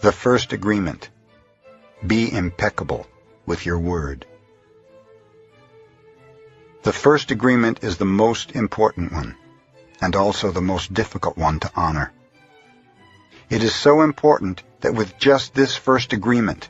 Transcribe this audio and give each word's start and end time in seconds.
The 0.00 0.12
first 0.12 0.52
agreement. 0.52 1.10
Be 2.06 2.32
impeccable 2.32 3.08
with 3.46 3.66
your 3.66 3.80
word. 3.80 4.26
The 6.84 6.92
first 6.92 7.32
agreement 7.32 7.82
is 7.82 7.96
the 7.96 8.04
most 8.04 8.52
important 8.52 9.10
one, 9.10 9.34
and 10.00 10.14
also 10.14 10.52
the 10.52 10.60
most 10.60 10.94
difficult 10.94 11.36
one 11.36 11.58
to 11.58 11.72
honor. 11.74 12.12
It 13.50 13.64
is 13.64 13.74
so 13.74 14.02
important 14.02 14.62
that 14.82 14.94
with 14.94 15.18
just 15.18 15.52
this 15.52 15.74
first 15.74 16.12
agreement, 16.12 16.68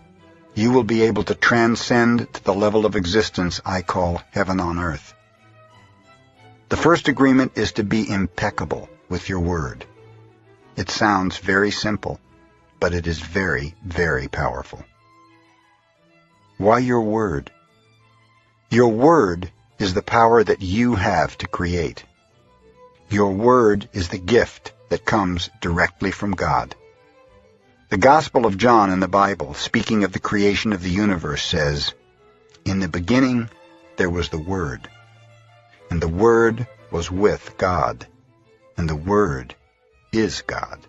you 0.55 0.71
will 0.71 0.85
be 0.85 1.03
able 1.03 1.25
to 1.25 1.35
transcend 1.35 2.33
to 2.33 2.45
the 2.45 2.55
level 2.55 2.87
of 2.87 2.97
existence 2.97 3.61
I 3.63 3.83
call 3.83 4.23
heaven 4.31 4.59
on 4.59 4.79
earth. 4.79 5.13
The 6.71 6.79
first 6.79 7.09
agreement 7.09 7.59
is 7.59 7.73
to 7.73 7.85
be 7.85 8.09
impeccable 8.09 8.89
with 9.11 9.29
your 9.29 9.41
word. 9.41 9.85
It 10.77 10.89
sounds 10.89 11.37
very 11.37 11.71
simple, 11.71 12.19
but 12.81 12.95
it 12.95 13.07
is 13.07 13.19
very, 13.19 13.75
very 13.85 14.29
powerful. 14.29 14.85
Why 16.59 16.79
your 16.79 17.03
word? 17.03 17.51
Your 18.71 18.89
word 18.89 19.51
is 19.79 19.95
the 19.95 20.03
power 20.03 20.43
that 20.43 20.63
you 20.63 20.95
have 20.95 21.39
to 21.39 21.47
create. 21.47 22.05
Your 23.11 23.33
word 23.33 23.89
is 23.93 24.09
the 24.09 24.19
gift 24.19 24.73
that 24.89 25.05
comes 25.05 25.51
directly 25.61 26.11
from 26.11 26.33
God. 26.33 26.75
The 27.91 27.97
Gospel 27.97 28.45
of 28.45 28.59
John 28.59 28.91
in 28.91 29.01
the 29.01 29.09
Bible, 29.09 29.55
speaking 29.55 30.05
of 30.05 30.13
the 30.13 30.21
creation 30.21 30.75
of 30.75 30.83
the 30.83 30.91
universe, 30.91 31.43
says, 31.43 31.95
In 32.67 32.81
the 32.81 32.89
beginning 32.89 33.49
there 33.97 34.11
was 34.11 34.29
the 34.29 34.39
Word, 34.39 34.91
and 35.91 36.01
the 36.01 36.09
Word 36.09 36.67
was 36.91 37.11
with 37.11 37.55
God, 37.57 38.07
and 38.77 38.91
the 38.91 38.97
Word 38.97 39.55
is 40.13 40.43
God. 40.43 40.81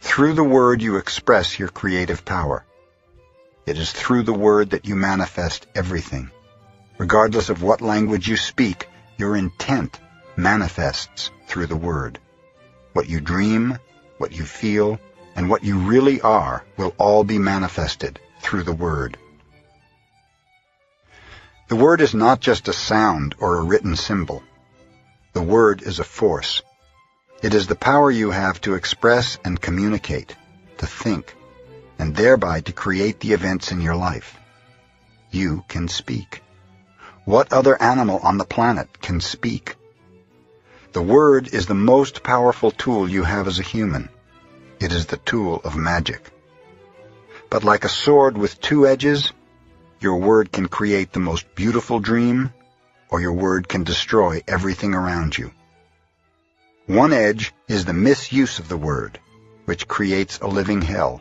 Through 0.00 0.34
the 0.34 0.44
Word 0.44 0.80
you 0.80 0.96
express 0.96 1.58
your 1.58 1.68
creative 1.68 2.24
power. 2.24 2.64
It 3.66 3.78
is 3.78 3.92
through 3.92 4.22
the 4.22 4.32
Word 4.32 4.70
that 4.70 4.86
you 4.86 4.96
manifest 4.96 5.66
everything. 5.74 6.30
Regardless 6.98 7.48
of 7.48 7.62
what 7.62 7.80
language 7.80 8.28
you 8.28 8.36
speak, 8.36 8.88
your 9.16 9.36
intent 9.36 9.98
manifests 10.36 11.30
through 11.46 11.66
the 11.66 11.76
Word. 11.76 12.18
What 12.92 13.08
you 13.08 13.20
dream, 13.20 13.78
what 14.18 14.32
you 14.32 14.44
feel, 14.44 14.98
and 15.36 15.50
what 15.50 15.64
you 15.64 15.78
really 15.78 16.20
are 16.20 16.64
will 16.76 16.94
all 16.98 17.24
be 17.24 17.38
manifested 17.38 18.18
through 18.40 18.62
the 18.62 18.72
Word. 18.72 19.16
The 21.68 21.76
Word 21.76 22.00
is 22.00 22.14
not 22.14 22.40
just 22.40 22.68
a 22.68 22.72
sound 22.72 23.34
or 23.38 23.58
a 23.58 23.62
written 23.62 23.94
symbol. 23.94 24.42
The 25.32 25.42
Word 25.42 25.82
is 25.82 25.98
a 25.98 26.04
force. 26.04 26.62
It 27.40 27.54
is 27.54 27.68
the 27.68 27.76
power 27.76 28.10
you 28.10 28.30
have 28.30 28.60
to 28.62 28.74
express 28.74 29.38
and 29.44 29.60
communicate, 29.60 30.34
to 30.78 30.86
think, 30.86 31.36
and 31.98 32.14
thereby 32.14 32.62
to 32.62 32.72
create 32.72 33.20
the 33.20 33.32
events 33.32 33.70
in 33.70 33.80
your 33.80 33.94
life. 33.94 34.36
You 35.30 35.64
can 35.68 35.86
speak. 35.86 36.42
What 37.24 37.52
other 37.52 37.80
animal 37.80 38.18
on 38.18 38.38
the 38.38 38.44
planet 38.44 39.00
can 39.00 39.20
speak? 39.20 39.76
The 40.92 41.02
Word 41.02 41.54
is 41.54 41.66
the 41.66 41.74
most 41.74 42.22
powerful 42.22 42.72
tool 42.72 43.08
you 43.08 43.22
have 43.22 43.46
as 43.46 43.60
a 43.60 43.70
human. 43.74 44.08
It 44.80 44.92
is 44.92 45.06
the 45.06 45.18
tool 45.18 45.60
of 45.62 45.76
magic. 45.76 46.30
But 47.50 47.62
like 47.62 47.84
a 47.84 47.88
sword 47.88 48.36
with 48.36 48.60
two 48.60 48.86
edges, 48.86 49.32
your 50.00 50.16
word 50.16 50.52
can 50.52 50.68
create 50.68 51.12
the 51.12 51.20
most 51.20 51.54
beautiful 51.54 51.98
dream, 51.98 52.52
or 53.08 53.20
your 53.20 53.32
word 53.32 53.68
can 53.68 53.84
destroy 53.84 54.42
everything 54.46 54.94
around 54.94 55.36
you. 55.36 55.52
One 56.88 57.12
edge 57.12 57.52
is 57.68 57.84
the 57.84 57.92
misuse 57.92 58.58
of 58.58 58.70
the 58.70 58.78
word, 58.78 59.20
which 59.66 59.86
creates 59.86 60.38
a 60.38 60.46
living 60.46 60.80
hell. 60.80 61.20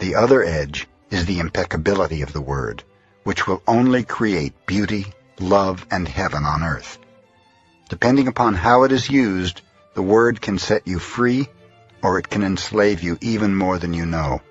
The 0.00 0.16
other 0.16 0.44
edge 0.44 0.86
is 1.10 1.24
the 1.24 1.38
impeccability 1.38 2.20
of 2.20 2.34
the 2.34 2.42
word, 2.42 2.82
which 3.22 3.46
will 3.46 3.62
only 3.66 4.04
create 4.04 4.66
beauty, 4.66 5.06
love, 5.40 5.86
and 5.90 6.06
heaven 6.06 6.44
on 6.44 6.62
earth. 6.62 6.98
Depending 7.88 8.28
upon 8.28 8.52
how 8.52 8.82
it 8.82 8.92
is 8.92 9.08
used, 9.08 9.62
the 9.94 10.02
word 10.02 10.42
can 10.42 10.58
set 10.58 10.86
you 10.86 10.98
free 10.98 11.48
or 12.02 12.18
it 12.18 12.28
can 12.28 12.42
enslave 12.42 13.02
you 13.02 13.16
even 13.22 13.56
more 13.56 13.78
than 13.78 13.94
you 13.94 14.04
know. 14.04 14.42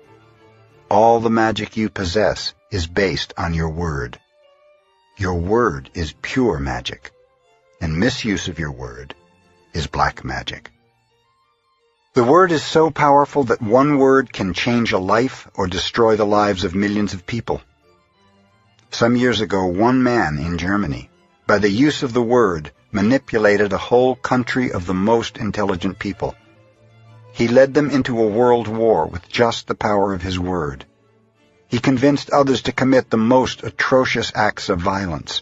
All 0.90 1.20
the 1.20 1.30
magic 1.30 1.78
you 1.78 1.92
possess 1.92 2.56
is 2.72 2.88
based 2.88 3.36
on 3.38 3.54
your 3.54 3.70
word. 3.70 4.20
Your 5.20 5.36
word 5.36 5.92
is 5.94 6.16
pure 6.24 6.58
magic, 6.58 7.12
and 7.80 8.00
misuse 8.00 8.48
of 8.48 8.58
your 8.58 8.72
word 8.72 9.14
is 9.74 9.88
black 9.88 10.24
magic. 10.24 10.72
The 12.14 12.24
word 12.24 12.52
is 12.52 12.64
so 12.64 12.92
powerful 12.92 13.46
that 13.46 13.62
one 13.62 13.98
word 13.98 14.32
can 14.32 14.54
change 14.54 14.92
a 14.92 15.00
life 15.00 15.48
or 15.56 15.66
destroy 15.66 16.16
the 16.16 16.26
lives 16.26 16.64
of 16.64 16.76
millions 16.76 17.16
of 17.16 17.26
people. 17.26 17.62
Some 18.92 19.16
years 19.16 19.42
ago, 19.42 19.66
one 19.66 20.04
man 20.04 20.38
in 20.38 20.60
Germany, 20.60 21.10
by 21.48 21.58
the 21.58 21.72
use 21.72 22.04
of 22.04 22.14
the 22.14 22.22
word, 22.22 22.72
manipulated 22.92 23.74
a 23.74 23.78
whole 23.78 24.16
country 24.16 24.72
of 24.72 24.86
the 24.86 24.94
most 24.94 25.38
intelligent 25.38 25.98
people. 25.98 26.36
He 27.32 27.48
led 27.48 27.74
them 27.74 27.90
into 27.90 28.22
a 28.22 28.28
world 28.28 28.68
war 28.68 29.08
with 29.08 29.28
just 29.28 29.66
the 29.66 29.74
power 29.74 30.14
of 30.14 30.22
his 30.22 30.38
word. 30.38 30.86
He 31.68 31.80
convinced 31.80 32.30
others 32.30 32.62
to 32.64 32.72
commit 32.72 33.10
the 33.10 33.18
most 33.18 33.64
atrocious 33.64 34.32
acts 34.36 34.70
of 34.70 34.80
violence. 34.80 35.42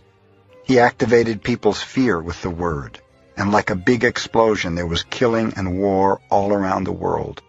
He 0.63 0.79
activated 0.79 1.43
people's 1.43 1.81
fear 1.81 2.21
with 2.21 2.41
the 2.41 2.49
word, 2.49 3.00
and 3.37 3.51
like 3.51 3.69
a 3.69 3.75
big 3.75 4.03
explosion 4.03 4.75
there 4.75 4.85
was 4.85 5.03
killing 5.03 5.53
and 5.55 5.79
war 5.79 6.21
all 6.29 6.53
around 6.53 6.83
the 6.83 6.91
world. 6.91 7.41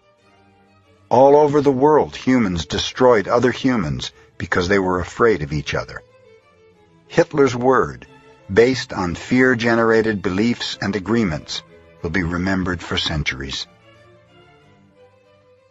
All 1.09 1.35
over 1.35 1.61
the 1.61 1.71
world 1.71 2.15
humans 2.15 2.65
destroyed 2.65 3.27
other 3.27 3.51
humans 3.51 4.11
because 4.37 4.67
they 4.67 4.79
were 4.79 4.99
afraid 4.99 5.43
of 5.43 5.53
each 5.53 5.73
other. 5.75 6.01
Hitler's 7.07 7.55
word, 7.55 8.07
based 8.51 8.91
on 8.91 9.15
fear-generated 9.15 10.21
beliefs 10.21 10.77
and 10.81 10.95
agreements, 10.95 11.61
will 12.01 12.09
be 12.09 12.23
remembered 12.23 12.81
for 12.81 12.97
centuries. 12.97 13.67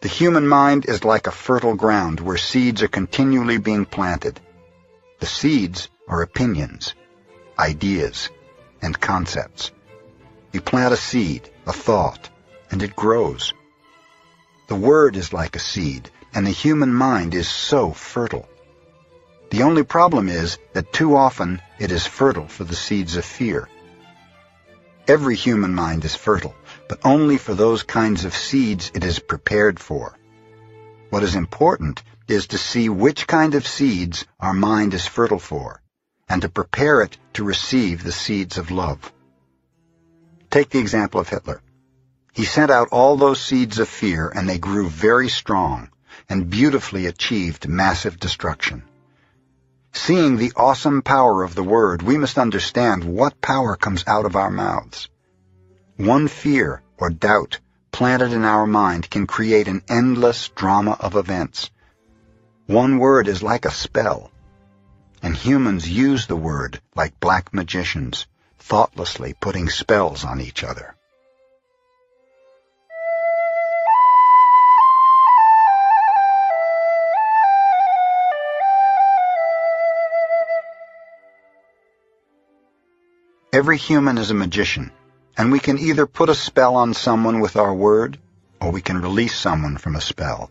The 0.01 0.07
human 0.09 0.47
mind 0.47 0.85
is 0.85 1.03
like 1.03 1.27
a 1.27 1.31
fertile 1.31 1.75
ground 1.75 2.19
where 2.19 2.37
seeds 2.37 2.81
are 2.81 2.87
continually 2.87 3.57
being 3.57 3.85
planted. 3.85 4.39
The 5.19 5.25
seeds 5.25 5.89
are 6.07 6.21
opinions, 6.21 6.93
ideas, 7.57 8.29
and 8.81 8.99
concepts. 8.99 9.71
You 10.53 10.61
plant 10.61 10.93
a 10.93 10.97
seed, 10.97 11.49
a 11.65 11.73
thought, 11.73 12.29
and 12.71 12.83
it 12.83 12.95
grows. 12.95 13.53
The 14.67 14.75
word 14.75 15.15
is 15.15 15.33
like 15.33 15.55
a 15.55 15.59
seed, 15.59 16.09
and 16.33 16.45
the 16.45 16.51
human 16.51 16.93
mind 16.93 17.33
is 17.33 17.47
so 17.47 17.91
fertile. 17.91 18.47
The 19.49 19.63
only 19.63 19.83
problem 19.83 20.29
is 20.29 20.57
that 20.73 20.93
too 20.93 21.15
often 21.15 21.61
it 21.79 21.91
is 21.91 22.05
fertile 22.05 22.47
for 22.47 22.63
the 22.63 22.75
seeds 22.75 23.15
of 23.15 23.25
fear. 23.25 23.67
Every 25.07 25.35
human 25.35 25.75
mind 25.75 26.05
is 26.05 26.15
fertile, 26.15 26.55
but 26.87 26.99
only 27.03 27.37
for 27.37 27.53
those 27.53 27.83
kinds 27.83 28.25
of 28.25 28.35
seeds 28.35 28.91
it 28.95 29.03
is 29.03 29.19
prepared 29.19 29.79
for. 29.79 30.17
What 31.11 31.21
is 31.23 31.35
important 31.35 32.01
is 32.27 32.47
to 32.47 32.57
see 32.57 32.89
which 32.89 33.27
kind 33.27 33.53
of 33.53 33.67
seeds 33.67 34.25
our 34.39 34.53
mind 34.53 34.95
is 34.95 35.05
fertile 35.05 35.39
for, 35.39 35.81
and 36.27 36.41
to 36.41 36.49
prepare 36.49 37.03
it 37.03 37.15
to 37.33 37.43
receive 37.43 38.03
the 38.03 38.11
seeds 38.11 38.57
of 38.57 38.71
love. 38.71 39.12
Take 40.53 40.69
the 40.69 40.77
example 40.77 41.19
of 41.19 41.29
Hitler. 41.29 41.63
He 42.31 42.45
sent 42.45 42.69
out 42.69 42.89
all 42.91 43.17
those 43.17 43.41
seeds 43.41 43.79
of 43.79 43.89
fear, 43.89 44.29
and 44.29 44.47
they 44.47 44.59
grew 44.59 44.87
very 44.87 45.27
strong, 45.27 45.89
and 46.29 46.47
beautifully 46.47 47.07
achieved 47.07 47.67
massive 47.67 48.19
destruction. 48.19 48.83
Seeing 49.93 50.37
the 50.37 50.53
awesome 50.55 51.01
power 51.01 51.41
of 51.41 51.55
the 51.55 51.63
Word, 51.63 52.03
we 52.03 52.19
must 52.19 52.37
understand 52.37 53.03
what 53.03 53.41
power 53.41 53.75
comes 53.75 54.03
out 54.05 54.27
of 54.27 54.35
our 54.35 54.51
mouths. 54.51 55.09
One 55.97 56.27
fear 56.27 56.83
or 56.97 57.09
doubt 57.09 57.59
planted 57.91 58.31
in 58.31 58.45
our 58.45 58.67
mind 58.67 59.09
can 59.09 59.25
create 59.25 59.67
an 59.67 59.81
endless 59.89 60.49
drama 60.49 60.95
of 60.99 61.15
events. 61.15 61.71
One 62.67 62.99
word 62.99 63.27
is 63.27 63.41
like 63.41 63.65
a 63.65 63.71
spell, 63.71 64.29
and 65.23 65.35
humans 65.35 65.89
use 65.89 66.27
the 66.27 66.35
word 66.35 66.79
like 66.95 67.19
black 67.19 67.55
magicians, 67.55 68.27
thoughtlessly 68.63 69.33
putting 69.33 69.67
spells 69.67 70.23
on 70.23 70.39
each 70.39 70.63
other. 70.63 70.95
Every 83.51 83.77
human 83.77 84.17
is 84.17 84.31
a 84.31 84.33
magician, 84.33 84.91
and 85.37 85.51
we 85.51 85.59
can 85.59 85.77
either 85.77 86.07
put 86.07 86.29
a 86.29 86.35
spell 86.35 86.75
on 86.75 86.93
someone 86.93 87.41
with 87.41 87.57
our 87.57 87.73
word, 87.73 88.17
or 88.61 88.71
we 88.71 88.81
can 88.81 89.01
release 89.01 89.37
someone 89.37 89.77
from 89.77 89.97
a 89.97 90.01
spell. 90.01 90.49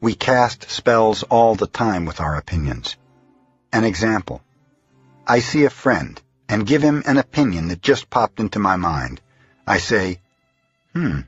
We 0.00 0.14
cast 0.14 0.70
spells 0.70 1.22
all 1.22 1.54
the 1.54 1.68
time 1.68 2.04
with 2.04 2.20
our 2.20 2.36
opinions. 2.36 2.96
An 3.72 3.84
example. 3.84 4.42
I 5.26 5.38
see 5.38 5.64
a 5.64 5.70
friend 5.70 6.20
and 6.48 6.66
give 6.66 6.82
him 6.82 7.02
an 7.06 7.18
opinion 7.18 7.68
that 7.68 7.82
just 7.82 8.10
popped 8.10 8.40
into 8.40 8.58
my 8.58 8.76
mind. 8.76 9.20
I 9.66 9.78
say, 9.78 10.20
hmm, 10.92 11.20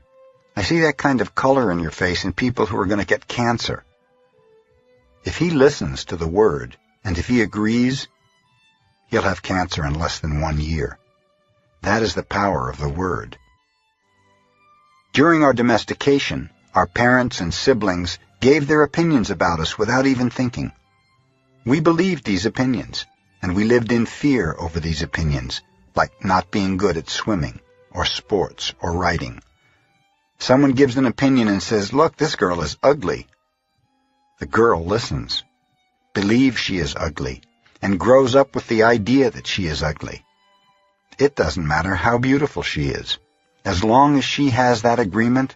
I 0.55 0.63
see 0.63 0.81
that 0.81 0.97
kind 0.97 1.21
of 1.21 1.35
color 1.35 1.71
in 1.71 1.79
your 1.79 1.91
face 1.91 2.23
in 2.23 2.33
people 2.33 2.65
who 2.65 2.77
are 2.79 2.85
going 2.85 2.99
to 2.99 3.05
get 3.05 3.27
cancer. 3.27 3.83
If 5.23 5.37
he 5.37 5.49
listens 5.49 6.05
to 6.05 6.17
the 6.17 6.27
word, 6.27 6.77
and 7.03 7.17
if 7.17 7.27
he 7.27 7.41
agrees, 7.41 8.07
he'll 9.07 9.23
have 9.23 9.41
cancer 9.41 9.85
in 9.85 9.93
less 9.93 10.19
than 10.19 10.41
one 10.41 10.59
year. 10.59 10.97
That 11.81 12.01
is 12.01 12.13
the 12.13 12.23
power 12.23 12.69
of 12.69 12.77
the 12.77 12.89
word. 12.89 13.37
During 15.13 15.43
our 15.43 15.53
domestication, 15.53 16.49
our 16.73 16.87
parents 16.87 17.41
and 17.41 17.53
siblings 17.53 18.19
gave 18.39 18.67
their 18.67 18.83
opinions 18.83 19.31
about 19.31 19.59
us 19.59 19.77
without 19.77 20.05
even 20.05 20.29
thinking. 20.29 20.71
We 21.65 21.79
believed 21.79 22.23
these 22.23 22.45
opinions, 22.45 23.05
and 23.41 23.55
we 23.55 23.63
lived 23.63 23.91
in 23.91 24.05
fear 24.05 24.55
over 24.57 24.79
these 24.79 25.01
opinions, 25.01 25.61
like 25.95 26.23
not 26.23 26.51
being 26.51 26.77
good 26.77 26.97
at 26.97 27.09
swimming, 27.09 27.59
or 27.91 28.05
sports, 28.05 28.73
or 28.81 28.93
writing. 28.93 29.41
Someone 30.37 30.73
gives 30.73 30.97
an 30.97 31.05
opinion 31.05 31.47
and 31.47 31.61
says, 31.61 31.93
look, 31.93 32.15
this 32.15 32.35
girl 32.35 32.61
is 32.61 32.77
ugly. 32.83 33.27
The 34.39 34.45
girl 34.45 34.85
listens, 34.85 35.43
believes 36.13 36.57
she 36.59 36.77
is 36.77 36.95
ugly, 36.95 37.41
and 37.81 37.99
grows 37.99 38.35
up 38.35 38.55
with 38.55 38.67
the 38.67 38.83
idea 38.83 39.31
that 39.31 39.47
she 39.47 39.65
is 39.67 39.83
ugly. 39.83 40.23
It 41.17 41.35
doesn't 41.35 41.67
matter 41.67 41.95
how 41.95 42.17
beautiful 42.17 42.63
she 42.63 42.89
is. 42.89 43.17
As 43.65 43.83
long 43.83 44.17
as 44.17 44.23
she 44.23 44.49
has 44.51 44.83
that 44.83 44.99
agreement, 44.99 45.55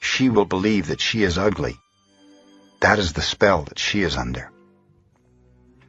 she 0.00 0.28
will 0.30 0.46
believe 0.46 0.88
that 0.88 1.00
she 1.00 1.22
is 1.22 1.36
ugly. 1.36 1.76
That 2.80 2.98
is 2.98 3.12
the 3.12 3.22
spell 3.22 3.62
that 3.64 3.78
she 3.78 4.02
is 4.02 4.16
under. 4.16 4.51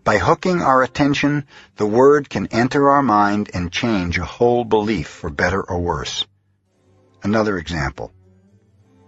By 0.03 0.17
hooking 0.17 0.61
our 0.61 0.83
attention, 0.83 1.45
the 1.77 1.85
word 1.85 2.29
can 2.29 2.47
enter 2.47 2.89
our 2.89 3.01
mind 3.01 3.49
and 3.53 3.71
change 3.71 4.17
a 4.17 4.25
whole 4.25 4.65
belief 4.65 5.07
for 5.07 5.29
better 5.29 5.63
or 5.63 5.79
worse. 5.79 6.25
Another 7.23 7.57
example. 7.57 8.11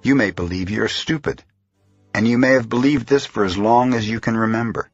You 0.04 0.16
may 0.16 0.32
believe 0.32 0.70
you're 0.70 0.88
stupid 0.88 1.44
and 2.14 2.26
you 2.26 2.38
may 2.38 2.52
have 2.52 2.70
believed 2.70 3.08
this 3.08 3.26
for 3.26 3.44
as 3.44 3.58
long 3.58 3.94
as 3.94 4.10
you 4.10 4.22
can 4.22 4.38
remember. 4.38 4.90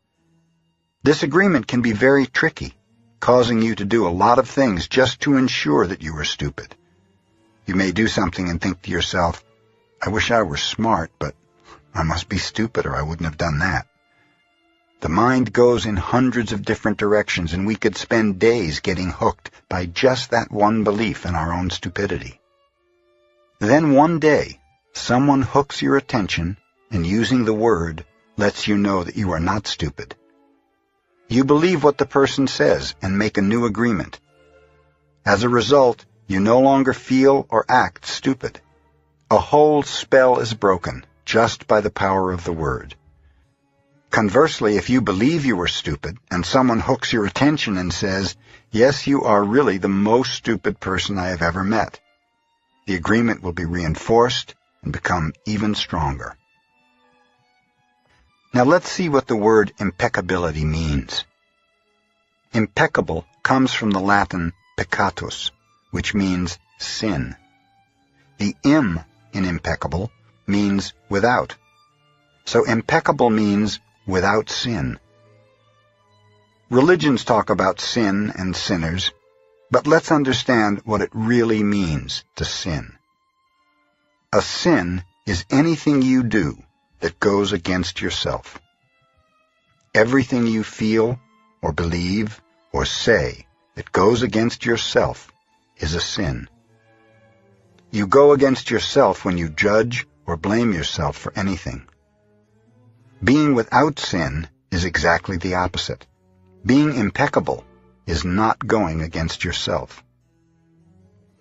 This 1.04 1.22
agreement 1.22 1.68
can 1.68 1.84
be 1.84 1.92
very 1.92 2.26
tricky, 2.26 2.74
causing 3.20 3.62
you 3.62 3.76
to 3.76 3.86
do 3.86 4.08
a 4.08 4.18
lot 4.24 4.40
of 4.40 4.50
things 4.50 4.88
just 4.88 5.22
to 5.22 5.38
ensure 5.38 5.86
that 5.86 6.02
you 6.02 6.18
are 6.18 6.24
stupid. 6.24 6.76
You 7.68 7.76
may 7.76 7.92
do 7.92 8.08
something 8.08 8.50
and 8.50 8.60
think 8.60 8.82
to 8.82 8.90
yourself, 8.90 9.44
I 10.02 10.10
wish 10.10 10.32
I 10.32 10.42
were 10.42 10.58
smart, 10.58 11.12
but 11.20 11.36
I 11.94 12.02
must 12.02 12.28
be 12.28 12.40
stupid 12.40 12.88
or 12.88 12.96
I 12.96 13.04
wouldn't 13.04 13.30
have 13.30 13.38
done 13.38 13.60
that. 13.60 13.86
The 15.02 15.10
mind 15.10 15.52
goes 15.52 15.88
in 15.88 15.98
hundreds 15.98 16.52
of 16.52 16.64
different 16.64 17.00
directions 17.00 17.54
and 17.54 17.66
we 17.66 17.76
could 17.76 17.98
spend 17.98 18.40
days 18.40 18.82
getting 18.82 19.10
hooked 19.10 19.50
by 19.68 19.88
just 19.88 20.30
that 20.30 20.52
one 20.52 20.84
belief 20.84 21.26
in 21.26 21.34
our 21.34 21.52
own 21.52 21.72
stupidity. 21.72 22.40
Then 23.58 23.94
one 23.94 24.20
day, 24.20 24.60
someone 24.94 25.42
hooks 25.42 25.82
your 25.82 25.98
attention 25.98 26.58
and 26.92 27.04
using 27.04 27.46
the 27.46 27.54
word 27.54 28.06
lets 28.38 28.68
you 28.68 28.78
know 28.78 29.04
that 29.04 29.16
you 29.16 29.32
are 29.32 29.40
not 29.40 29.66
stupid. 29.66 30.16
You 31.28 31.46
believe 31.46 31.84
what 31.84 31.98
the 31.98 32.06
person 32.06 32.46
says 32.46 32.94
and 33.02 33.18
make 33.18 33.40
a 33.40 33.42
new 33.42 33.66
agreement. 33.66 34.20
As 35.26 35.42
a 35.42 35.50
result, 35.50 36.06
you 36.28 36.40
no 36.40 36.60
longer 36.60 36.94
feel 36.94 37.48
or 37.50 37.66
act 37.68 38.06
stupid. 38.06 38.62
A 39.32 39.40
whole 39.40 39.82
spell 39.82 40.40
is 40.40 40.54
broken 40.54 41.06
just 41.26 41.66
by 41.66 41.82
the 41.82 41.90
power 41.90 42.32
of 42.32 42.44
the 42.44 42.54
word. 42.54 42.96
Conversely, 44.12 44.76
if 44.76 44.90
you 44.90 45.00
believe 45.00 45.46
you 45.46 45.62
are 45.62 45.70
stupid 45.70 46.18
and 46.30 46.46
someone 46.46 46.82
hooks 46.82 47.14
your 47.14 47.26
attention 47.26 47.78
and 47.78 47.94
says, 47.94 48.36
yes, 48.70 49.08
you 49.08 49.24
are 49.24 49.42
really 49.42 49.78
the 49.78 49.88
most 49.88 50.34
stupid 50.34 50.82
person 50.82 51.18
I 51.18 51.28
have 51.28 51.42
ever 51.42 51.64
met, 51.64 51.98
the 52.86 52.96
agreement 52.96 53.42
will 53.42 53.54
be 53.54 53.64
reinforced 53.64 54.54
and 54.84 54.92
become 54.92 55.32
even 55.46 55.76
stronger. 55.76 56.36
Now 58.54 58.66
let's 58.66 58.92
see 58.92 59.08
what 59.08 59.28
the 59.28 59.38
word 59.38 59.72
impeccability 59.80 60.66
means. 60.66 61.24
Impeccable 62.52 63.26
comes 63.44 63.74
from 63.74 63.92
the 63.92 64.02
Latin 64.02 64.52
peccatus, 64.78 65.52
which 65.92 66.14
means 66.14 66.60
sin. 66.80 67.38
The 68.40 68.58
im 68.64 69.00
in 69.32 69.46
impeccable 69.46 70.12
means 70.48 70.94
without. 71.08 71.56
So 72.44 72.66
impeccable 72.66 73.30
means 73.30 73.80
without 74.12 74.50
sin. 74.50 75.00
Religions 76.70 77.24
talk 77.24 77.50
about 77.50 77.80
sin 77.80 78.34
and 78.38 78.54
sinners, 78.56 79.12
but 79.72 79.88
let's 79.88 80.12
understand 80.12 80.82
what 80.84 81.02
it 81.02 81.10
really 81.14 81.64
means 81.64 82.26
to 82.36 82.44
sin. 82.44 82.92
A 84.34 84.42
sin 84.42 85.04
is 85.26 85.46
anything 85.50 86.02
you 86.02 86.24
do 86.24 86.58
that 87.00 87.22
goes 87.22 87.54
against 87.54 88.02
yourself. 88.02 88.60
Everything 89.96 90.46
you 90.46 90.64
feel 90.64 91.18
or 91.62 91.72
believe 91.72 92.42
or 92.74 92.84
say 92.86 93.48
that 93.76 93.94
goes 93.94 94.24
against 94.24 94.66
yourself 94.66 95.32
is 95.78 95.96
a 95.96 96.02
sin. 96.02 96.50
You 97.92 98.08
go 98.08 98.34
against 98.34 98.72
yourself 98.72 99.24
when 99.24 99.38
you 99.38 99.48
judge 99.48 100.06
or 100.26 100.36
blame 100.36 100.74
yourself 100.74 101.18
for 101.18 101.32
anything. 101.34 101.88
Being 103.24 103.56
without 103.56 104.00
sin 104.00 104.48
is 104.72 104.86
exactly 104.86 105.38
the 105.38 105.56
opposite. 105.56 106.06
Being 106.66 106.96
impeccable 106.96 107.64
is 108.06 108.26
not 108.26 108.66
going 108.66 109.02
against 109.02 109.44
yourself. 109.44 110.04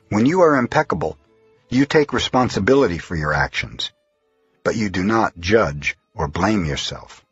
When 0.09 0.27
you 0.27 0.41
are 0.41 0.57
impeccable, 0.57 1.17
you 1.69 1.87
take 1.87 2.13
responsibility 2.13 2.99
for 2.99 3.17
your 3.17 3.33
actions 3.33 3.93
but 4.63 4.77
you 4.77 4.91
do 4.91 5.03
not 5.03 5.39
judge 5.39 5.97
or 6.15 6.29
blame 6.29 6.65
yourself. 6.65 7.25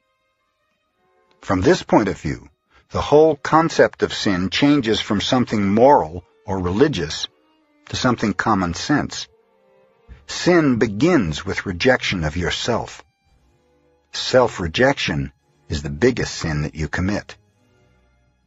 From 1.41 1.61
this 1.61 1.83
point 1.83 2.09
of 2.09 2.21
view, 2.21 2.49
the 2.91 3.00
whole 3.00 3.37
concept 3.37 4.03
of 4.03 4.15
sin 4.15 4.50
changes 4.50 5.00
from 5.00 5.21
something 5.21 5.75
moral 5.75 6.25
or 6.47 6.59
religious 6.59 7.29
to 7.91 7.97
something 7.97 8.33
common 8.33 8.75
sense. 8.75 9.29
Sin 10.27 10.79
begins 10.79 11.45
with 11.45 11.67
rejection 11.67 12.25
of 12.25 12.37
yourself. 12.37 13.05
Self-rejection 14.12 15.32
is 15.69 15.82
the 15.82 15.90
biggest 15.90 16.34
sin 16.34 16.62
that 16.62 16.75
you 16.75 16.88
commit. 16.88 17.37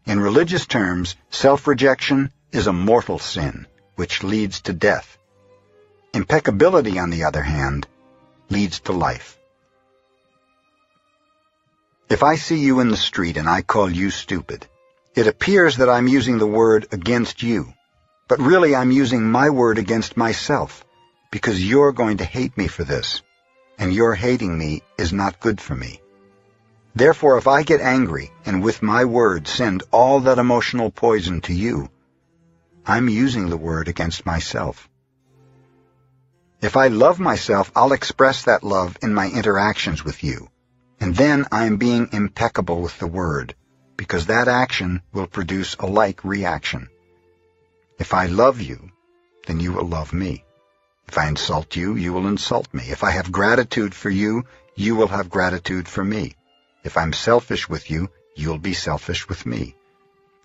In 0.05 0.19
religious 0.19 0.65
terms, 0.65 1.15
self-rejection 1.29 2.31
is 2.51 2.67
a 2.67 2.73
mortal 2.73 3.19
sin, 3.19 3.67
which 3.95 4.23
leads 4.23 4.61
to 4.61 4.73
death. 4.73 5.17
Impeccability, 6.13 6.99
on 6.99 7.09
the 7.09 7.23
other 7.23 7.41
hand, 7.43 7.87
leads 8.49 8.79
to 8.81 8.91
life. 8.91 9.37
If 12.09 12.23
I 12.23 12.35
see 12.35 12.57
you 12.57 12.81
in 12.81 12.89
the 12.89 12.97
street 12.97 13.37
and 13.37 13.47
I 13.47 13.61
call 13.61 13.89
you 13.89 14.09
stupid, 14.09 14.67
it 15.15 15.27
appears 15.27 15.77
that 15.77 15.89
I'm 15.89 16.07
using 16.07 16.39
the 16.39 16.47
word 16.47 16.87
against 16.91 17.41
you, 17.43 17.73
but 18.27 18.39
really 18.39 18.75
I'm 18.75 18.91
using 18.91 19.23
my 19.23 19.49
word 19.49 19.77
against 19.77 20.17
myself, 20.17 20.83
because 21.31 21.65
you're 21.65 21.93
going 21.93 22.17
to 22.17 22.25
hate 22.25 22.57
me 22.57 22.67
for 22.67 22.83
this, 22.83 23.21
and 23.81 23.91
your 23.91 24.13
hating 24.13 24.55
me 24.55 24.83
is 24.99 25.11
not 25.11 25.39
good 25.39 25.59
for 25.59 25.73
me. 25.75 25.99
Therefore, 26.93 27.37
if 27.39 27.47
I 27.47 27.63
get 27.63 27.81
angry 27.81 28.31
and 28.45 28.63
with 28.63 28.83
my 28.83 29.05
word 29.05 29.47
send 29.47 29.81
all 29.91 30.19
that 30.21 30.37
emotional 30.37 30.91
poison 30.91 31.41
to 31.41 31.53
you, 31.53 31.89
I'm 32.85 33.09
using 33.09 33.49
the 33.49 33.57
word 33.57 33.87
against 33.87 34.25
myself. 34.25 34.87
If 36.61 36.77
I 36.77 36.89
love 36.89 37.19
myself, 37.19 37.71
I'll 37.75 37.91
express 37.91 38.43
that 38.43 38.63
love 38.63 38.99
in 39.01 39.15
my 39.15 39.27
interactions 39.31 40.05
with 40.05 40.23
you. 40.23 40.49
And 40.99 41.15
then 41.15 41.47
I 41.51 41.65
am 41.65 41.77
being 41.77 42.09
impeccable 42.11 42.81
with 42.81 42.99
the 42.99 43.07
word, 43.07 43.55
because 43.97 44.27
that 44.27 44.47
action 44.47 45.01
will 45.11 45.25
produce 45.25 45.75
a 45.79 45.87
like 45.87 46.23
reaction. 46.23 46.87
If 47.97 48.13
I 48.13 48.27
love 48.27 48.61
you, 48.61 48.91
then 49.47 49.59
you 49.59 49.73
will 49.73 49.87
love 49.87 50.13
me. 50.13 50.45
If 51.11 51.17
I 51.17 51.27
insult 51.27 51.75
you, 51.75 51.97
you 51.97 52.13
will 52.13 52.25
insult 52.25 52.73
me. 52.73 52.83
If 52.87 53.03
I 53.03 53.11
have 53.11 53.33
gratitude 53.33 53.93
for 53.93 54.09
you, 54.09 54.45
you 54.75 54.95
will 54.95 55.09
have 55.09 55.29
gratitude 55.29 55.85
for 55.85 56.05
me. 56.05 56.37
If 56.85 56.95
I'm 56.95 57.11
selfish 57.11 57.67
with 57.67 57.91
you, 57.91 58.09
you'll 58.33 58.57
be 58.57 58.73
selfish 58.73 59.27
with 59.27 59.45
me. 59.45 59.75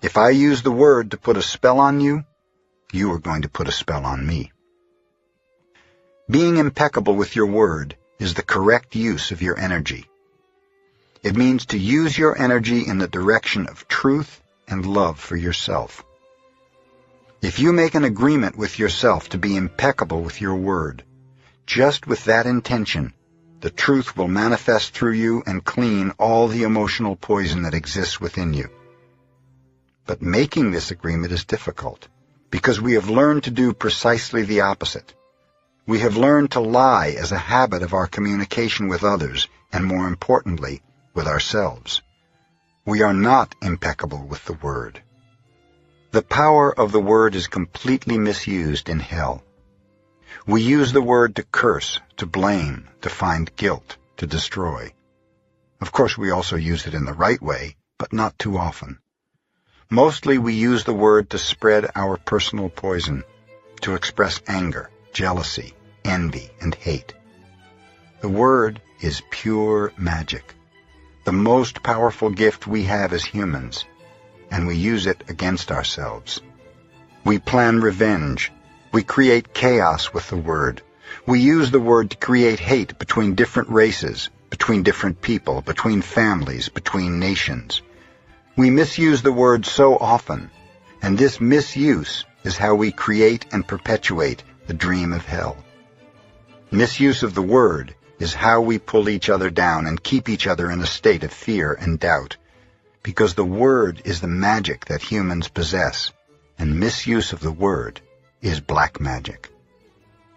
If 0.03 0.17
I 0.17 0.31
use 0.31 0.63
the 0.63 0.73
word 0.73 1.13
to 1.13 1.19
put 1.19 1.37
a 1.37 1.41
spell 1.41 1.79
on 1.79 2.01
you, 2.01 2.25
you 2.93 3.13
are 3.13 3.21
going 3.21 3.43
to 3.43 3.49
put 3.49 3.69
a 3.69 3.79
spell 3.81 4.05
on 4.05 4.27
me. 4.27 4.51
Being 6.29 6.57
impeccable 6.57 7.15
with 7.15 7.37
your 7.37 7.47
word 7.47 7.95
is 8.19 8.35
the 8.35 8.43
correct 8.43 8.97
use 8.97 9.31
of 9.31 9.43
your 9.43 9.57
energy. 9.57 10.11
It 11.23 11.37
means 11.37 11.67
to 11.67 11.79
use 11.79 12.19
your 12.19 12.37
energy 12.37 12.85
in 12.85 12.99
the 12.99 13.07
direction 13.07 13.69
of 13.69 13.87
truth 13.87 14.43
and 14.67 14.85
love 14.85 15.21
for 15.21 15.37
yourself. 15.37 16.05
If 17.47 17.61
you 17.61 17.73
make 17.73 17.95
an 17.95 18.03
agreement 18.03 18.59
with 18.59 18.77
yourself 18.77 19.29
to 19.29 19.39
be 19.39 19.55
impeccable 19.55 20.21
with 20.21 20.41
your 20.41 20.57
word, 20.57 21.05
just 21.65 22.05
with 22.05 22.25
that 22.25 22.45
intention, 22.45 23.13
the 23.61 23.71
truth 23.71 24.17
will 24.17 24.27
manifest 24.27 24.93
through 24.93 25.13
you 25.13 25.45
and 25.47 25.65
clean 25.65 26.11
all 26.19 26.49
the 26.49 26.65
emotional 26.65 27.15
poison 27.15 27.63
that 27.63 27.73
exists 27.73 28.21
within 28.21 28.53
you. 28.53 28.69
But 30.07 30.23
making 30.23 30.73
this 30.73 30.91
agreement 30.91 31.33
is 31.33 31.45
difficult 31.45 32.09
because 32.51 32.81
we 32.81 32.95
have 32.95 33.09
learned 33.09 33.45
to 33.45 33.53
do 33.53 33.73
precisely 33.73 34.43
the 34.43 34.63
opposite. 34.63 35.15
We 35.87 36.01
have 36.01 36.17
learned 36.17 36.51
to 36.51 36.61
lie 36.61 37.15
as 37.17 37.31
a 37.31 37.39
habit 37.39 37.85
of 37.85 37.95
our 37.95 38.09
communication 38.09 38.89
with 38.89 39.05
others, 39.05 39.47
and 39.73 39.85
more 39.85 40.09
importantly, 40.09 40.83
with 41.15 41.29
ourselves. 41.29 42.03
We 42.85 43.03
are 43.03 43.15
not 43.15 43.55
impeccable 43.63 44.27
with 44.27 44.45
the 44.47 44.55
word. 44.55 45.01
The 46.17 46.23
power 46.23 46.73
of 46.73 46.93
the 46.93 47.07
word 47.15 47.35
is 47.35 47.47
completely 47.47 48.17
misused 48.17 48.89
in 48.89 49.01
hell. 49.01 49.45
We 50.47 50.63
use 50.63 50.91
the 50.91 51.03
word 51.03 51.37
to 51.37 51.43
curse, 51.43 52.01
to 52.17 52.25
blame, 52.25 52.89
to 53.03 53.11
find 53.11 53.55
guilt, 53.55 53.99
to 54.17 54.27
destroy. 54.27 54.95
Of 55.79 55.93
course, 55.93 56.17
we 56.17 56.31
also 56.31 56.57
use 56.57 56.87
it 56.87 56.95
in 56.95 57.05
the 57.05 57.13
right 57.13 57.43
way, 57.43 57.77
but 57.99 58.15
not 58.15 58.39
too 58.39 58.57
often. 58.57 58.99
Mostly 59.91 60.39
we 60.39 60.55
use 60.55 60.85
the 60.85 60.95
word 60.95 61.29
to 61.29 61.39
spread 61.39 61.91
our 61.95 62.17
personal 62.17 62.71
poison, 62.71 63.23
to 63.83 63.95
express 63.95 64.41
anger, 64.49 64.89
jealousy, 65.13 65.75
envy, 66.03 66.49
and 66.63 66.75
hate. 66.75 67.13
The 68.23 68.31
word 68.31 68.81
is 69.03 69.21
pure 69.29 69.93
magic, 69.99 70.55
the 71.27 71.33
most 71.33 71.83
powerful 71.83 72.31
gift 72.31 72.67
we 72.67 72.85
have 72.85 73.13
as 73.13 73.23
humans, 73.23 73.85
and 74.51 74.67
we 74.67 74.77
use 74.77 75.07
it 75.07 75.25
against 75.29 75.73
ourselves. 75.73 76.41
We 77.25 77.39
plan 77.39 77.81
revenge. 77.81 78.53
We 78.93 79.03
create 79.03 79.53
chaos 79.53 80.13
with 80.15 80.29
the 80.29 80.37
word. 80.37 80.83
We 81.27 81.41
use 81.41 81.71
the 81.71 81.81
word 81.81 82.11
to 82.11 82.17
create 82.17 82.61
hate 82.61 82.99
between 82.99 83.35
different 83.35 83.69
races, 83.71 84.31
between 84.51 84.83
different 84.83 85.21
people, 85.21 85.61
between 85.61 86.03
families, 86.03 86.69
between 86.69 87.19
nations. 87.19 87.83
We 88.57 88.71
misuse 88.71 89.23
the 89.23 89.33
word 89.33 89.67
so 89.67 89.97
often, 89.97 90.51
and 91.03 91.19
this 91.19 91.41
misuse 91.41 92.25
is 92.45 92.57
how 92.57 92.75
we 92.75 92.93
create 92.93 93.47
and 93.53 93.67
perpetuate 93.67 94.43
the 94.67 94.75
dream 94.75 95.13
of 95.13 95.27
hell. 95.27 95.57
Misuse 96.71 97.23
of 97.23 97.35
the 97.35 97.43
word 97.43 97.95
is 98.19 98.35
how 98.35 98.61
we 98.61 98.79
pull 98.79 99.09
each 99.09 99.29
other 99.29 99.51
down 99.51 99.87
and 99.87 100.03
keep 100.03 100.29
each 100.29 100.47
other 100.47 100.71
in 100.71 100.81
a 100.81 100.87
state 100.87 101.23
of 101.23 101.33
fear 101.33 101.73
and 101.73 102.01
doubt, 102.01 102.37
because 103.07 103.35
the 103.35 103.45
word 103.45 104.03
is 104.05 104.21
the 104.21 104.27
magic 104.27 104.87
that 104.87 105.01
humans 105.01 105.47
possess, 105.47 106.11
and 106.59 106.81
misuse 106.81 107.33
of 107.33 107.39
the 107.39 107.53
word 107.53 108.01
is 108.43 108.59
black 108.59 109.01
magic. 109.01 109.49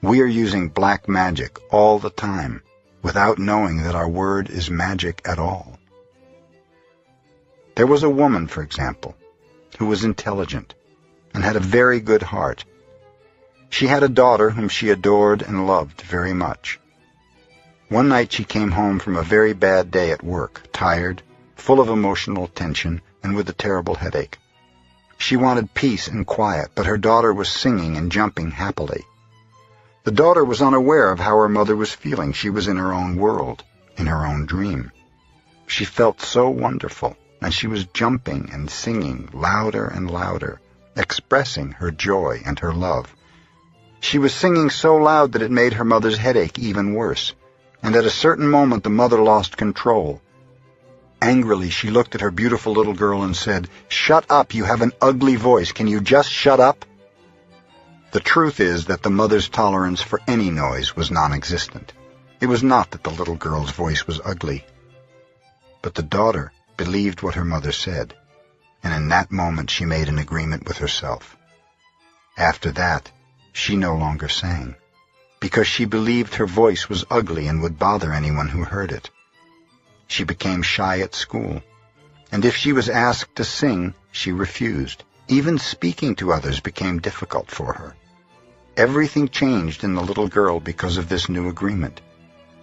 We 0.04 0.22
are 0.22 0.28
using 0.44 0.70
black 0.70 1.10
magic 1.10 1.58
all 1.74 1.98
the 1.98 2.12
time 2.12 2.62
without 3.02 3.40
knowing 3.40 3.78
that 3.82 3.96
our 3.96 4.08
word 4.08 4.52
is 4.52 4.70
magic 4.70 5.24
at 5.26 5.40
all. 5.40 5.80
There 7.74 7.88
was 7.88 8.04
a 8.04 8.16
woman, 8.22 8.46
for 8.46 8.62
example, 8.62 9.16
who 9.80 9.88
was 9.88 10.04
intelligent 10.04 10.76
and 11.34 11.44
had 11.44 11.56
a 11.56 11.72
very 11.78 12.00
good 12.00 12.22
heart. 12.22 12.66
She 13.72 13.88
had 13.88 14.04
a 14.04 14.16
daughter 14.24 14.52
whom 14.52 14.70
she 14.70 14.92
adored 14.92 15.42
and 15.42 15.66
loved 15.66 16.02
very 16.02 16.36
much. 16.36 16.80
One 17.88 18.10
night 18.10 18.32
she 18.32 18.44
came 18.44 18.70
home 18.70 19.00
from 19.00 19.16
a 19.16 19.24
very 19.24 19.54
bad 19.54 19.90
day 19.90 20.12
at 20.12 20.24
work, 20.24 20.68
tired, 20.72 21.24
full 21.60 21.80
of 21.80 21.90
emotional 21.90 22.48
tension, 22.48 23.02
and 23.22 23.36
with 23.36 23.50
a 23.50 23.54
terrible 23.54 23.96
headache. 23.96 24.38
She 25.18 25.36
wanted 25.36 25.74
peace 25.74 26.08
and 26.08 26.26
quiet, 26.26 26.72
but 26.74 26.86
her 26.86 26.98
daughter 26.98 27.34
was 27.34 27.50
singing 27.50 27.98
and 27.98 28.12
jumping 28.12 28.52
happily. 28.52 29.06
The 30.06 30.12
daughter 30.12 30.44
was 30.44 30.62
unaware 30.62 31.12
of 31.12 31.20
how 31.20 31.38
her 31.38 31.50
mother 31.50 31.76
was 31.76 31.94
feeling. 31.94 32.34
She 32.34 32.50
was 32.50 32.68
in 32.68 32.78
her 32.78 32.94
own 32.94 33.18
world, 33.18 33.64
in 33.98 34.08
her 34.08 34.26
own 34.26 34.46
dream. 34.46 34.92
She 35.68 35.86
felt 35.86 36.22
so 36.22 36.50
wonderful 36.50 37.16
and 37.42 37.54
she 37.54 37.68
was 37.68 37.86
jumping 37.86 38.50
and 38.52 38.70
singing 38.70 39.30
louder 39.34 39.86
and 39.86 40.12
louder, 40.12 40.60
expressing 40.96 41.72
her 41.72 41.92
joy 41.92 42.42
and 42.46 42.60
her 42.60 42.74
love. 42.74 43.16
She 44.02 44.18
was 44.18 44.34
singing 44.34 44.70
so 44.70 44.98
loud 44.98 45.34
that 45.34 45.42
it 45.42 45.52
made 45.52 45.74
her 45.74 45.86
mother's 45.86 46.18
headache 46.18 46.60
even 46.60 46.94
worse, 46.94 47.34
and 47.82 47.96
at 47.96 48.06
a 48.06 48.10
certain 48.10 48.48
moment 48.48 48.84
the 48.84 48.90
mother 48.90 49.22
lost 49.22 49.56
control. 49.56 50.22
Angrily, 51.22 51.70
she 51.70 51.90
looked 51.90 52.16
at 52.16 52.22
her 52.22 52.32
beautiful 52.32 52.74
little 52.74 52.94
girl 52.94 53.24
and 53.24 53.36
said, 53.36 53.70
Shut 53.90 54.26
up, 54.30 54.54
you 54.54 54.64
have 54.64 54.82
an 54.82 54.94
ugly 55.02 55.36
voice. 55.36 55.72
Can 55.72 55.88
you 55.88 56.00
just 56.00 56.32
shut 56.32 56.60
up? 56.60 56.86
The 58.12 58.20
truth 58.20 58.60
is 58.60 58.86
that 58.86 59.04
the 59.04 59.10
mother's 59.10 59.50
tolerance 59.50 60.02
for 60.02 60.22
any 60.28 60.50
noise 60.50 60.96
was 60.96 61.12
non-existent. 61.12 61.94
It 62.40 62.48
was 62.48 62.64
not 62.64 62.92
that 62.92 63.04
the 63.04 63.12
little 63.12 63.36
girl's 63.36 63.72
voice 63.72 64.08
was 64.08 64.22
ugly. 64.24 64.66
But 65.82 65.94
the 65.94 66.04
daughter 66.04 66.54
believed 66.78 67.22
what 67.22 67.36
her 67.36 67.46
mother 67.46 67.74
said, 67.74 68.16
and 68.82 68.94
in 68.94 69.10
that 69.10 69.32
moment 69.32 69.70
she 69.70 69.86
made 69.86 70.08
an 70.08 70.18
agreement 70.18 70.66
with 70.68 70.78
herself. 70.78 71.36
After 72.38 72.72
that, 72.72 73.12
she 73.52 73.76
no 73.76 73.96
longer 73.96 74.30
sang, 74.30 74.76
because 75.42 75.68
she 75.68 75.84
believed 75.84 76.36
her 76.36 76.48
voice 76.48 76.88
was 76.88 77.06
ugly 77.12 77.48
and 77.48 77.62
would 77.62 77.78
bother 77.78 78.14
anyone 78.14 78.48
who 78.48 78.64
heard 78.64 78.92
it. 78.94 79.10
She 80.10 80.24
became 80.24 80.64
shy 80.64 81.00
at 81.00 81.16
school, 81.16 81.62
and 82.32 82.44
if 82.44 82.56
she 82.56 82.74
was 82.74 82.90
asked 82.90 83.36
to 83.36 83.46
sing, 83.46 83.94
she 84.12 84.32
refused. 84.32 85.04
Even 85.28 85.60
speaking 85.60 86.16
to 86.16 86.34
others 86.34 86.60
became 86.60 87.00
difficult 87.00 87.52
for 87.52 87.74
her. 87.74 87.96
Everything 88.76 89.30
changed 89.30 89.84
in 89.84 89.94
the 89.94 90.02
little 90.02 90.28
girl 90.28 90.60
because 90.60 90.98
of 90.98 91.08
this 91.08 91.30
new 91.30 91.48
agreement. 91.48 92.02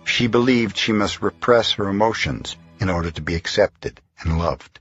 She 0.05 0.27
believed 0.27 0.77
she 0.77 0.93
must 0.93 1.23
repress 1.23 1.73
her 1.73 1.89
emotions 1.89 2.57
in 2.81 2.91
order 2.91 3.13
to 3.13 3.23
be 3.23 3.37
accepted 3.37 4.01
and 4.21 4.39
loved. 4.39 4.81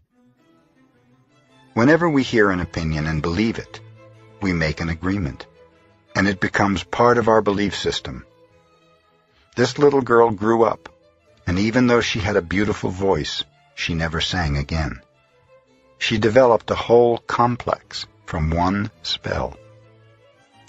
Whenever 1.75 2.09
we 2.09 2.23
hear 2.23 2.49
an 2.49 2.61
opinion 2.61 3.05
and 3.05 3.21
believe 3.21 3.59
it, 3.59 3.79
we 4.41 4.53
make 4.53 4.81
an 4.81 4.89
agreement, 4.89 5.45
and 6.15 6.27
it 6.27 6.39
becomes 6.39 6.83
part 6.83 7.19
of 7.19 7.27
our 7.27 7.41
belief 7.41 7.75
system. 7.75 8.25
This 9.55 9.77
little 9.77 10.01
girl 10.01 10.31
grew 10.31 10.63
up, 10.63 10.89
and 11.47 11.59
even 11.59 11.87
though 11.87 12.01
she 12.01 12.19
had 12.19 12.35
a 12.35 12.41
beautiful 12.41 12.89
voice, 12.89 13.43
she 13.75 13.93
never 13.93 14.21
sang 14.21 14.57
again. 14.57 15.01
She 15.97 16.17
developed 16.17 16.71
a 16.71 16.75
whole 16.75 17.17
complex 17.19 18.05
from 18.25 18.49
one 18.49 18.91
spell. 19.03 19.57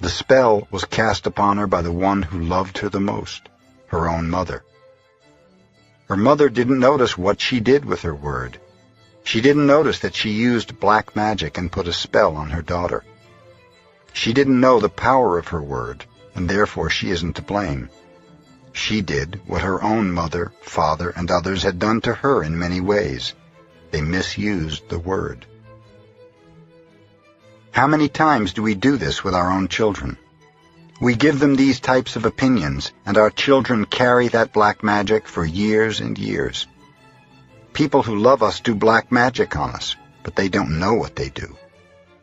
The 0.01 0.11
spell 0.11 0.69
was 0.71 0.85
cast 0.85 1.27
upon 1.27 1.57
her 1.57 1.67
by 1.67 1.83
the 1.83 1.93
one 1.93 2.23
who 2.23 2.41
loved 2.41 2.79
her 2.79 2.89
the 2.89 3.01
most, 3.01 3.49
her 3.87 4.09
own 4.09 4.29
mother. 4.29 4.63
Her 6.09 6.17
mother 6.17 6.49
didn't 6.49 6.79
notice 6.79 7.17
what 7.17 7.41
she 7.41 7.61
did 7.61 7.85
with 7.85 8.03
her 8.03 8.15
word. 8.15 8.61
She 9.25 9.41
didn't 9.41 9.67
notice 9.67 10.01
that 10.01 10.15
she 10.15 10.31
used 10.31 10.79
black 10.79 11.17
magic 11.17 11.59
and 11.59 11.73
put 11.73 11.89
a 11.89 11.93
spell 11.93 12.37
on 12.37 12.51
her 12.51 12.63
daughter. 12.63 13.03
She 14.13 14.33
didn't 14.33 14.61
know 14.61 14.79
the 14.79 14.89
power 14.89 15.39
of 15.39 15.49
her 15.49 15.61
word, 15.61 16.05
and 16.35 16.49
therefore 16.49 16.91
she 16.91 17.11
isn't 17.11 17.35
to 17.37 17.43
blame. 17.43 17.91
She 18.77 19.01
did 19.01 19.41
what 19.47 19.63
her 19.63 19.83
own 19.83 20.13
mother, 20.13 20.53
father, 20.61 21.09
and 21.09 21.31
others 21.31 21.63
had 21.63 21.79
done 21.79 22.03
to 22.03 22.13
her 22.13 22.43
in 22.43 22.59
many 22.59 22.79
ways. 22.79 23.33
They 23.91 24.03
misused 24.03 24.91
the 24.91 24.99
word. 24.99 25.47
How 27.71 27.87
many 27.87 28.09
times 28.09 28.53
do 28.53 28.63
we 28.63 28.75
do 28.75 28.99
this 28.99 29.25
with 29.25 29.35
our 29.35 29.51
own 29.51 29.69
children? 29.69 30.19
We 31.01 31.17
give 31.17 31.39
them 31.39 31.57
these 31.57 31.81
types 31.81 32.17
of 32.17 32.27
opinions, 32.27 32.93
and 33.07 33.17
our 33.17 33.31
children 33.31 33.87
carry 33.87 34.29
that 34.29 34.53
black 34.53 34.83
magic 34.85 35.27
for 35.27 35.45
years 35.45 36.01
and 36.01 36.17
years. 36.19 36.67
People 37.73 38.03
who 38.03 38.17
love 38.17 38.43
us 38.43 38.61
do 38.61 38.75
black 38.75 39.11
magic 39.11 39.57
on 39.57 39.71
us, 39.71 39.97
but 40.23 40.37
they 40.37 40.49
don't 40.49 40.79
know 40.79 40.95
what 40.95 41.17
they 41.17 41.31
do. 41.31 41.57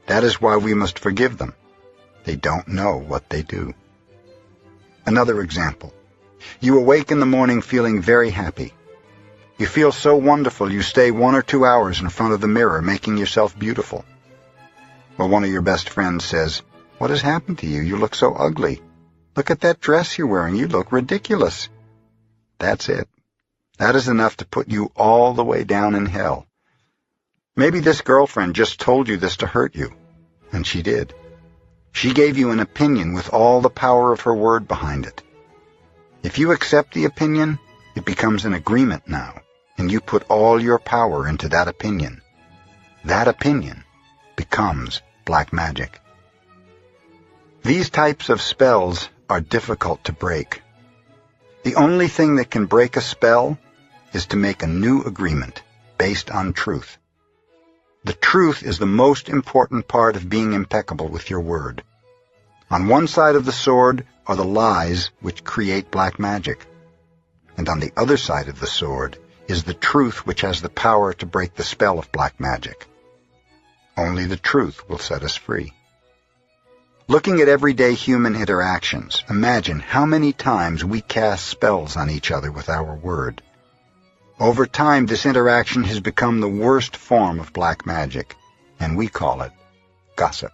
That 0.06 0.24
is 0.24 0.40
why 0.40 0.58
we 0.58 0.76
must 0.76 1.00
forgive 1.00 1.40
them. 1.40 1.56
They 2.26 2.36
don't 2.36 2.68
know 2.68 2.98
what 2.98 3.30
they 3.30 3.42
do. 3.42 3.74
Another 5.06 5.42
example. 5.42 5.92
You 6.60 6.78
awake 6.78 7.12
in 7.12 7.20
the 7.20 7.26
morning 7.26 7.62
feeling 7.62 8.02
very 8.02 8.30
happy. 8.30 8.74
You 9.58 9.68
feel 9.68 9.92
so 9.92 10.16
wonderful 10.16 10.72
you 10.72 10.82
stay 10.82 11.12
one 11.12 11.36
or 11.36 11.42
two 11.42 11.66
hours 11.66 12.02
in 12.02 12.10
front 12.10 12.34
of 12.34 12.42
the 12.42 12.48
mirror 12.48 12.82
making 12.82 13.18
yourself 13.18 13.58
beautiful. 13.58 14.04
Well, 15.18 15.30
one 15.30 15.44
of 15.44 15.52
your 15.52 15.62
best 15.62 15.90
friends 15.90 16.26
says, 16.26 16.64
what 16.98 17.10
has 17.10 17.22
happened 17.22 17.60
to 17.60 17.68
you? 17.68 17.82
You 17.82 17.98
look 17.98 18.16
so 18.16 18.34
ugly. 18.34 18.82
Look 19.36 19.52
at 19.52 19.62
that 19.62 19.80
dress 19.80 20.18
you're 20.18 20.28
wearing. 20.28 20.56
You 20.56 20.68
look 20.68 20.92
ridiculous. 20.92 21.70
That's 22.60 22.90
it. 22.90 23.08
That 23.78 23.96
is 23.96 24.08
enough 24.08 24.38
to 24.38 24.46
put 24.46 24.70
you 24.70 24.92
all 24.96 25.34
the 25.34 25.44
way 25.44 25.64
down 25.64 25.96
in 25.96 26.06
hell. 26.06 26.48
Maybe 27.56 27.80
this 27.80 28.02
girlfriend 28.02 28.56
just 28.56 28.80
told 28.80 29.08
you 29.08 29.18
this 29.18 29.38
to 29.38 29.48
hurt 29.48 29.76
you. 29.76 29.94
And 30.52 30.66
she 30.66 30.82
did. 30.82 31.14
She 31.92 32.14
gave 32.14 32.38
you 32.38 32.52
an 32.52 32.60
opinion 32.60 33.14
with 33.14 33.34
all 33.34 33.62
the 33.62 33.70
power 33.70 34.12
of 34.12 34.22
her 34.22 34.34
word 34.34 34.68
behind 34.68 35.06
it. 35.06 35.22
If 36.24 36.40
you 36.40 36.54
accept 36.54 36.94
the 36.94 37.04
opinion, 37.04 37.60
it 37.96 38.06
becomes 38.06 38.46
an 38.46 38.54
agreement 38.54 39.08
now, 39.08 39.42
and 39.78 39.92
you 39.92 40.00
put 40.00 40.24
all 40.30 40.58
your 40.58 40.80
power 40.80 41.28
into 41.28 41.50
that 41.50 41.68
opinion. 41.68 42.22
That 43.04 43.28
opinion 43.28 43.84
becomes 44.38 45.02
black 45.26 45.52
magic. 45.52 46.00
These 47.62 47.90
types 47.90 48.30
of 48.30 48.42
spells 48.42 49.10
are 49.30 49.42
difficult 49.42 50.06
to 50.06 50.14
break. 50.14 50.62
The 51.64 51.76
only 51.76 52.08
thing 52.08 52.36
that 52.36 52.50
can 52.50 52.68
break 52.68 52.96
a 52.96 53.02
spell 53.02 53.58
is 54.14 54.28
to 54.28 54.38
make 54.38 54.64
a 54.64 54.68
new 54.68 55.02
agreement 55.04 55.62
based 55.98 56.32
on 56.32 56.54
truth. 56.54 56.98
The 58.06 58.14
truth 58.14 58.64
is 58.64 58.80
the 58.80 58.86
most 58.86 59.28
important 59.28 59.90
part 59.90 60.16
of 60.16 60.30
being 60.30 60.54
impeccable 60.54 61.10
with 61.10 61.30
your 61.30 61.42
word. 61.42 61.84
On 62.74 62.88
one 62.88 63.06
side 63.06 63.36
of 63.36 63.46
the 63.46 63.52
sword 63.52 64.04
are 64.26 64.36
the 64.36 64.44
lies 64.44 65.12
which 65.22 65.44
create 65.44 65.92
black 65.92 66.18
magic. 66.18 66.66
And 67.56 67.70
on 67.70 67.80
the 67.80 67.94
other 67.96 68.18
side 68.18 68.48
of 68.48 68.60
the 68.60 68.66
sword 68.66 69.16
is 69.48 69.64
the 69.64 69.76
truth 69.76 70.26
which 70.26 70.42
has 70.42 70.60
the 70.60 70.70
power 70.70 71.14
to 71.14 71.28
break 71.28 71.54
the 71.54 71.64
spell 71.64 72.00
of 72.00 72.12
black 72.12 72.40
magic. 72.40 72.88
Only 73.96 74.26
the 74.26 74.38
truth 74.38 74.90
will 74.90 74.98
set 74.98 75.22
us 75.22 75.36
free. 75.36 75.72
Looking 77.08 77.42
at 77.42 77.48
everyday 77.48 77.94
human 77.94 78.36
interactions, 78.36 79.24
imagine 79.30 79.80
how 79.80 80.08
many 80.08 80.34
times 80.34 80.84
we 80.84 81.02
cast 81.02 81.46
spells 81.46 81.96
on 81.96 82.10
each 82.10 82.32
other 82.32 82.52
with 82.52 82.70
our 82.70 82.96
word. 82.96 83.44
Over 84.40 84.66
time, 84.66 85.06
this 85.06 85.28
interaction 85.28 85.84
has 85.84 86.00
become 86.00 86.40
the 86.40 86.50
worst 86.50 86.96
form 86.96 87.40
of 87.40 87.54
black 87.54 87.86
magic, 87.86 88.36
and 88.80 88.98
we 88.98 89.10
call 89.10 89.44
it 89.44 89.52
gossip. 90.16 90.54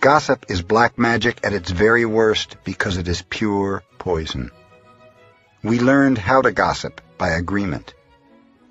Gossip 0.00 0.46
is 0.48 0.62
black 0.62 0.98
magic 0.98 1.40
at 1.44 1.52
its 1.52 1.70
very 1.70 2.04
worst 2.04 2.56
because 2.64 2.96
it 2.96 3.06
is 3.06 3.22
pure 3.22 3.82
poison. 3.98 4.50
We 5.62 5.78
learned 5.78 6.18
how 6.18 6.42
to 6.42 6.52
gossip 6.52 7.00
by 7.18 7.30
agreement. 7.30 7.94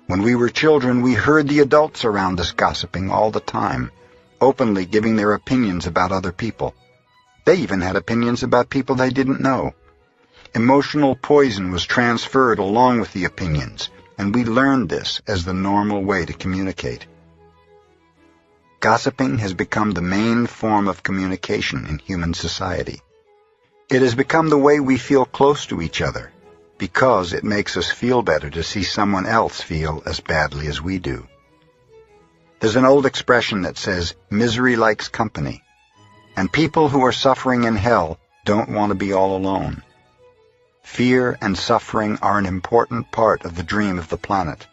When 0.06 0.22
we 0.22 0.34
were 0.34 0.48
children, 0.48 1.02
we 1.02 1.14
heard 1.14 1.48
the 1.48 1.60
adults 1.60 2.04
around 2.04 2.40
us 2.40 2.52
gossiping 2.52 3.10
all 3.10 3.30
the 3.30 3.40
time 3.40 3.92
openly 4.40 4.86
giving 4.86 5.16
their 5.16 5.34
opinions 5.34 5.86
about 5.86 6.12
other 6.12 6.32
people. 6.32 6.74
They 7.44 7.56
even 7.56 7.80
had 7.80 7.96
opinions 7.96 8.42
about 8.42 8.70
people 8.70 8.94
they 8.94 9.10
didn't 9.10 9.40
know. 9.40 9.74
Emotional 10.54 11.14
poison 11.14 11.70
was 11.70 11.84
transferred 11.84 12.58
along 12.58 13.00
with 13.00 13.12
the 13.12 13.24
opinions, 13.24 13.90
and 14.18 14.34
we 14.34 14.44
learned 14.44 14.88
this 14.88 15.20
as 15.26 15.44
the 15.44 15.54
normal 15.54 16.02
way 16.02 16.24
to 16.24 16.32
communicate. 16.32 17.06
Gossiping 18.80 19.36
has 19.40 19.52
become 19.52 19.90
the 19.90 20.00
main 20.00 20.46
form 20.46 20.88
of 20.88 21.02
communication 21.02 21.86
in 21.86 21.98
human 21.98 22.32
society. 22.32 23.02
It 23.90 24.00
has 24.00 24.14
become 24.14 24.48
the 24.48 24.56
way 24.56 24.80
we 24.80 24.96
feel 24.96 25.26
close 25.26 25.66
to 25.66 25.82
each 25.82 26.00
other, 26.00 26.32
because 26.78 27.34
it 27.34 27.44
makes 27.44 27.76
us 27.76 27.90
feel 27.90 28.22
better 28.22 28.48
to 28.48 28.62
see 28.62 28.82
someone 28.82 29.26
else 29.26 29.60
feel 29.60 30.02
as 30.06 30.20
badly 30.20 30.66
as 30.66 30.80
we 30.80 30.98
do. 30.98 31.28
There's 32.60 32.76
an 32.76 32.86
old 32.86 33.04
expression 33.04 33.62
that 33.62 33.76
says, 33.76 34.14
misery 34.30 34.76
likes 34.76 35.08
company. 35.08 35.62
And 36.34 36.50
people 36.50 36.88
who 36.88 37.04
are 37.04 37.12
suffering 37.12 37.64
in 37.64 37.76
hell 37.76 38.18
don't 38.46 38.70
want 38.70 38.92
to 38.92 38.94
be 38.94 39.12
all 39.12 39.36
alone. 39.36 39.82
Fear 40.84 41.36
and 41.42 41.58
suffering 41.58 42.18
are 42.22 42.38
an 42.38 42.46
important 42.46 43.12
part 43.12 43.44
of 43.44 43.56
the 43.56 43.62
dream 43.62 43.98
of 43.98 44.08
the 44.08 44.16
planet. 44.16 44.66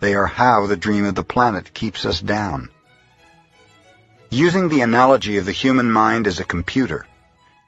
They 0.00 0.14
are 0.14 0.26
how 0.26 0.66
the 0.66 0.76
dream 0.76 1.06
of 1.06 1.14
the 1.14 1.24
planet 1.24 1.72
keeps 1.72 2.04
us 2.04 2.20
down. 2.20 2.68
Using 4.32 4.68
the 4.68 4.82
analogy 4.82 5.38
of 5.38 5.44
the 5.44 5.50
human 5.50 5.90
mind 5.90 6.28
as 6.28 6.38
a 6.38 6.44
computer, 6.44 7.04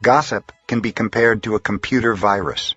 gossip 0.01 0.53
can 0.69 0.79
be 0.79 0.93
compared 0.93 1.43
to 1.43 1.57
a 1.57 1.61
computer 1.61 2.15
virus. 2.15 2.77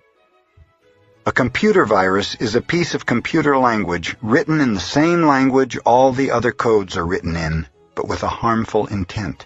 A 1.28 1.32
computer 1.32 1.86
virus 1.86 2.34
is 2.34 2.56
a 2.56 2.62
piece 2.62 2.96
of 2.96 3.06
computer 3.06 3.56
language 3.60 4.16
written 4.24 4.60
in 4.60 4.74
the 4.74 4.80
same 4.80 5.28
language 5.28 5.78
all 5.86 6.12
the 6.12 6.32
other 6.32 6.52
codes 6.52 6.98
are 6.98 7.06
written 7.06 7.36
in, 7.36 7.68
but 7.94 8.08
with 8.08 8.24
a 8.24 8.28
harmful 8.28 8.88
intent. 8.88 9.46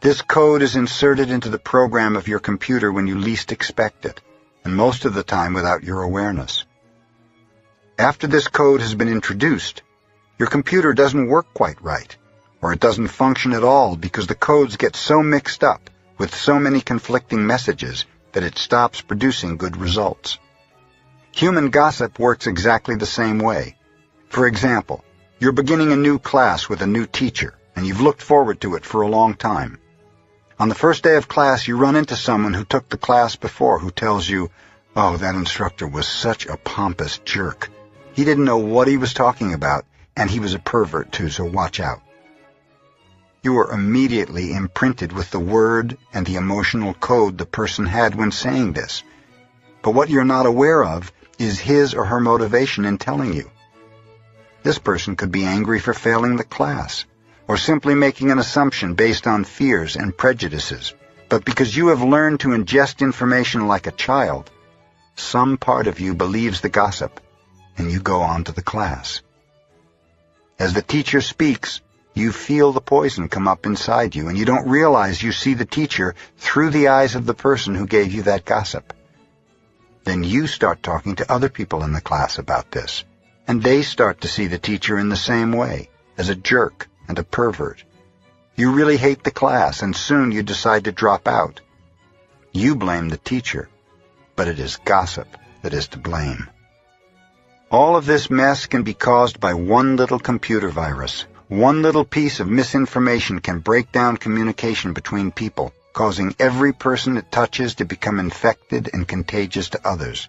This 0.00 0.22
code 0.22 0.62
is 0.62 0.74
inserted 0.74 1.30
into 1.30 1.50
the 1.50 1.58
program 1.58 2.16
of 2.16 2.28
your 2.28 2.40
computer 2.40 2.90
when 2.90 3.06
you 3.06 3.18
least 3.18 3.52
expect 3.52 4.06
it, 4.06 4.22
and 4.64 4.74
most 4.74 5.04
of 5.04 5.12
the 5.12 5.22
time 5.22 5.52
without 5.52 5.84
your 5.84 6.00
awareness. 6.00 6.64
After 7.98 8.26
this 8.26 8.48
code 8.48 8.80
has 8.80 8.94
been 8.94 9.08
introduced, 9.10 9.82
your 10.38 10.48
computer 10.48 10.94
doesn't 10.94 11.28
work 11.28 11.52
quite 11.52 11.82
right, 11.82 12.16
or 12.60 12.72
it 12.72 12.80
doesn't 12.80 13.08
function 13.08 13.52
at 13.52 13.64
all 13.64 13.96
because 13.96 14.26
the 14.26 14.34
codes 14.34 14.76
get 14.76 14.96
so 14.96 15.22
mixed 15.22 15.62
up 15.62 15.90
with 16.18 16.34
so 16.34 16.58
many 16.58 16.80
conflicting 16.80 17.46
messages 17.46 18.04
that 18.32 18.42
it 18.42 18.58
stops 18.58 19.00
producing 19.00 19.56
good 19.56 19.76
results. 19.76 20.38
Human 21.32 21.70
gossip 21.70 22.18
works 22.18 22.46
exactly 22.46 22.96
the 22.96 23.06
same 23.06 23.38
way. 23.38 23.76
For 24.28 24.46
example, 24.46 25.04
you're 25.38 25.52
beginning 25.52 25.92
a 25.92 25.96
new 25.96 26.18
class 26.18 26.68
with 26.68 26.82
a 26.82 26.86
new 26.86 27.06
teacher, 27.06 27.56
and 27.76 27.86
you've 27.86 28.00
looked 28.00 28.22
forward 28.22 28.60
to 28.62 28.74
it 28.74 28.84
for 28.84 29.02
a 29.02 29.08
long 29.08 29.34
time. 29.34 29.78
On 30.58 30.68
the 30.68 30.74
first 30.74 31.04
day 31.04 31.14
of 31.16 31.28
class, 31.28 31.68
you 31.68 31.76
run 31.76 31.94
into 31.94 32.16
someone 32.16 32.54
who 32.54 32.64
took 32.64 32.88
the 32.88 32.98
class 32.98 33.36
before 33.36 33.78
who 33.78 33.92
tells 33.92 34.28
you, 34.28 34.50
oh, 34.96 35.16
that 35.18 35.36
instructor 35.36 35.86
was 35.86 36.08
such 36.08 36.46
a 36.46 36.56
pompous 36.56 37.18
jerk. 37.18 37.70
He 38.14 38.24
didn't 38.24 38.44
know 38.44 38.58
what 38.58 38.88
he 38.88 38.96
was 38.96 39.14
talking 39.14 39.54
about, 39.54 39.84
and 40.16 40.28
he 40.28 40.40
was 40.40 40.54
a 40.54 40.58
pervert 40.58 41.12
too, 41.12 41.28
so 41.28 41.44
watch 41.44 41.78
out. 41.78 42.00
You 43.42 43.56
are 43.58 43.72
immediately 43.72 44.52
imprinted 44.52 45.12
with 45.12 45.30
the 45.30 45.38
word 45.38 45.96
and 46.12 46.26
the 46.26 46.36
emotional 46.36 46.94
code 46.94 47.38
the 47.38 47.46
person 47.46 47.86
had 47.86 48.14
when 48.14 48.32
saying 48.32 48.72
this. 48.72 49.02
But 49.82 49.92
what 49.92 50.10
you're 50.10 50.24
not 50.24 50.46
aware 50.46 50.84
of 50.84 51.12
is 51.38 51.60
his 51.60 51.94
or 51.94 52.04
her 52.04 52.20
motivation 52.20 52.84
in 52.84 52.98
telling 52.98 53.32
you? 53.32 53.50
This 54.64 54.78
person 54.78 55.14
could 55.14 55.30
be 55.30 55.44
angry 55.44 55.78
for 55.78 55.94
failing 55.94 56.36
the 56.36 56.44
class, 56.44 57.04
or 57.46 57.56
simply 57.56 57.94
making 57.94 58.32
an 58.32 58.40
assumption 58.40 58.94
based 58.94 59.26
on 59.26 59.44
fears 59.44 59.94
and 59.94 60.16
prejudices. 60.16 60.94
But 61.28 61.44
because 61.44 61.76
you 61.76 61.88
have 61.88 62.02
learned 62.02 62.40
to 62.40 62.48
ingest 62.48 63.00
information 63.00 63.68
like 63.68 63.86
a 63.86 63.92
child, 63.92 64.50
some 65.14 65.58
part 65.58 65.86
of 65.86 66.00
you 66.00 66.14
believes 66.14 66.60
the 66.60 66.68
gossip, 66.68 67.20
and 67.76 67.90
you 67.90 68.00
go 68.00 68.22
on 68.22 68.44
to 68.44 68.52
the 68.52 68.62
class. 68.62 69.22
As 70.58 70.74
the 70.74 70.82
teacher 70.82 71.20
speaks, 71.20 71.80
you 72.18 72.32
feel 72.32 72.72
the 72.72 72.80
poison 72.80 73.28
come 73.28 73.48
up 73.48 73.64
inside 73.64 74.14
you, 74.14 74.28
and 74.28 74.36
you 74.36 74.44
don't 74.44 74.68
realize 74.68 75.22
you 75.22 75.32
see 75.32 75.54
the 75.54 75.64
teacher 75.64 76.14
through 76.36 76.70
the 76.70 76.88
eyes 76.88 77.14
of 77.14 77.24
the 77.24 77.34
person 77.34 77.74
who 77.74 77.86
gave 77.86 78.12
you 78.12 78.22
that 78.22 78.44
gossip. 78.44 78.92
Then 80.04 80.24
you 80.24 80.46
start 80.46 80.82
talking 80.82 81.16
to 81.16 81.32
other 81.32 81.48
people 81.48 81.84
in 81.84 81.92
the 81.92 82.00
class 82.00 82.38
about 82.38 82.70
this, 82.70 83.04
and 83.46 83.62
they 83.62 83.82
start 83.82 84.22
to 84.22 84.28
see 84.28 84.48
the 84.48 84.58
teacher 84.58 84.98
in 84.98 85.08
the 85.08 85.16
same 85.16 85.52
way, 85.52 85.90
as 86.16 86.28
a 86.28 86.34
jerk 86.34 86.88
and 87.08 87.18
a 87.18 87.24
pervert. 87.24 87.84
You 88.56 88.72
really 88.72 88.96
hate 88.96 89.22
the 89.22 89.30
class, 89.30 89.82
and 89.82 89.94
soon 89.94 90.32
you 90.32 90.42
decide 90.42 90.84
to 90.84 90.92
drop 90.92 91.28
out. 91.28 91.60
You 92.52 92.74
blame 92.74 93.08
the 93.08 93.16
teacher, 93.18 93.68
but 94.34 94.48
it 94.48 94.58
is 94.58 94.80
gossip 94.84 95.28
that 95.62 95.74
is 95.74 95.88
to 95.88 95.98
blame. 95.98 96.48
All 97.70 97.96
of 97.96 98.06
this 98.06 98.30
mess 98.30 98.66
can 98.66 98.82
be 98.82 98.94
caused 98.94 99.38
by 99.38 99.54
one 99.54 99.96
little 99.96 100.18
computer 100.18 100.70
virus. 100.70 101.26
One 101.48 101.82
little 101.82 102.04
piece 102.04 102.40
of 102.40 102.48
misinformation 102.48 103.40
can 103.40 103.60
break 103.60 103.90
down 103.90 104.18
communication 104.18 104.92
between 104.92 105.30
people 105.30 105.72
causing 105.94 106.32
every 106.38 106.72
person 106.72 107.16
it 107.16 107.32
touches 107.32 107.74
to 107.76 107.84
become 107.84 108.20
infected 108.20 108.90
and 108.92 109.08
contagious 109.08 109.70
to 109.70 109.80
others. 109.84 110.28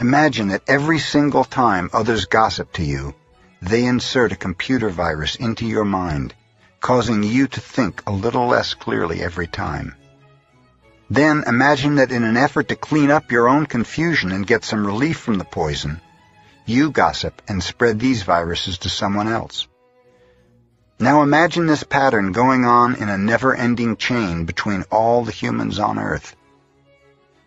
Imagine 0.00 0.48
that 0.48 0.64
every 0.66 0.98
single 0.98 1.44
time 1.44 1.88
others 1.92 2.26
gossip 2.26 2.72
to 2.72 2.82
you, 2.82 3.14
they 3.62 3.84
insert 3.84 4.32
a 4.32 4.36
computer 4.36 4.90
virus 4.90 5.36
into 5.36 5.64
your 5.64 5.84
mind, 5.84 6.34
causing 6.80 7.22
you 7.22 7.46
to 7.46 7.60
think 7.60 8.02
a 8.06 8.10
little 8.10 8.48
less 8.48 8.74
clearly 8.74 9.22
every 9.22 9.46
time. 9.46 9.94
Then 11.08 11.44
imagine 11.46 11.94
that 11.94 12.10
in 12.10 12.24
an 12.24 12.36
effort 12.36 12.68
to 12.68 12.76
clean 12.76 13.12
up 13.12 13.30
your 13.30 13.48
own 13.48 13.66
confusion 13.66 14.32
and 14.32 14.44
get 14.46 14.64
some 14.64 14.84
relief 14.84 15.18
from 15.18 15.38
the 15.38 15.44
poison, 15.44 16.00
you 16.66 16.90
gossip 16.90 17.40
and 17.48 17.62
spread 17.62 18.00
these 18.00 18.24
viruses 18.24 18.78
to 18.78 18.88
someone 18.88 19.28
else. 19.28 19.67
Now 21.00 21.22
imagine 21.22 21.66
this 21.66 21.84
pattern 21.84 22.32
going 22.32 22.64
on 22.64 22.96
in 22.96 23.08
a 23.08 23.16
never-ending 23.16 23.98
chain 23.98 24.46
between 24.46 24.84
all 24.90 25.24
the 25.24 25.30
humans 25.30 25.78
on 25.78 25.96
Earth. 25.96 26.34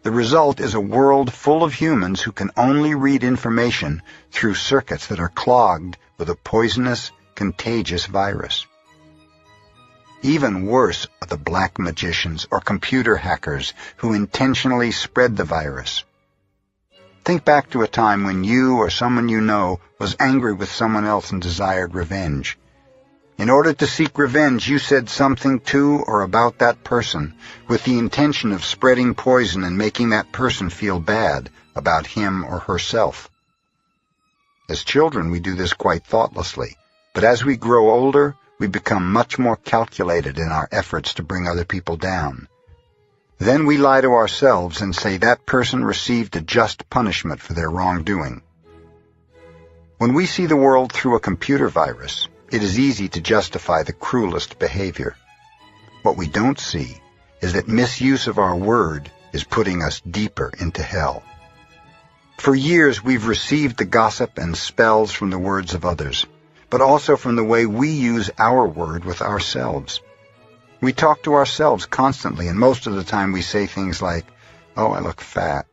The 0.04 0.12
result 0.12 0.62
is 0.62 0.74
a 0.74 0.80
world 0.80 1.34
full 1.34 1.62
of 1.62 1.74
humans 1.74 2.22
who 2.22 2.32
can 2.32 2.52
only 2.56 2.96
read 2.96 3.26
information 3.26 4.04
through 4.32 4.54
circuits 4.54 5.08
that 5.08 5.20
are 5.20 5.28
clogged 5.28 5.98
with 6.18 6.30
a 6.30 6.36
poisonous, 6.36 7.12
contagious 7.36 8.06
virus. 8.06 8.66
Even 10.22 10.66
worse 10.66 11.08
are 11.22 11.28
the 11.28 11.36
black 11.36 11.78
magicians 11.78 12.48
or 12.52 12.62
computer 12.62 13.18
hackers 13.18 13.74
who 13.98 14.14
intentionally 14.14 14.92
spread 14.92 15.36
the 15.36 15.44
virus. 15.44 16.06
Think 17.26 17.44
back 17.44 17.70
to 17.72 17.82
a 17.82 17.88
time 17.88 18.24
when 18.24 18.46
you 18.46 18.78
or 18.78 18.90
someone 18.90 19.28
you 19.28 19.42
know 19.42 19.82
was 20.00 20.16
angry 20.22 20.54
with 20.54 20.72
someone 20.72 21.06
else 21.06 21.32
and 21.32 21.42
desired 21.42 21.94
revenge. 21.94 22.58
In 23.42 23.50
order 23.50 23.74
to 23.74 23.88
seek 23.88 24.20
revenge, 24.20 24.70
you 24.70 24.78
said 24.78 25.10
something 25.10 25.62
to 25.62 26.04
or 26.06 26.22
about 26.22 26.60
that 26.60 26.84
person 26.84 27.34
with 27.68 27.84
the 27.84 27.98
intention 27.98 28.52
of 28.52 28.64
spreading 28.64 29.16
poison 29.16 29.64
and 29.64 29.76
making 29.76 30.12
that 30.12 30.32
person 30.32 30.70
feel 30.70 31.00
bad 31.00 31.50
about 31.76 32.06
him 32.06 32.46
or 32.46 32.60
herself. 32.60 33.32
As 34.70 34.84
children, 34.84 35.32
we 35.32 35.40
do 35.40 35.56
this 35.56 35.74
quite 35.74 36.06
thoughtlessly, 36.06 36.78
but 37.16 37.24
as 37.24 37.44
we 37.44 37.58
grow 37.58 37.90
older, 37.90 38.36
we 38.60 38.68
become 38.68 39.12
much 39.12 39.40
more 39.40 39.56
calculated 39.56 40.38
in 40.38 40.50
our 40.52 40.70
efforts 40.72 41.16
to 41.16 41.24
bring 41.24 41.48
other 41.48 41.66
people 41.66 41.98
down. 41.98 42.48
Then 43.40 43.66
we 43.66 43.78
lie 43.78 44.02
to 44.02 44.14
ourselves 44.14 44.82
and 44.82 44.96
say 44.96 45.18
that 45.18 45.48
person 45.48 45.84
received 45.84 46.36
a 46.36 46.42
just 46.42 46.88
punishment 46.92 47.42
for 47.42 47.54
their 47.54 47.72
wrongdoing. 47.72 48.44
When 49.98 50.14
we 50.14 50.28
see 50.28 50.46
the 50.46 50.56
world 50.56 50.94
through 50.94 51.16
a 51.16 51.20
computer 51.20 51.70
virus, 51.70 52.28
it 52.52 52.64
is 52.64 52.78
easy 52.78 53.08
to 53.10 53.22
justify 53.22 53.84
the 53.84 53.94
cruelest 53.94 54.60
behavior. 54.60 55.16
What 56.04 56.18
we 56.18 56.28
don't 56.28 56.60
see 56.60 57.02
is 57.42 57.54
that 57.54 57.68
misuse 57.68 58.28
of 58.28 58.40
our 58.40 58.56
word 58.56 59.10
is 59.32 59.44
putting 59.44 59.82
us 59.82 60.02
deeper 60.02 60.52
into 60.60 60.84
hell. 60.84 61.24
For 62.38 62.54
years 62.54 63.04
we've 63.04 63.28
received 63.28 63.78
the 63.78 63.86
gossip 63.86 64.38
and 64.38 64.58
spells 64.58 65.12
from 65.12 65.30
the 65.30 65.40
words 65.40 65.74
of 65.74 65.86
others, 65.86 66.26
but 66.70 66.82
also 66.82 67.16
from 67.16 67.36
the 67.36 67.44
way 67.44 67.66
we 67.66 67.90
use 67.90 68.30
our 68.38 68.68
word 68.68 69.06
with 69.06 69.22
ourselves. 69.22 70.02
We 70.82 70.92
talk 70.92 71.24
to 71.24 71.36
ourselves 71.36 71.86
constantly, 71.86 72.48
and 72.48 72.60
most 72.60 72.88
of 72.88 72.96
the 72.96 73.04
time 73.04 73.32
we 73.32 73.44
say 73.44 73.68
things 73.68 74.02
like, 74.02 74.26
Oh, 74.76 74.92
I 74.92 75.00
look 75.00 75.22
fat. 75.22 75.68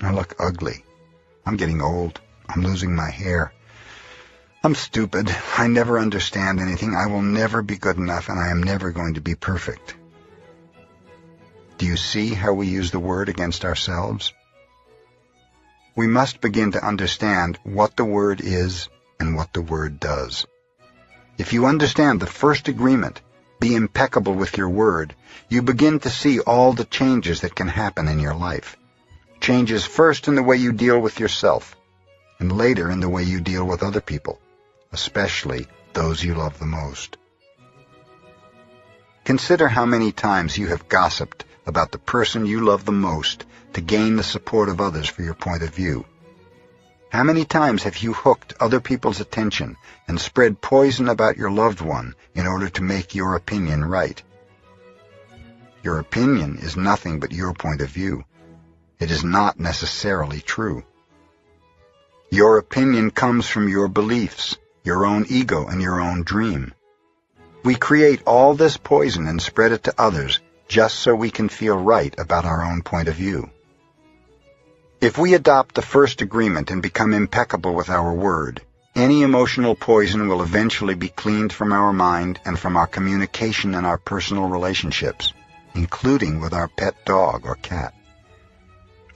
I 0.00 0.12
look 0.12 0.34
ugly. 0.38 0.84
I'm 1.44 1.56
getting 1.56 1.82
old. 1.82 2.20
I'm 2.48 2.62
losing 2.62 2.94
my 2.94 3.10
hair. 3.10 3.52
I'm 4.66 4.74
stupid. 4.74 5.30
I 5.56 5.68
never 5.68 5.96
understand 5.96 6.58
anything. 6.58 6.96
I 6.96 7.06
will 7.06 7.22
never 7.22 7.62
be 7.62 7.76
good 7.76 7.98
enough, 7.98 8.28
and 8.28 8.36
I 8.36 8.48
am 8.48 8.64
never 8.64 8.90
going 8.90 9.14
to 9.14 9.20
be 9.20 9.36
perfect. 9.36 9.94
Do 11.78 11.86
you 11.86 11.96
see 11.96 12.34
how 12.34 12.52
we 12.52 12.66
use 12.66 12.90
the 12.90 12.98
word 12.98 13.28
against 13.28 13.64
ourselves? 13.64 14.32
We 15.94 16.08
must 16.08 16.40
begin 16.40 16.72
to 16.72 16.84
understand 16.84 17.60
what 17.62 17.96
the 17.96 18.04
word 18.04 18.40
is 18.40 18.88
and 19.20 19.36
what 19.36 19.52
the 19.52 19.62
word 19.62 20.00
does. 20.00 20.48
If 21.38 21.52
you 21.52 21.66
understand 21.66 22.18
the 22.18 22.26
first 22.26 22.66
agreement, 22.66 23.20
be 23.60 23.76
impeccable 23.76 24.34
with 24.34 24.56
your 24.56 24.68
word, 24.68 25.14
you 25.48 25.62
begin 25.62 26.00
to 26.00 26.10
see 26.10 26.40
all 26.40 26.72
the 26.72 26.84
changes 26.84 27.42
that 27.42 27.54
can 27.54 27.68
happen 27.68 28.08
in 28.08 28.18
your 28.18 28.34
life. 28.34 28.76
Changes 29.40 29.84
first 29.84 30.26
in 30.26 30.34
the 30.34 30.42
way 30.42 30.56
you 30.56 30.72
deal 30.72 30.98
with 30.98 31.20
yourself, 31.20 31.76
and 32.40 32.50
later 32.50 32.90
in 32.90 32.98
the 32.98 33.08
way 33.08 33.22
you 33.22 33.40
deal 33.40 33.64
with 33.64 33.84
other 33.84 34.00
people, 34.00 34.40
especially 34.96 35.66
those 35.92 36.24
you 36.24 36.32
love 36.34 36.58
the 36.58 36.64
most. 36.64 37.18
Consider 39.26 39.68
how 39.68 39.84
many 39.84 40.10
times 40.10 40.56
you 40.56 40.68
have 40.68 40.88
gossiped 40.88 41.44
about 41.66 41.92
the 41.92 41.98
person 41.98 42.46
you 42.46 42.64
love 42.64 42.86
the 42.86 42.92
most 42.92 43.44
to 43.74 43.82
gain 43.82 44.16
the 44.16 44.22
support 44.22 44.70
of 44.70 44.80
others 44.80 45.06
for 45.06 45.20
your 45.20 45.34
point 45.34 45.62
of 45.62 45.74
view. 45.74 46.06
How 47.10 47.24
many 47.24 47.44
times 47.44 47.82
have 47.82 47.98
you 47.98 48.14
hooked 48.14 48.54
other 48.58 48.80
people's 48.80 49.20
attention 49.20 49.76
and 50.08 50.18
spread 50.18 50.62
poison 50.62 51.08
about 51.10 51.36
your 51.36 51.50
loved 51.50 51.82
one 51.82 52.14
in 52.34 52.46
order 52.46 52.70
to 52.70 52.82
make 52.82 53.14
your 53.14 53.34
opinion 53.34 53.84
right? 53.84 54.22
Your 55.82 55.98
opinion 55.98 56.56
is 56.62 56.74
nothing 56.74 57.20
but 57.20 57.32
your 57.32 57.52
point 57.52 57.82
of 57.82 57.90
view. 57.90 58.24
It 58.98 59.10
is 59.10 59.22
not 59.22 59.60
necessarily 59.60 60.40
true. 60.40 60.84
Your 62.30 62.58
opinion 62.58 63.10
comes 63.12 63.46
from 63.46 63.68
your 63.68 63.88
beliefs, 63.88 64.56
your 64.86 65.04
own 65.04 65.26
ego, 65.28 65.66
and 65.66 65.82
your 65.82 66.00
own 66.00 66.22
dream. 66.22 66.72
We 67.64 67.74
create 67.74 68.22
all 68.24 68.54
this 68.54 68.76
poison 68.76 69.26
and 69.26 69.42
spread 69.42 69.72
it 69.72 69.82
to 69.84 69.94
others 69.98 70.38
just 70.68 71.00
so 71.00 71.14
we 71.14 71.30
can 71.30 71.48
feel 71.48 71.76
right 71.76 72.14
about 72.18 72.44
our 72.44 72.64
own 72.64 72.82
point 72.82 73.08
of 73.08 73.16
view. 73.16 73.50
If 75.00 75.18
we 75.18 75.34
adopt 75.34 75.74
the 75.74 75.82
first 75.82 76.22
agreement 76.22 76.70
and 76.70 76.80
become 76.80 77.12
impeccable 77.12 77.74
with 77.74 77.90
our 77.90 78.14
word, 78.14 78.62
any 78.94 79.22
emotional 79.22 79.74
poison 79.74 80.28
will 80.28 80.40
eventually 80.40 80.94
be 80.94 81.08
cleaned 81.08 81.52
from 81.52 81.72
our 81.72 81.92
mind 81.92 82.38
and 82.44 82.56
from 82.56 82.76
our 82.76 82.86
communication 82.86 83.74
and 83.74 83.84
our 83.84 83.98
personal 83.98 84.48
relationships, 84.48 85.34
including 85.74 86.40
with 86.40 86.54
our 86.54 86.68
pet 86.68 86.94
dog 87.04 87.44
or 87.44 87.56
cat. 87.56 87.92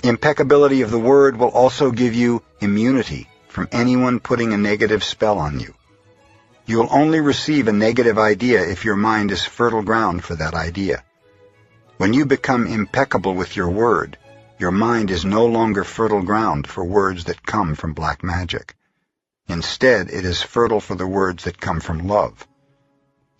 Impeccability 0.03 0.83
of 0.83 0.91
the 0.91 0.99
word 0.99 1.37
will 1.37 1.49
also 1.49 1.93
give 1.93 2.15
you 2.15 2.43
immunity 2.61 3.29
from 3.51 3.69
anyone 3.73 4.21
putting 4.21 4.53
a 4.53 4.57
negative 4.57 5.03
spell 5.03 5.39
on 5.39 5.59
you. 5.59 5.75
You'll 6.67 6.89
only 6.91 7.21
receive 7.21 7.67
a 7.67 7.73
negative 7.73 8.17
idea 8.17 8.63
if 8.63 8.85
your 8.85 8.97
mind 8.97 9.33
is 9.33 9.45
fertile 9.45 9.83
ground 9.83 10.23
for 10.23 10.37
that 10.37 10.55
idea. 10.55 11.03
When 11.97 12.15
you 12.15 12.27
become 12.27 12.67
impeccable 12.67 13.35
with 13.35 13.57
your 13.57 13.69
word, 13.69 14.17
your 14.59 14.71
mind 14.71 15.11
is 15.11 15.25
no 15.25 15.47
longer 15.47 15.85
fertile 15.85 16.23
ground 16.23 16.67
for 16.67 16.85
words 16.85 17.25
that 17.25 17.45
come 17.45 17.75
from 17.75 17.93
black 17.93 18.23
magic. 18.23 18.77
Instead, 19.49 20.11
it 20.11 20.25
is 20.25 20.43
fertile 20.43 20.81
for 20.81 20.95
the 20.95 21.07
words 21.07 21.45
that 21.45 21.61
come 21.61 21.81
from 21.81 22.07
love. 22.07 22.47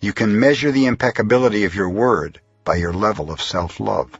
You 0.01 0.13
can 0.13 0.39
measure 0.39 0.71
the 0.71 0.87
impeccability 0.87 1.63
of 1.63 1.75
your 1.75 1.89
word 1.89 2.41
by 2.65 2.75
your 2.75 2.91
level 2.91 3.31
of 3.31 3.41
self-love. 3.41 4.19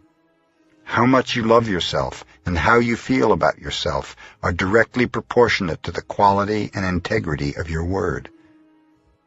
How 0.84 1.06
much 1.06 1.36
you 1.36 1.44
love 1.44 1.68
yourself 1.68 2.26
and 2.46 2.58
how 2.58 2.80
you 2.80 2.96
feel 2.96 3.32
about 3.32 3.60
yourself 3.60 4.16
are 4.42 4.52
directly 4.52 5.06
proportionate 5.06 5.84
to 5.84 5.92
the 5.92 6.02
quality 6.02 6.72
and 6.74 6.86
integrity 6.86 7.56
of 7.56 7.70
your 7.70 7.86
word. 7.86 8.30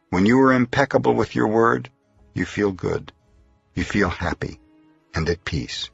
When 0.09 0.25
you 0.25 0.39
are 0.41 0.53
impeccable 0.53 1.13
with 1.13 1.35
your 1.35 1.47
word, 1.47 1.89
you 2.33 2.45
feel 2.45 2.71
good, 2.71 3.11
you 3.73 3.83
feel 3.83 4.09
happy, 4.09 4.59
and 5.13 5.27
at 5.29 5.45
peace. 5.45 5.89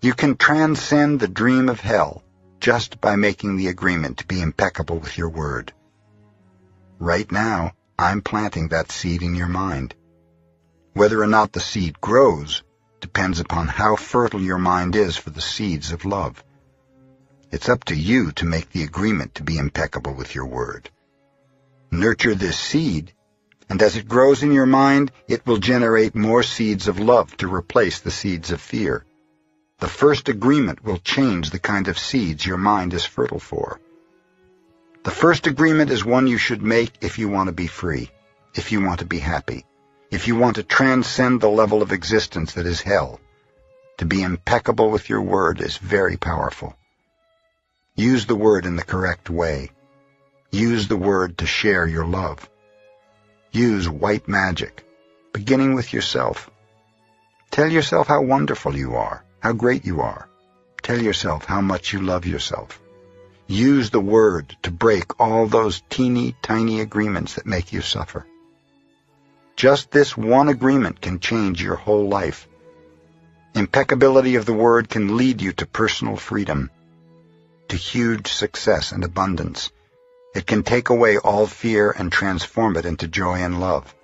You 0.00 0.14
can 0.14 0.36
transcend 0.36 1.20
the 1.20 1.28
dream 1.28 1.68
of 1.68 1.80
hell 1.80 2.22
just 2.60 3.00
by 3.00 3.16
making 3.16 3.56
the 3.56 3.68
agreement 3.68 4.18
to 4.18 4.26
be 4.26 4.40
impeccable 4.40 4.98
with 4.98 5.18
your 5.18 5.30
word. 5.30 5.72
Right 6.98 7.30
now, 7.32 7.72
I'm 7.98 8.22
planting 8.22 8.68
that 8.68 8.92
seed 8.92 9.22
in 9.22 9.34
your 9.34 9.48
mind. 9.48 9.94
Whether 10.92 11.20
or 11.22 11.26
not 11.26 11.52
the 11.52 11.60
seed 11.60 12.00
grows 12.00 12.62
depends 13.04 13.38
upon 13.38 13.68
how 13.68 13.96
fertile 13.96 14.40
your 14.40 14.56
mind 14.56 14.96
is 14.96 15.14
for 15.14 15.28
the 15.28 15.48
seeds 15.54 15.92
of 15.92 16.06
love. 16.06 16.42
It's 17.50 17.68
up 17.68 17.84
to 17.84 17.94
you 17.94 18.32
to 18.32 18.46
make 18.46 18.70
the 18.70 18.82
agreement 18.82 19.34
to 19.34 19.42
be 19.42 19.58
impeccable 19.58 20.14
with 20.14 20.34
your 20.34 20.46
word. 20.46 20.88
Nurture 21.90 22.34
this 22.34 22.58
seed, 22.58 23.12
and 23.68 23.82
as 23.82 23.96
it 23.96 24.08
grows 24.08 24.42
in 24.42 24.52
your 24.52 24.64
mind, 24.64 25.12
it 25.28 25.46
will 25.46 25.58
generate 25.58 26.14
more 26.14 26.42
seeds 26.42 26.88
of 26.88 26.98
love 26.98 27.36
to 27.36 27.54
replace 27.54 28.00
the 28.00 28.10
seeds 28.10 28.50
of 28.52 28.60
fear. 28.62 29.04
The 29.80 29.94
first 30.02 30.30
agreement 30.30 30.82
will 30.82 30.96
change 30.96 31.50
the 31.50 31.58
kind 31.58 31.88
of 31.88 31.98
seeds 31.98 32.46
your 32.46 32.56
mind 32.56 32.94
is 32.94 33.04
fertile 33.04 33.38
for. 33.38 33.80
The 35.02 35.10
first 35.10 35.46
agreement 35.46 35.90
is 35.90 36.06
one 36.06 36.26
you 36.26 36.38
should 36.38 36.62
make 36.62 36.92
if 37.02 37.18
you 37.18 37.28
want 37.28 37.48
to 37.48 37.52
be 37.52 37.66
free, 37.66 38.10
if 38.54 38.72
you 38.72 38.82
want 38.82 39.00
to 39.00 39.04
be 39.04 39.18
happy, 39.18 39.66
if 40.14 40.28
you 40.28 40.36
want 40.36 40.56
to 40.56 40.62
transcend 40.62 41.40
the 41.40 41.48
level 41.48 41.82
of 41.82 41.92
existence 41.92 42.54
that 42.54 42.66
is 42.66 42.80
hell. 42.80 43.20
To 43.98 44.06
be 44.06 44.22
impeccable 44.22 44.90
with 44.90 45.08
your 45.08 45.20
word 45.20 45.60
is 45.60 45.76
very 45.76 46.16
powerful. 46.16 46.74
Use 47.94 48.26
the 48.26 48.36
word 48.36 48.66
in 48.66 48.76
the 48.76 48.82
correct 48.82 49.28
way. 49.28 49.70
Use 50.50 50.88
the 50.88 50.96
word 50.96 51.38
to 51.38 51.46
share 51.46 51.86
your 51.86 52.06
love. 52.06 52.48
Use 53.52 53.88
white 53.88 54.26
magic, 54.26 54.84
beginning 55.32 55.74
with 55.74 55.92
yourself. 55.92 56.50
Tell 57.50 57.70
yourself 57.70 58.08
how 58.08 58.22
wonderful 58.22 58.76
you 58.76 58.96
are 58.96 59.24
how 59.44 59.52
great 59.52 59.84
you 59.84 60.00
are. 60.00 60.26
Tell 60.82 60.98
yourself 60.98 61.44
how 61.44 61.60
much 61.60 61.92
you 61.92 62.00
love 62.00 62.24
yourself. 62.24 62.80
Use 63.46 63.90
the 63.90 64.00
word 64.00 64.56
to 64.62 64.70
break 64.70 65.20
all 65.20 65.46
those 65.46 65.82
teeny 65.90 66.34
tiny 66.40 66.80
agreements 66.80 67.34
that 67.34 67.44
make 67.44 67.70
you 67.70 67.82
suffer. 67.82 68.26
Just 69.56 69.90
this 69.90 70.16
one 70.16 70.48
agreement 70.48 71.00
can 71.00 71.20
change 71.20 71.62
your 71.62 71.76
whole 71.76 72.08
life. 72.08 72.48
Impeccability 73.54 74.36
of 74.36 74.46
the 74.46 74.52
word 74.52 74.88
can 74.88 75.16
lead 75.16 75.40
you 75.40 75.52
to 75.52 75.66
personal 75.66 76.16
freedom, 76.16 76.70
to 77.68 77.76
huge 77.76 78.32
success 78.32 78.92
and 78.92 79.04
abundance. 79.04 79.70
It 80.34 80.46
can 80.46 80.62
take 80.62 80.90
away 80.90 81.18
all 81.18 81.46
fear 81.46 81.90
and 81.90 82.10
transform 82.10 82.76
it 82.76 82.84
into 82.84 83.06
joy 83.06 83.36
and 83.38 83.60
love. 83.60 83.94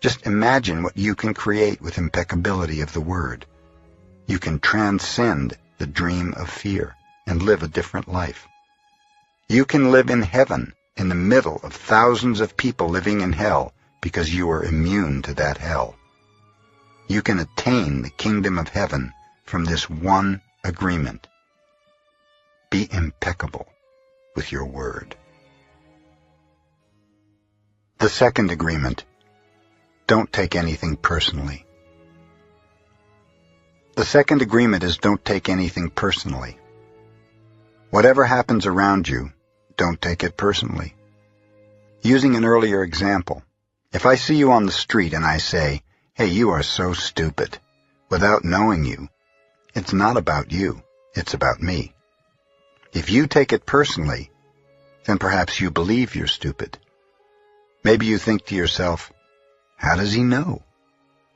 Just 0.00 0.26
imagine 0.26 0.82
what 0.82 0.98
you 0.98 1.14
can 1.14 1.32
create 1.32 1.80
with 1.80 1.98
impeccability 1.98 2.82
of 2.82 2.92
the 2.92 3.00
word 3.00 3.46
you 4.26 4.38
can 4.38 4.58
transcend 4.58 5.56
the 5.78 5.86
dream 5.86 6.32
of 6.36 6.48
fear 6.48 6.96
and 7.26 7.42
live 7.42 7.62
a 7.62 7.68
different 7.68 8.08
life. 8.08 8.46
You 9.48 9.66
can 9.66 9.92
live 9.92 10.08
in 10.08 10.22
heaven 10.22 10.72
in 10.96 11.10
the 11.10 11.14
middle 11.14 11.60
of 11.62 11.74
thousands 11.74 12.40
of 12.40 12.56
people 12.56 12.88
living 12.88 13.20
in 13.20 13.32
hell 13.32 13.73
because 14.04 14.34
you 14.34 14.50
are 14.50 14.62
immune 14.62 15.22
to 15.22 15.32
that 15.32 15.56
hell. 15.56 15.94
You 17.08 17.22
can 17.22 17.38
attain 17.38 18.02
the 18.02 18.10
kingdom 18.10 18.58
of 18.58 18.68
heaven 18.68 19.14
from 19.46 19.64
this 19.64 19.88
one 19.88 20.42
agreement. 20.62 21.26
Be 22.68 22.86
impeccable 22.92 23.66
with 24.36 24.52
your 24.52 24.66
word. 24.66 25.16
The 27.96 28.10
second 28.10 28.50
agreement. 28.50 29.06
Don't 30.06 30.30
take 30.30 30.54
anything 30.54 30.96
personally. 30.96 31.64
The 33.96 34.04
second 34.04 34.42
agreement 34.42 34.84
is 34.84 34.98
don't 34.98 35.24
take 35.24 35.48
anything 35.48 35.88
personally. 35.88 36.58
Whatever 37.88 38.26
happens 38.26 38.66
around 38.66 39.08
you, 39.08 39.32
don't 39.78 39.98
take 39.98 40.22
it 40.24 40.36
personally. 40.36 40.94
Using 42.02 42.36
an 42.36 42.44
earlier 42.44 42.82
example, 42.82 43.42
if 43.94 44.06
I 44.06 44.16
see 44.16 44.34
you 44.34 44.50
on 44.50 44.66
the 44.66 44.72
street 44.72 45.14
and 45.14 45.24
I 45.24 45.38
say, 45.38 45.82
hey, 46.14 46.26
you 46.26 46.50
are 46.50 46.64
so 46.64 46.92
stupid, 46.94 47.58
without 48.10 48.44
knowing 48.44 48.84
you, 48.84 49.08
it's 49.72 49.92
not 49.92 50.16
about 50.16 50.50
you, 50.50 50.82
it's 51.14 51.32
about 51.32 51.62
me. 51.62 51.94
If 52.92 53.08
you 53.08 53.28
take 53.28 53.52
it 53.52 53.64
personally, 53.66 54.32
then 55.04 55.18
perhaps 55.18 55.60
you 55.60 55.70
believe 55.70 56.16
you're 56.16 56.26
stupid. 56.26 56.76
Maybe 57.84 58.06
you 58.06 58.18
think 58.18 58.46
to 58.46 58.56
yourself, 58.56 59.12
how 59.76 59.94
does 59.94 60.12
he 60.12 60.24
know? 60.24 60.62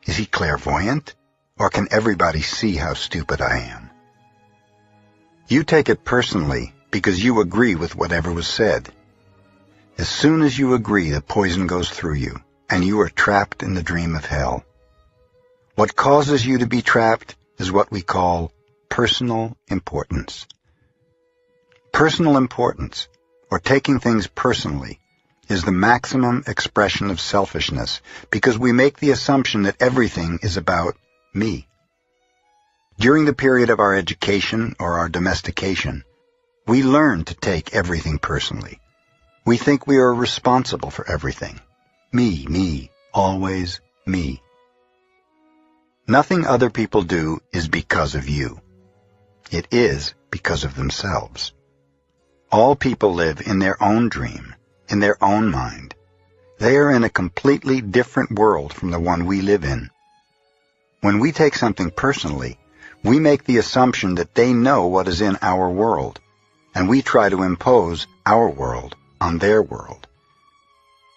Is 0.04 0.16
he 0.16 0.26
clairvoyant? 0.26 1.14
Or 1.58 1.70
can 1.70 1.88
everybody 1.90 2.42
see 2.42 2.74
how 2.74 2.94
stupid 2.94 3.40
I 3.40 3.58
am? 3.58 3.90
You 5.46 5.62
take 5.62 5.88
it 5.88 6.04
personally 6.04 6.74
because 6.90 7.22
you 7.22 7.40
agree 7.40 7.76
with 7.76 7.94
whatever 7.94 8.32
was 8.32 8.48
said. 8.48 8.88
As 9.96 10.08
soon 10.08 10.42
as 10.42 10.58
you 10.58 10.74
agree, 10.74 11.10
the 11.10 11.20
poison 11.20 11.66
goes 11.66 11.90
through 11.90 12.14
you, 12.14 12.40
and 12.70 12.84
you 12.84 13.00
are 13.00 13.08
trapped 13.08 13.62
in 13.62 13.74
the 13.74 13.82
dream 13.82 14.14
of 14.14 14.24
hell. 14.24 14.64
What 15.74 15.96
causes 15.96 16.44
you 16.44 16.58
to 16.58 16.66
be 16.66 16.82
trapped 16.82 17.36
is 17.58 17.72
what 17.72 17.90
we 17.90 18.02
call 18.02 18.52
personal 18.88 19.56
importance. 19.68 20.46
Personal 21.92 22.36
importance, 22.36 23.08
or 23.50 23.58
taking 23.58 24.00
things 24.00 24.26
personally, 24.26 25.00
is 25.48 25.64
the 25.64 25.72
maximum 25.72 26.44
expression 26.46 27.10
of 27.10 27.20
selfishness 27.20 28.00
because 28.30 28.58
we 28.58 28.72
make 28.72 28.98
the 28.98 29.10
assumption 29.10 29.62
that 29.62 29.80
everything 29.80 30.38
is 30.42 30.56
about 30.56 30.96
me. 31.32 31.66
During 32.98 33.24
the 33.24 33.32
period 33.32 33.70
of 33.70 33.80
our 33.80 33.94
education 33.94 34.74
or 34.78 34.98
our 34.98 35.08
domestication, 35.08 36.04
we 36.66 36.82
learn 36.82 37.24
to 37.24 37.34
take 37.34 37.74
everything 37.74 38.18
personally. 38.18 38.80
We 39.46 39.56
think 39.56 39.86
we 39.86 39.98
are 39.98 40.12
responsible 40.12 40.90
for 40.90 41.10
everything. 41.10 41.60
Me, 42.10 42.46
me, 42.48 42.90
always 43.12 43.82
me. 44.06 44.42
Nothing 46.06 46.46
other 46.46 46.70
people 46.70 47.02
do 47.02 47.40
is 47.52 47.68
because 47.68 48.14
of 48.14 48.26
you. 48.26 48.62
It 49.50 49.68
is 49.70 50.14
because 50.30 50.64
of 50.64 50.74
themselves. 50.74 51.52
All 52.50 52.74
people 52.74 53.12
live 53.12 53.46
in 53.46 53.58
their 53.58 53.82
own 53.82 54.08
dream, 54.08 54.54
in 54.88 55.00
their 55.00 55.22
own 55.22 55.50
mind. 55.50 55.94
They 56.58 56.78
are 56.78 56.90
in 56.90 57.04
a 57.04 57.10
completely 57.10 57.82
different 57.82 58.32
world 58.32 58.72
from 58.72 58.90
the 58.90 58.98
one 58.98 59.26
we 59.26 59.42
live 59.42 59.64
in. 59.64 59.90
When 61.02 61.18
we 61.18 61.30
take 61.32 61.56
something 61.56 61.90
personally, 61.90 62.58
we 63.04 63.20
make 63.20 63.44
the 63.44 63.58
assumption 63.58 64.14
that 64.14 64.34
they 64.34 64.54
know 64.54 64.86
what 64.86 65.08
is 65.08 65.20
in 65.20 65.36
our 65.42 65.68
world, 65.68 66.20
and 66.74 66.88
we 66.88 67.02
try 67.02 67.28
to 67.28 67.42
impose 67.42 68.06
our 68.24 68.48
world 68.48 68.96
on 69.20 69.36
their 69.36 69.62
world. 69.62 70.07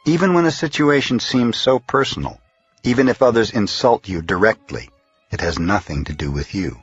Even 0.06 0.34
when 0.34 0.46
a 0.46 0.52
situation 0.52 1.20
seems 1.20 1.58
so 1.58 1.78
personal, 1.78 2.42
even 2.84 3.08
if 3.08 3.22
others 3.22 3.52
insult 3.52 4.10
you 4.10 4.24
directly, 4.24 4.90
it 5.32 5.42
has 5.42 5.60
nothing 5.60 6.06
to 6.06 6.14
do 6.14 6.32
with 6.32 6.56
you. 6.56 6.82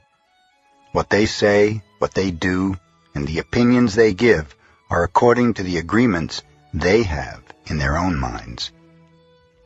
What 0.93 1.11
they 1.11 1.27
say, 1.27 1.83
what 1.99 2.15
they 2.15 2.31
do, 2.31 2.77
and 3.17 3.27
the 3.27 3.41
opinions 3.41 3.95
they 3.95 4.15
give 4.15 4.55
are 4.89 5.03
according 5.03 5.55
to 5.55 5.65
the 5.65 5.79
agreements 5.79 6.43
they 6.73 7.03
have 7.03 7.43
in 7.67 7.79
their 7.79 7.99
own 7.99 8.17
minds. 8.17 8.71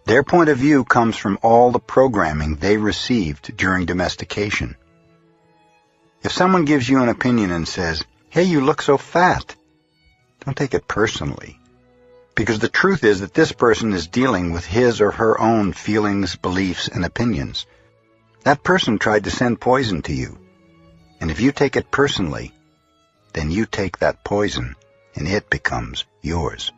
Their 0.07 0.23
point 0.23 0.49
of 0.49 0.59
view 0.59 0.85
comes 0.85 1.17
from 1.17 1.38
all 1.43 1.71
the 1.71 1.79
programming 1.79 2.57
they 2.57 2.79
received 2.79 3.57
during 3.57 3.85
domestication. 3.85 4.77
If 6.23 6.33
someone 6.33 6.65
gives 6.65 6.88
you 6.88 7.03
an 7.03 7.11
opinion 7.11 7.51
and 7.51 7.69
says, 7.69 8.03
hey, 8.31 8.45
you 8.45 8.62
look 8.62 8.81
so 8.81 8.97
fat, 8.97 9.55
don't 10.45 10.57
take 10.57 10.73
it 10.73 10.88
personally. 10.88 11.59
Because 12.35 12.59
the 12.59 12.68
truth 12.68 13.05
is 13.05 13.21
that 13.21 13.35
this 13.35 13.53
person 13.53 13.92
is 13.92 14.07
dealing 14.07 14.53
with 14.53 14.64
his 14.64 15.01
or 15.01 15.11
her 15.11 15.38
own 15.38 15.73
feelings, 15.73 16.37
beliefs, 16.37 16.88
and 16.88 17.05
opinions. 17.05 17.66
That 18.45 18.64
person 18.64 18.99
tried 18.99 19.25
to 19.25 19.31
send 19.31 19.61
poison 19.61 20.03
to 20.03 20.12
you. 20.12 20.38
And 21.21 21.31
if 21.31 21.40
you 21.40 21.53
take 21.53 21.77
it 21.77 21.90
personally, 21.90 22.53
then 23.33 23.51
you 23.51 23.66
take 23.66 23.99
that 23.99 24.25
poison 24.25 24.75
and 25.14 25.29
it 25.29 25.51
becomes 25.51 26.05
yours. 26.23 26.73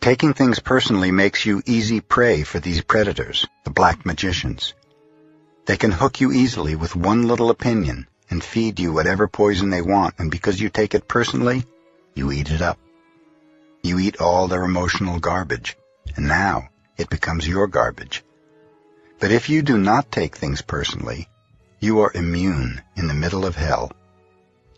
Taking 0.00 0.34
things 0.34 0.58
personally 0.58 1.12
makes 1.12 1.46
you 1.46 1.62
easy 1.64 2.00
prey 2.00 2.42
for 2.42 2.58
these 2.58 2.82
predators, 2.82 3.46
the 3.64 3.70
black 3.70 4.04
magicians. 4.04 4.74
They 5.66 5.76
can 5.76 5.92
hook 5.92 6.20
you 6.20 6.32
easily 6.32 6.74
with 6.74 6.96
one 6.96 7.28
little 7.28 7.50
opinion 7.50 8.08
and 8.28 8.42
feed 8.42 8.80
you 8.80 8.92
whatever 8.92 9.28
poison 9.28 9.70
they 9.70 9.82
want, 9.82 10.14
and 10.18 10.30
because 10.30 10.60
you 10.60 10.70
take 10.70 10.94
it 10.94 11.06
personally, 11.06 11.64
you 12.14 12.32
eat 12.32 12.50
it 12.50 12.62
up. 12.62 12.78
You 13.84 13.98
eat 13.98 14.20
all 14.20 14.46
their 14.46 14.62
emotional 14.62 15.18
garbage, 15.18 15.76
and 16.14 16.28
now 16.28 16.68
it 16.96 17.10
becomes 17.10 17.48
your 17.48 17.66
garbage. 17.66 18.22
But 19.18 19.32
if 19.32 19.48
you 19.48 19.60
do 19.62 19.76
not 19.76 20.12
take 20.12 20.36
things 20.36 20.62
personally, 20.62 21.28
you 21.80 21.98
are 22.00 22.12
immune 22.14 22.80
in 22.94 23.08
the 23.08 23.14
middle 23.14 23.44
of 23.44 23.56
hell. 23.56 23.90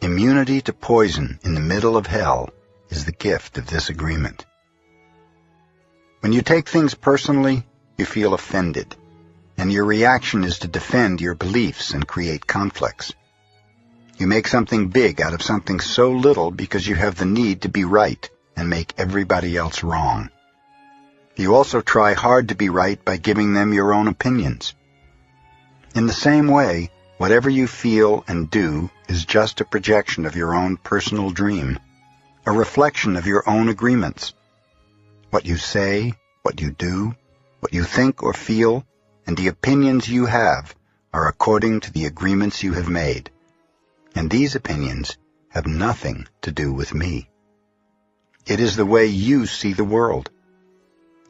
Immunity 0.01 0.63
to 0.63 0.73
poison 0.73 1.39
in 1.43 1.53
the 1.53 1.61
middle 1.61 1.99
of 1.99 2.07
hell 2.07 2.49
is 2.89 3.05
the 3.05 3.13
gift 3.13 3.59
of 3.59 3.67
this 3.67 3.91
agreement. 3.91 4.47
When 6.21 6.33
you 6.33 6.41
take 6.41 6.67
things 6.67 6.95
personally, 6.95 7.67
you 7.99 8.07
feel 8.07 8.33
offended, 8.33 8.97
and 9.59 9.71
your 9.71 9.85
reaction 9.85 10.45
is 10.45 10.61
to 10.61 10.69
defend 10.69 11.21
your 11.21 11.35
beliefs 11.35 11.91
and 11.91 12.09
create 12.09 12.47
conflicts. 12.47 13.13
You 14.17 14.27
make 14.29 14.49
something 14.49 14.89
big 14.89 15.21
out 15.21 15.35
of 15.35 15.43
something 15.43 15.81
so 15.81 16.11
little 16.11 16.51
because 16.51 16.89
you 16.89 16.95
have 16.95 17.17
the 17.17 17.27
need 17.27 17.63
to 17.63 17.69
be 17.69 17.85
right 17.85 18.31
and 18.57 18.69
make 18.69 18.95
everybody 18.97 19.57
else 19.57 19.83
wrong. 19.83 20.31
You 21.37 21.55
also 21.55 21.81
try 21.81 22.15
hard 22.15 22.49
to 22.49 22.55
be 22.55 22.69
right 22.69 23.05
by 23.05 23.17
giving 23.17 23.55
them 23.55 23.73
your 23.73 23.93
own 23.93 24.07
opinions. 24.07 24.75
In 25.95 26.07
the 26.07 26.13
same 26.13 26.49
way, 26.49 26.91
whatever 27.19 27.51
you 27.51 27.67
feel 27.67 28.25
and 28.29 28.51
do 28.51 28.91
is 29.09 29.25
just 29.25 29.61
a 29.61 29.65
projection 29.65 30.27
of 30.27 30.37
your 30.37 30.55
own 30.55 30.77
personal 30.77 31.31
dream, 31.31 31.79
a 32.47 32.53
reflection 32.53 33.17
of 33.17 33.27
your 33.27 33.49
own 33.49 33.69
agreements. 33.69 34.33
What 35.31 35.45
you 35.45 35.57
say, 35.57 36.15
what 36.43 36.61
you 36.61 36.71
do, 36.71 37.15
what 37.61 37.73
you 37.73 37.85
think 37.85 38.23
or 38.23 38.33
feel, 38.33 38.85
and 39.27 39.37
the 39.37 39.49
opinions 39.49 40.09
you 40.09 40.27
have 40.27 40.75
are 41.13 41.29
according 41.29 41.81
to 41.81 41.93
the 41.93 42.05
agreements 42.07 42.63
you 42.63 42.75
have 42.75 42.89
made. 42.89 43.31
And 44.15 44.31
these 44.31 44.55
opinions 44.55 45.17
have 45.49 45.67
nothing 45.67 46.29
to 46.43 46.53
do 46.53 46.73
with 46.73 46.95
me. 46.95 47.29
It 48.47 48.61
is 48.61 48.77
the 48.77 48.87
way 48.87 49.07
you 49.07 49.47
see 49.47 49.73
the 49.73 49.85
world. 49.85 50.31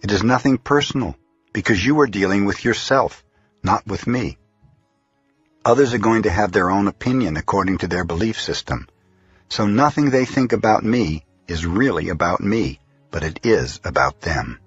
It 0.02 0.10
is 0.10 0.22
nothing 0.22 0.58
personal, 0.58 1.16
because 1.52 1.84
you 1.84 2.00
are 2.00 2.06
dealing 2.06 2.44
with 2.44 2.64
yourself, 2.64 3.24
not 3.62 3.86
with 3.86 4.06
me. 4.06 4.38
Others 5.64 5.94
are 5.94 5.98
going 5.98 6.22
to 6.22 6.30
have 6.30 6.52
their 6.52 6.70
own 6.70 6.88
opinion 6.88 7.36
according 7.36 7.78
to 7.78 7.88
their 7.88 8.04
belief 8.04 8.40
system. 8.40 8.88
So 9.48 9.66
nothing 9.66 10.10
they 10.10 10.24
think 10.24 10.52
about 10.52 10.84
me 10.84 11.24
is 11.46 11.64
really 11.64 12.08
about 12.08 12.40
me 12.40 12.80
but 13.14 13.22
it 13.22 13.46
is 13.46 13.78
about 13.84 14.20
them. 14.22 14.58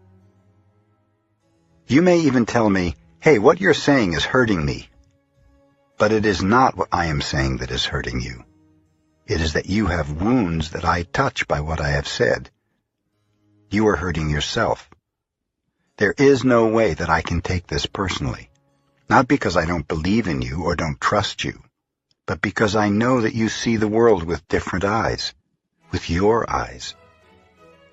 You 1.86 2.02
may 2.02 2.20
even 2.20 2.46
tell 2.46 2.70
me, 2.70 2.96
hey, 3.20 3.40
what 3.40 3.60
you're 3.60 3.74
saying 3.74 4.14
is 4.14 4.24
hurting 4.24 4.66
me. 4.66 4.88
But 5.98 6.14
it 6.14 6.26
is 6.26 6.42
not 6.42 6.78
what 6.78 6.88
I 6.90 7.08
am 7.08 7.20
saying 7.20 7.58
that 7.58 7.72
is 7.72 7.84
hurting 7.84 8.22
you. 8.22 8.46
It 9.28 9.42
is 9.42 9.54
that 9.54 9.66
you 9.66 9.88
have 9.88 10.22
wounds 10.22 10.72
that 10.72 10.86
I 10.86 11.04
touch 11.04 11.50
by 11.50 11.60
what 11.60 11.82
I 11.82 11.90
have 11.90 12.08
said. 12.08 12.50
You 13.70 13.86
are 13.88 13.98
hurting 13.98 14.30
yourself. 14.30 14.90
There 15.98 16.16
is 16.18 16.46
no 16.46 16.68
way 16.68 16.94
that 16.94 17.10
I 17.10 17.22
can 17.22 17.42
take 17.42 17.68
this 17.68 17.86
personally. 17.86 18.50
Not 19.10 19.28
because 19.28 19.58
I 19.58 19.66
don't 19.66 19.88
believe 19.88 20.30
in 20.30 20.42
you 20.42 20.64
or 20.64 20.78
don't 20.78 21.02
trust 21.02 21.44
you, 21.44 21.62
but 22.26 22.40
because 22.40 22.78
I 22.78 22.88
know 22.88 23.20
that 23.22 23.36
you 23.36 23.50
see 23.50 23.76
the 23.76 23.90
world 23.90 24.24
with 24.24 24.48
different 24.48 24.86
eyes, 24.86 25.34
with 25.92 26.10
your 26.10 26.50
eyes. 26.50 26.96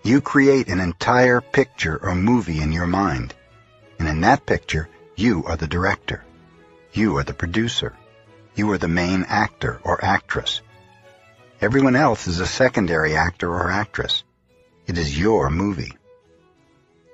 You 0.04 0.20
create 0.20 0.68
an 0.68 0.80
entire 0.80 1.40
picture 1.40 1.98
or 2.00 2.14
movie 2.14 2.60
in 2.60 2.70
your 2.70 2.86
mind. 2.86 3.34
And 3.98 4.06
in 4.06 4.20
that 4.20 4.46
picture, 4.46 4.88
you 5.16 5.44
are 5.46 5.56
the 5.56 5.66
director. 5.66 6.24
You 6.92 7.16
are 7.16 7.24
the 7.24 7.34
producer. 7.34 7.92
You 8.54 8.70
are 8.70 8.78
the 8.78 8.86
main 9.02 9.24
actor 9.24 9.80
or 9.82 10.04
actress. 10.04 10.60
Everyone 11.64 11.96
else 11.96 12.26
is 12.26 12.40
a 12.40 12.46
secondary 12.46 13.16
actor 13.16 13.50
or 13.50 13.70
actress. 13.70 14.22
It 14.86 14.98
is 14.98 15.18
your 15.18 15.48
movie. 15.48 15.94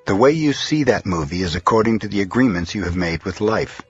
The 0.07 0.17
way 0.17 0.33
you 0.33 0.55
see 0.55 0.83
that 0.85 1.07
movie 1.07 1.43
is 1.43 1.55
according 1.55 2.01
to 2.01 2.09
the 2.09 2.21
agreements 2.21 2.75
you 2.75 2.83
have 2.83 2.97
made 2.97 3.23
with 3.23 3.41
life. 3.41 3.81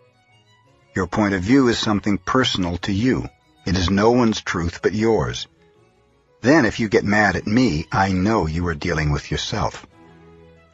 Your 0.95 1.07
point 1.07 1.33
of 1.33 1.41
view 1.41 1.69
is 1.69 1.79
something 1.79 2.19
personal 2.19 2.77
to 2.85 2.93
you. 2.93 3.27
It 3.65 3.75
is 3.75 3.89
no 3.89 4.11
one's 4.11 4.43
truth 4.43 4.81
but 4.83 4.93
yours. 4.93 5.47
Then 6.43 6.67
if 6.67 6.79
you 6.79 6.91
get 6.91 7.05
mad 7.05 7.37
at 7.37 7.47
me, 7.47 7.87
I 7.91 8.13
know 8.13 8.47
you 8.47 8.67
are 8.67 8.75
dealing 8.75 9.13
with 9.13 9.31
yourself. 9.31 9.87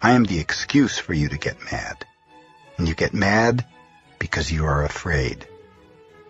I 0.02 0.14
am 0.14 0.24
the 0.24 0.40
excuse 0.40 0.98
for 0.98 1.14
you 1.14 1.28
to 1.28 1.38
get 1.38 1.70
mad. 1.70 2.04
And 2.76 2.88
you 2.88 2.96
get 2.96 3.14
mad 3.14 3.64
because 4.18 4.50
you 4.50 4.64
are 4.64 4.84
afraid. 4.84 5.46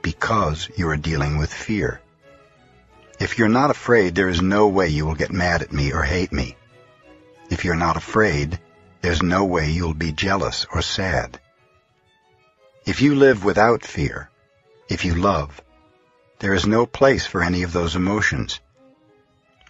Because 0.03 0.69
you 0.77 0.91
are 0.91 0.99
dealing 0.99 1.39
with 1.39 1.51
fear. 1.51 2.03
If 3.19 3.39
you're 3.39 3.49
not 3.49 3.71
afraid, 3.71 4.15
there 4.15 4.29
is 4.29 4.43
no 4.43 4.69
way 4.69 4.89
you 4.89 5.07
will 5.07 5.15
get 5.15 5.33
mad 5.33 5.63
at 5.63 5.73
me 5.73 5.93
or 5.93 6.03
hate 6.03 6.33
me. 6.33 6.57
If 7.51 7.65
you're 7.65 7.75
not 7.75 7.97
afraid, 7.97 8.61
there's 9.01 9.23
no 9.23 9.45
way 9.45 9.71
you'll 9.71 9.95
be 9.95 10.13
jealous 10.13 10.67
or 10.73 10.83
sad. 10.83 11.41
If 12.85 13.01
you 13.01 13.15
live 13.15 13.45
without 13.45 13.85
fear, 13.85 14.31
if 14.89 15.05
you 15.05 15.15
love, 15.15 15.61
there 16.39 16.55
is 16.55 16.67
no 16.67 16.87
place 16.87 17.27
for 17.27 17.43
any 17.43 17.63
of 17.63 17.73
those 17.73 17.97
emotions. 17.97 18.61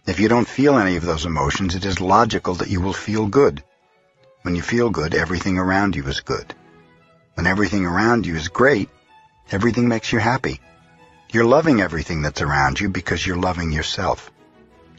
If 0.07 0.21
you 0.21 0.29
don't 0.29 0.49
feel 0.49 0.79
any 0.79 0.97
of 0.97 1.05
those 1.05 1.27
emotions, 1.27 1.75
it 1.75 1.85
is 1.85 2.01
logical 2.01 2.55
that 2.55 2.71
you 2.71 2.81
will 2.81 2.93
feel 2.93 3.27
good. 3.27 3.63
When 4.43 4.57
you 4.57 4.63
feel 4.63 4.91
good, 4.91 5.15
everything 5.15 5.59
around 5.59 5.97
you 5.97 6.07
is 6.07 6.21
good. 6.21 6.55
When 7.35 7.47
everything 7.47 7.87
around 7.87 8.27
you 8.27 8.37
is 8.37 8.49
great, 8.49 8.89
Everything 9.53 9.87
makes 9.87 10.13
you 10.13 10.19
happy. 10.19 10.61
You're 11.33 11.45
loving 11.45 11.81
everything 11.81 12.23
that's 12.23 12.41
around 12.41 12.79
you 12.79 12.89
because 12.89 13.27
you're 13.27 13.37
loving 13.37 13.73
yourself. 13.73 14.31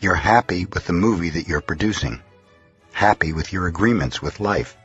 You're 0.01 0.15
happy 0.15 0.65
with 0.65 0.85
the 0.85 0.93
movie 0.93 1.29
that 1.29 1.47
you're 1.47 1.61
producing. 1.61 2.21
Happy 2.91 3.31
with 3.31 3.53
your 3.53 3.67
agreements 3.67 4.21
with 4.21 4.41
life. 4.41 4.77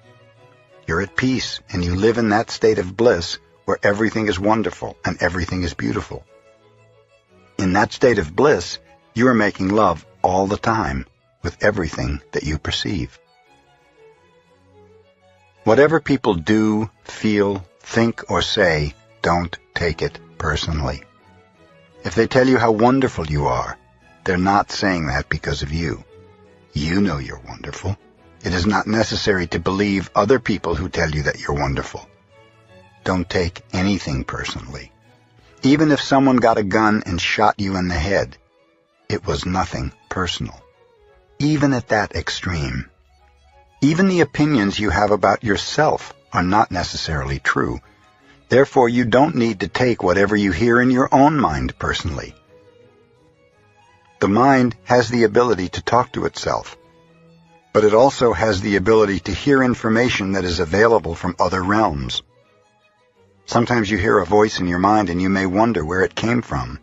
You're 0.86 1.00
at 1.00 1.16
peace 1.16 1.60
and 1.70 1.84
you 1.84 1.96
live 1.96 2.18
in 2.18 2.28
that 2.28 2.50
state 2.50 2.78
of 2.78 2.96
bliss 2.96 3.38
where 3.64 3.78
everything 3.82 4.28
is 4.28 4.38
wonderful 4.38 4.96
and 5.04 5.20
everything 5.20 5.62
is 5.62 5.74
beautiful. 5.74 6.24
In 7.58 7.72
that 7.72 7.92
state 7.92 8.18
of 8.18 8.34
bliss, 8.34 8.78
you 9.14 9.26
are 9.28 9.34
making 9.34 9.68
love 9.68 10.06
all 10.22 10.46
the 10.46 10.56
time 10.56 11.06
with 11.42 11.62
everything 11.62 12.22
that 12.32 12.44
you 12.44 12.58
perceive. 12.58 13.18
Whatever 15.64 16.00
people 16.00 16.34
do, 16.34 16.90
feel, 17.04 17.64
think, 17.80 18.30
or 18.30 18.42
say, 18.42 18.94
don't 19.22 19.56
take 19.74 20.02
it 20.02 20.18
personally. 20.38 21.02
If 22.04 22.14
they 22.14 22.26
tell 22.26 22.48
you 22.48 22.58
how 22.58 22.72
wonderful 22.72 23.26
you 23.26 23.46
are, 23.46 23.78
they're 24.24 24.36
not 24.36 24.70
saying 24.70 25.06
that 25.06 25.28
because 25.28 25.62
of 25.62 25.72
you. 25.72 26.04
You 26.72 27.00
know 27.00 27.18
you're 27.18 27.42
wonderful. 27.46 27.96
It 28.42 28.52
is 28.52 28.66
not 28.66 28.86
necessary 28.86 29.46
to 29.48 29.60
believe 29.60 30.10
other 30.14 30.40
people 30.40 30.74
who 30.74 30.88
tell 30.88 31.10
you 31.10 31.24
that 31.24 31.40
you're 31.40 31.54
wonderful. 31.54 32.08
Don't 33.04 33.28
take 33.28 33.62
anything 33.72 34.24
personally. 34.24 34.90
Even 35.62 35.92
if 35.92 36.00
someone 36.00 36.36
got 36.36 36.58
a 36.58 36.64
gun 36.64 37.04
and 37.06 37.20
shot 37.20 37.54
you 37.58 37.76
in 37.76 37.88
the 37.88 37.94
head, 37.94 38.36
it 39.08 39.26
was 39.26 39.46
nothing 39.46 39.92
personal. 40.08 40.60
Even 41.38 41.72
at 41.72 41.88
that 41.88 42.16
extreme. 42.16 42.90
Even 43.80 44.08
the 44.08 44.20
opinions 44.22 44.78
you 44.78 44.90
have 44.90 45.10
about 45.10 45.44
yourself 45.44 46.14
are 46.32 46.42
not 46.42 46.70
necessarily 46.70 47.38
true. 47.38 47.80
Therefore, 48.52 48.86
you 48.86 49.06
don't 49.06 49.34
need 49.34 49.60
to 49.60 49.66
take 49.66 50.02
whatever 50.02 50.36
you 50.36 50.52
hear 50.52 50.78
in 50.78 50.90
your 50.90 51.08
own 51.10 51.40
mind 51.40 51.78
personally. 51.78 52.34
The 54.20 54.28
mind 54.28 54.76
has 54.84 55.08
the 55.08 55.24
ability 55.24 55.70
to 55.70 55.80
talk 55.80 56.12
to 56.12 56.26
itself, 56.26 56.76
but 57.72 57.82
it 57.82 57.94
also 57.94 58.34
has 58.34 58.60
the 58.60 58.76
ability 58.76 59.20
to 59.20 59.32
hear 59.32 59.62
information 59.62 60.32
that 60.32 60.44
is 60.44 60.60
available 60.60 61.14
from 61.14 61.34
other 61.40 61.62
realms. 61.62 62.22
Sometimes 63.46 63.90
you 63.90 63.96
hear 63.96 64.18
a 64.18 64.26
voice 64.26 64.60
in 64.60 64.66
your 64.66 64.78
mind 64.78 65.08
and 65.08 65.22
you 65.22 65.30
may 65.30 65.46
wonder 65.46 65.82
where 65.82 66.02
it 66.02 66.14
came 66.14 66.42
from. 66.42 66.78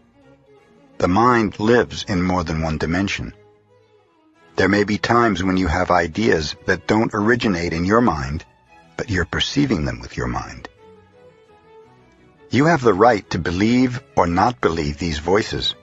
The 0.98 1.08
mind 1.08 1.60
lives 1.60 2.04
in 2.08 2.24
more 2.24 2.44
than 2.44 2.64
one 2.64 2.80
dimension. 2.80 3.32
There 4.56 4.70
may 4.70 4.86
be 4.86 4.98
times 4.98 5.44
when 5.44 5.58
you 5.58 5.68
have 5.68 5.92
ideas 5.92 6.56
that 6.66 6.88
don't 6.88 7.14
originate 7.14 7.74
in 7.74 7.86
your 7.86 8.02
mind, 8.02 8.44
but 8.98 9.12
you're 9.12 9.34
perceiving 9.38 9.86
them 9.86 10.00
with 10.00 10.18
your 10.18 10.26
mind. 10.28 10.68
You 12.52 12.66
have 12.66 12.82
the 12.82 12.96
right 12.96 13.30
to 13.30 13.38
believe 13.38 14.02
or 14.16 14.26
not 14.26 14.60
believe 14.60 14.98
these 14.98 15.20
voices, 15.20 15.76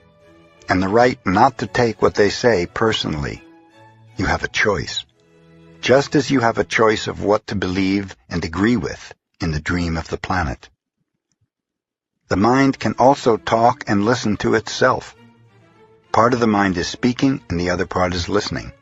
and 0.67 0.83
the 0.83 0.89
right 0.89 1.17
not 1.25 1.59
to 1.59 1.67
take 1.67 2.01
what 2.01 2.15
they 2.15 2.29
say 2.29 2.65
personally. 2.65 3.41
You 4.17 4.25
have 4.25 4.43
a 4.43 4.49
choice. 4.49 5.05
Just 5.79 6.13
as 6.15 6.29
you 6.29 6.41
have 6.41 6.57
a 6.57 6.65
choice 6.65 7.07
of 7.07 7.23
what 7.23 7.47
to 7.47 7.55
believe 7.55 8.17
and 8.29 8.43
agree 8.43 8.75
with 8.75 9.13
in 9.39 9.51
the 9.51 9.61
dream 9.61 9.95
of 9.95 10.09
the 10.09 10.17
planet. 10.17 10.67
The 12.27 12.35
mind 12.35 12.77
can 12.77 12.95
also 12.99 13.37
talk 13.37 13.85
and 13.87 14.03
listen 14.03 14.35
to 14.37 14.55
itself. 14.55 15.15
Part 16.11 16.33
of 16.33 16.41
the 16.41 16.47
mind 16.47 16.77
is 16.77 16.87
speaking 16.87 17.39
and 17.49 17.57
the 17.57 17.69
other 17.69 17.85
part 17.85 18.13
is 18.13 18.27
listening. 18.27 18.73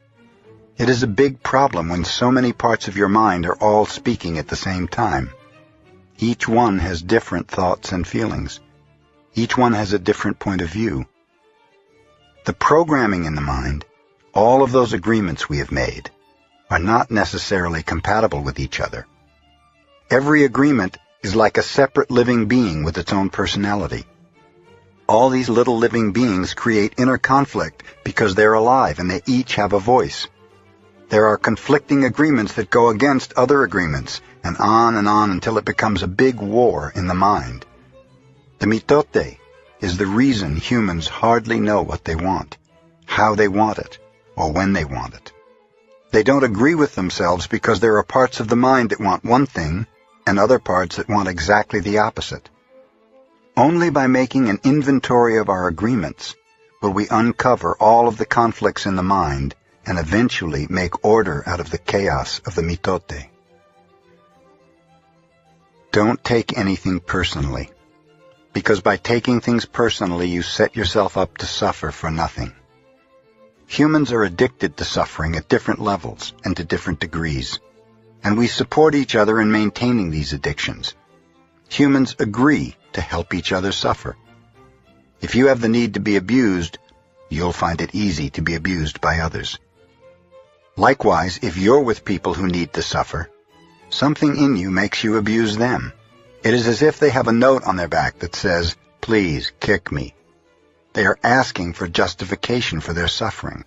It 0.78 0.89
is 0.89 1.04
a 1.04 1.17
big 1.24 1.43
problem 1.43 1.89
when 1.89 2.04
so 2.04 2.32
many 2.32 2.52
parts 2.52 2.88
of 2.88 2.98
your 2.98 3.10
mind 3.10 3.45
are 3.45 3.62
all 3.62 3.86
speaking 3.86 4.39
at 4.39 4.48
the 4.48 4.56
same 4.56 4.88
time. 4.88 5.30
Each 6.17 6.47
one 6.47 6.80
has 6.80 7.01
different 7.01 7.49
thoughts 7.49 7.91
and 7.91 8.08
feelings. 8.08 8.62
Each 9.34 9.58
one 9.58 9.73
has 9.73 9.91
a 9.91 9.99
different 9.99 10.39
point 10.39 10.62
of 10.62 10.69
view. 10.69 11.06
The 12.45 12.54
programming 12.54 13.25
in 13.25 13.36
the 13.36 13.41
mind, 13.41 13.84
all 14.34 14.63
of 14.63 14.71
those 14.71 14.93
agreements 14.93 15.49
we 15.49 15.58
have 15.58 15.73
made, 15.73 16.10
are 16.69 16.80
not 16.80 17.12
necessarily 17.12 17.84
compatible 17.84 18.41
with 18.41 18.60
each 18.60 18.80
other. 18.80 19.06
Every 20.10 20.45
agreement 20.45 20.97
is 21.21 21.36
like 21.36 21.58
a 21.58 21.63
separate 21.63 22.12
living 22.12 22.47
being 22.47 22.84
with 22.84 22.97
its 22.97 23.12
own 23.12 23.30
personality. 23.30 24.06
All 25.08 25.30
these 25.30 25.49
little 25.49 25.78
living 25.78 26.13
beings 26.13 26.54
create 26.54 26.93
inner 26.97 27.17
conflict 27.17 27.84
because 28.04 28.36
they're 28.36 28.54
alive 28.54 28.99
and 28.99 29.12
they 29.12 29.21
each 29.25 29.56
have 29.56 29.73
a 29.73 29.80
voice. 29.80 30.28
There 31.10 31.28
are 31.28 31.38
conflicting 31.38 32.04
agreements 32.04 32.54
that 32.54 32.69
go 32.69 32.89
against 32.89 33.34
other 33.34 33.63
agreements, 33.63 34.21
and 34.45 34.58
on 34.58 34.95
and 34.95 35.10
on 35.10 35.31
until 35.31 35.58
it 35.58 35.65
becomes 35.65 36.03
a 36.03 36.08
big 36.08 36.36
war 36.36 36.93
in 36.95 37.08
the 37.08 37.15
mind. 37.15 37.65
The 38.60 38.67
mitote 38.67 39.39
is 39.81 39.97
the 39.97 40.05
reason 40.05 40.55
humans 40.55 41.08
hardly 41.08 41.60
know 41.60 41.81
what 41.81 42.05
they 42.05 42.15
want, 42.15 42.58
how 43.05 43.34
they 43.34 43.47
want 43.47 43.79
it, 43.79 43.97
or 44.36 44.51
when 44.51 44.73
they 44.73 44.86
want 44.86 45.15
it. 45.15 45.31
They 46.12 46.21
don't 46.21 46.43
agree 46.43 46.75
with 46.75 46.93
themselves 46.93 47.47
because 47.47 47.79
there 47.79 47.97
are 47.97 48.03
parts 48.03 48.39
of 48.39 48.47
the 48.47 48.55
mind 48.55 48.91
that 48.91 48.99
want 48.99 49.25
one 49.25 49.47
thing 49.47 49.88
and 50.27 50.38
other 50.38 50.60
parts 50.60 50.97
that 50.97 51.10
want 51.10 51.27
exactly 51.27 51.79
the 51.79 51.97
opposite. 51.97 52.47
Only 53.58 53.89
by 53.89 54.05
making 54.05 54.47
an 54.47 54.60
inventory 54.63 55.38
of 55.38 55.49
our 55.49 55.67
agreements 55.67 56.36
will 56.84 56.91
we 56.91 57.08
uncover 57.10 57.75
all 57.79 58.08
of 58.08 58.17
the 58.17 58.27
conflicts 58.27 58.86
in 58.86 58.95
the 58.95 59.03
mind 59.03 59.55
and 59.88 59.97
eventually 59.97 60.67
make 60.69 61.03
order 61.03 61.43
out 61.47 61.60
of 61.60 61.71
the 61.71 61.79
chaos 61.79 62.41
of 62.45 62.53
the 62.53 62.62
mitote. 62.62 63.29
Don't 65.95 66.23
take 66.23 66.58
anything 66.58 66.99
personally, 66.99 67.71
because 68.53 68.81
by 68.81 68.97
taking 68.97 69.39
things 69.39 69.65
personally 69.65 70.27
you 70.27 70.41
set 70.41 70.75
yourself 70.75 71.17
up 71.17 71.38
to 71.38 71.45
suffer 71.45 71.89
for 71.91 72.12
nothing. 72.12 72.51
Humans 73.67 74.12
are 74.12 74.23
addicted 74.23 74.77
to 74.77 74.86
suffering 74.86 75.36
at 75.36 75.49
different 75.49 75.79
levels 75.79 76.34
and 76.43 76.58
to 76.58 76.63
different 76.63 76.99
degrees 76.99 77.60
and 78.25 78.39
we 78.39 78.47
support 78.47 78.95
each 78.95 79.15
other 79.15 79.39
in 79.39 79.51
maintaining 79.51 80.10
these 80.10 80.34
addictions. 80.34 80.95
Humans 81.69 82.15
agree 82.17 82.75
to 82.93 82.99
help 82.99 83.36
each 83.36 83.51
other 83.51 83.71
suffer. 83.71 84.17
If 85.21 85.36
you 85.36 85.47
have 85.47 85.62
the 85.62 85.69
need 85.69 85.93
to 85.93 85.99
be 85.99 86.15
abused, 86.15 86.79
you'll 87.29 87.53
find 87.53 87.81
it 87.81 87.93
easy 87.93 88.31
to 88.31 88.41
be 88.41 88.55
abused 88.55 88.99
by 88.99 89.19
others. 89.19 89.60
Likewise, 90.75 91.39
if 91.43 91.55
you're 91.55 91.84
with 91.84 92.03
people 92.03 92.34
who 92.34 92.47
need 92.47 92.73
to 92.73 92.81
suffer, 92.81 93.29
something 93.89 94.38
in 94.38 94.56
you 94.56 94.71
makes 94.71 95.04
you 95.04 95.17
abuse 95.17 95.58
them. 95.58 95.93
It 96.43 96.54
is 96.54 96.67
as 96.67 96.82
if 96.82 97.00
they 97.00 97.10
have 97.10 97.28
a 97.28 97.34
note 97.34 97.63
on 97.63 97.76
their 97.76 97.88
back 97.88 98.19
that 98.19 98.36
says, 98.36 98.76
please 99.02 99.52
kick 99.60 99.91
me. 99.91 100.13
They 100.93 101.06
are 101.06 101.19
asking 101.24 101.74
for 101.74 101.88
justification 101.88 102.80
for 102.80 102.93
their 102.93 103.08
suffering. 103.08 103.65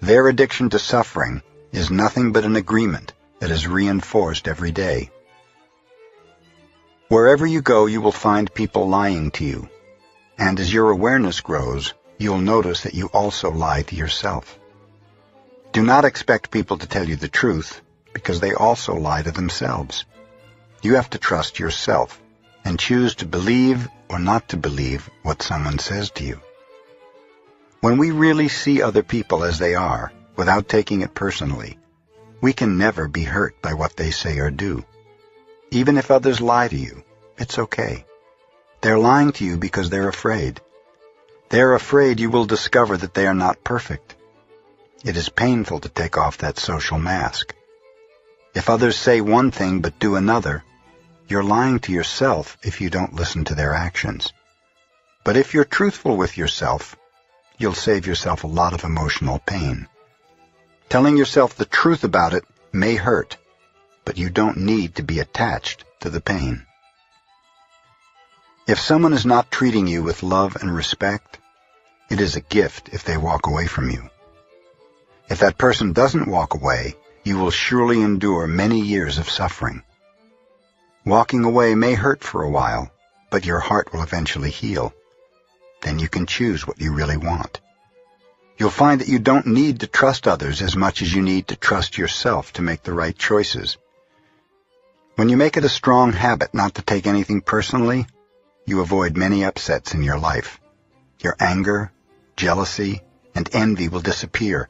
Their 0.00 0.28
addiction 0.28 0.70
to 0.70 0.78
suffering 0.78 1.42
is 1.72 1.90
nothing 1.90 2.32
but 2.32 2.44
an 2.44 2.56
agreement 2.56 3.12
that 3.40 3.50
is 3.50 3.66
reinforced 3.66 4.48
every 4.48 4.70
day. 4.70 5.10
Wherever 7.08 7.46
you 7.46 7.62
go, 7.62 7.86
you 7.86 8.00
will 8.00 8.12
find 8.12 8.52
people 8.52 8.88
lying 8.88 9.30
to 9.32 9.44
you. 9.44 9.68
And 10.36 10.60
as 10.60 10.72
your 10.72 10.90
awareness 10.90 11.40
grows, 11.40 11.94
you'll 12.18 12.38
notice 12.38 12.82
that 12.82 12.94
you 12.94 13.06
also 13.06 13.50
lie 13.50 13.82
to 13.82 13.96
yourself. 13.96 14.58
Do 15.72 15.82
not 15.82 16.04
expect 16.04 16.50
people 16.50 16.78
to 16.78 16.86
tell 16.86 17.08
you 17.08 17.16
the 17.16 17.28
truth, 17.28 17.80
because 18.12 18.40
they 18.40 18.54
also 18.54 18.94
lie 18.94 19.22
to 19.22 19.30
themselves. 19.30 20.04
You 20.82 20.94
have 20.94 21.10
to 21.10 21.18
trust 21.18 21.58
yourself 21.58 22.20
and 22.64 22.78
choose 22.78 23.16
to 23.16 23.26
believe 23.26 23.88
or 24.08 24.18
not 24.18 24.48
to 24.50 24.56
believe 24.56 25.08
what 25.22 25.42
someone 25.42 25.78
says 25.78 26.10
to 26.12 26.24
you. 26.24 26.40
When 27.80 27.98
we 27.98 28.10
really 28.10 28.48
see 28.48 28.82
other 28.82 29.02
people 29.02 29.44
as 29.44 29.58
they 29.58 29.74
are, 29.74 30.12
without 30.36 30.68
taking 30.68 31.02
it 31.02 31.14
personally, 31.14 31.78
we 32.40 32.52
can 32.52 32.78
never 32.78 33.08
be 33.08 33.24
hurt 33.24 33.60
by 33.62 33.74
what 33.74 33.96
they 33.96 34.10
say 34.10 34.38
or 34.38 34.50
do. 34.50 34.84
Even 35.70 35.98
if 35.98 36.10
others 36.10 36.40
lie 36.40 36.68
to 36.68 36.76
you, 36.76 37.02
it's 37.36 37.58
okay. 37.58 38.04
They're 38.80 38.98
lying 38.98 39.32
to 39.32 39.44
you 39.44 39.56
because 39.56 39.90
they're 39.90 40.08
afraid. 40.08 40.60
They're 41.50 41.74
afraid 41.74 42.20
you 42.20 42.30
will 42.30 42.44
discover 42.44 42.96
that 42.96 43.14
they 43.14 43.26
are 43.26 43.34
not 43.34 43.64
perfect. 43.64 44.14
It 45.04 45.16
is 45.16 45.28
painful 45.28 45.80
to 45.80 45.88
take 45.88 46.18
off 46.18 46.38
that 46.38 46.58
social 46.58 46.98
mask. 46.98 47.54
If 48.54 48.70
others 48.70 48.96
say 48.96 49.20
one 49.20 49.50
thing 49.50 49.80
but 49.80 49.98
do 49.98 50.16
another, 50.16 50.64
you're 51.28 51.44
lying 51.44 51.78
to 51.80 51.92
yourself 51.92 52.56
if 52.62 52.80
you 52.80 52.90
don't 52.90 53.14
listen 53.14 53.44
to 53.44 53.54
their 53.54 53.74
actions. 53.74 54.32
But 55.24 55.36
if 55.36 55.52
you're 55.52 55.64
truthful 55.64 56.16
with 56.16 56.38
yourself, 56.38 56.96
you'll 57.58 57.74
save 57.74 58.06
yourself 58.06 58.44
a 58.44 58.48
lot 58.48 58.72
of 58.72 58.84
emotional 58.84 59.38
pain. 59.38 59.88
Telling 60.88 61.16
yourself 61.18 61.54
the 61.54 61.66
truth 61.66 62.04
about 62.04 62.32
it 62.32 62.44
may 62.72 62.94
hurt, 62.94 63.36
but 64.04 64.16
you 64.16 64.30
don't 64.30 64.58
need 64.58 64.94
to 64.96 65.02
be 65.02 65.20
attached 65.20 65.84
to 66.00 66.08
the 66.08 66.20
pain. 66.20 66.64
If 68.66 68.80
someone 68.80 69.12
is 69.12 69.26
not 69.26 69.50
treating 69.50 69.86
you 69.86 70.02
with 70.02 70.22
love 70.22 70.56
and 70.56 70.74
respect, 70.74 71.38
it 72.10 72.20
is 72.20 72.36
a 72.36 72.40
gift 72.40 72.88
if 72.92 73.04
they 73.04 73.16
walk 73.18 73.46
away 73.46 73.66
from 73.66 73.90
you. 73.90 74.08
If 75.28 75.40
that 75.40 75.58
person 75.58 75.92
doesn't 75.92 76.28
walk 76.28 76.54
away, 76.54 76.94
you 77.24 77.38
will 77.38 77.50
surely 77.50 78.00
endure 78.00 78.46
many 78.46 78.80
years 78.80 79.18
of 79.18 79.28
suffering. 79.28 79.82
Walking 81.04 81.44
away 81.44 81.74
may 81.74 81.94
hurt 81.94 82.22
for 82.22 82.42
a 82.42 82.50
while, 82.50 82.90
but 83.30 83.44
your 83.44 83.60
heart 83.60 83.92
will 83.92 84.02
eventually 84.02 84.50
heal. 84.50 84.92
Then 85.82 85.98
you 85.98 86.08
can 86.08 86.26
choose 86.26 86.66
what 86.66 86.80
you 86.80 86.92
really 86.92 87.16
want. 87.16 87.60
You'll 88.58 88.70
find 88.70 89.00
that 89.00 89.08
you 89.08 89.18
don't 89.18 89.46
need 89.46 89.80
to 89.80 89.86
trust 89.86 90.26
others 90.26 90.62
as 90.62 90.76
much 90.76 91.00
as 91.00 91.14
you 91.14 91.22
need 91.22 91.48
to 91.48 91.56
trust 91.56 91.96
yourself 91.96 92.52
to 92.54 92.62
make 92.62 92.82
the 92.82 92.92
right 92.92 93.16
choices. 93.16 93.76
When 95.14 95.28
you 95.28 95.36
make 95.36 95.56
it 95.56 95.64
a 95.64 95.68
strong 95.68 96.12
habit 96.12 96.52
not 96.54 96.74
to 96.74 96.82
take 96.82 97.06
anything 97.06 97.40
personally, 97.40 98.06
you 98.66 98.80
avoid 98.80 99.16
many 99.16 99.44
upsets 99.44 99.94
in 99.94 100.02
your 100.02 100.18
life. 100.18 100.60
Your 101.20 101.36
anger, 101.40 101.92
jealousy, 102.36 103.02
and 103.34 103.48
envy 103.52 103.88
will 103.88 104.00
disappear, 104.00 104.68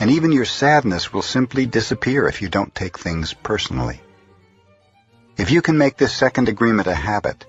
and 0.00 0.10
even 0.10 0.32
your 0.32 0.44
sadness 0.44 1.12
will 1.12 1.22
simply 1.22 1.66
disappear 1.66 2.28
if 2.28 2.42
you 2.42 2.48
don't 2.48 2.74
take 2.74 2.98
things 2.98 3.34
personally. 3.34 4.00
If 5.36 5.50
you 5.50 5.62
can 5.62 5.78
make 5.78 5.96
this 5.96 6.14
second 6.14 6.48
agreement 6.48 6.88
a 6.88 6.94
habit, 6.94 7.46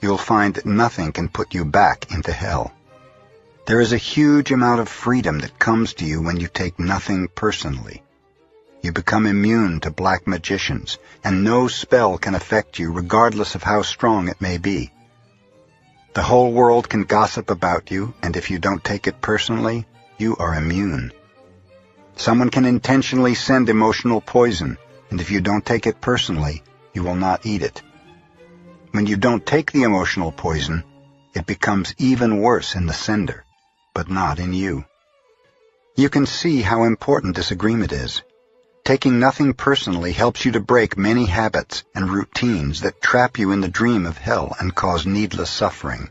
you'll 0.00 0.18
find 0.18 0.54
that 0.54 0.66
nothing 0.66 1.12
can 1.12 1.28
put 1.28 1.54
you 1.54 1.64
back 1.64 2.12
into 2.12 2.32
hell. 2.32 2.72
There 3.66 3.80
is 3.80 3.92
a 3.92 4.08
huge 4.12 4.50
amount 4.50 4.80
of 4.80 4.88
freedom 4.88 5.38
that 5.38 5.58
comes 5.58 5.94
to 5.94 6.04
you 6.04 6.20
when 6.20 6.38
you 6.38 6.48
take 6.48 6.78
nothing 6.78 7.28
personally. 7.28 8.02
You 8.82 8.90
become 8.90 9.26
immune 9.26 9.78
to 9.80 9.92
black 9.92 10.26
magicians, 10.26 10.98
and 11.22 11.44
no 11.44 11.68
spell 11.68 12.18
can 12.18 12.34
affect 12.34 12.80
you 12.80 12.90
regardless 12.90 13.54
of 13.54 13.62
how 13.62 13.82
strong 13.82 14.28
it 14.28 14.40
may 14.40 14.58
be. 14.58 14.90
The 16.14 16.22
whole 16.22 16.52
world 16.52 16.88
can 16.88 17.04
gossip 17.04 17.48
about 17.48 17.92
you, 17.92 18.12
and 18.22 18.36
if 18.36 18.50
you 18.50 18.58
don't 18.58 18.82
take 18.82 19.06
it 19.06 19.20
personally, 19.20 19.86
you 20.18 20.36
are 20.36 20.56
immune. 20.56 21.12
Someone 22.22 22.50
can 22.50 22.64
intentionally 22.64 23.34
send 23.34 23.68
emotional 23.68 24.20
poison, 24.20 24.78
and 25.10 25.20
if 25.20 25.32
you 25.32 25.40
don't 25.40 25.66
take 25.66 25.88
it 25.88 26.00
personally, 26.00 26.62
you 26.94 27.02
will 27.02 27.16
not 27.16 27.44
eat 27.44 27.62
it. 27.62 27.82
When 28.92 29.06
you 29.06 29.16
don't 29.16 29.44
take 29.44 29.72
the 29.72 29.82
emotional 29.82 30.30
poison, 30.30 30.84
it 31.34 31.46
becomes 31.46 31.96
even 31.98 32.40
worse 32.40 32.76
in 32.76 32.86
the 32.86 32.92
sender 32.92 33.44
but 33.92 34.08
not 34.08 34.38
in 34.38 34.52
you. 34.52 34.84
You 35.96 36.08
can 36.08 36.26
see 36.26 36.62
how 36.62 36.84
important 36.84 37.34
this 37.34 37.50
agreement 37.50 37.90
is. 37.90 38.22
Taking 38.84 39.18
nothing 39.18 39.52
personally 39.52 40.12
helps 40.12 40.44
you 40.44 40.52
to 40.52 40.60
break 40.60 40.96
many 40.96 41.26
habits 41.26 41.82
and 41.92 42.08
routines 42.08 42.82
that 42.82 43.02
trap 43.02 43.36
you 43.36 43.50
in 43.50 43.62
the 43.62 43.76
dream 43.80 44.06
of 44.06 44.16
hell 44.16 44.54
and 44.60 44.72
cause 44.76 45.06
needless 45.06 45.50
suffering. 45.50 46.08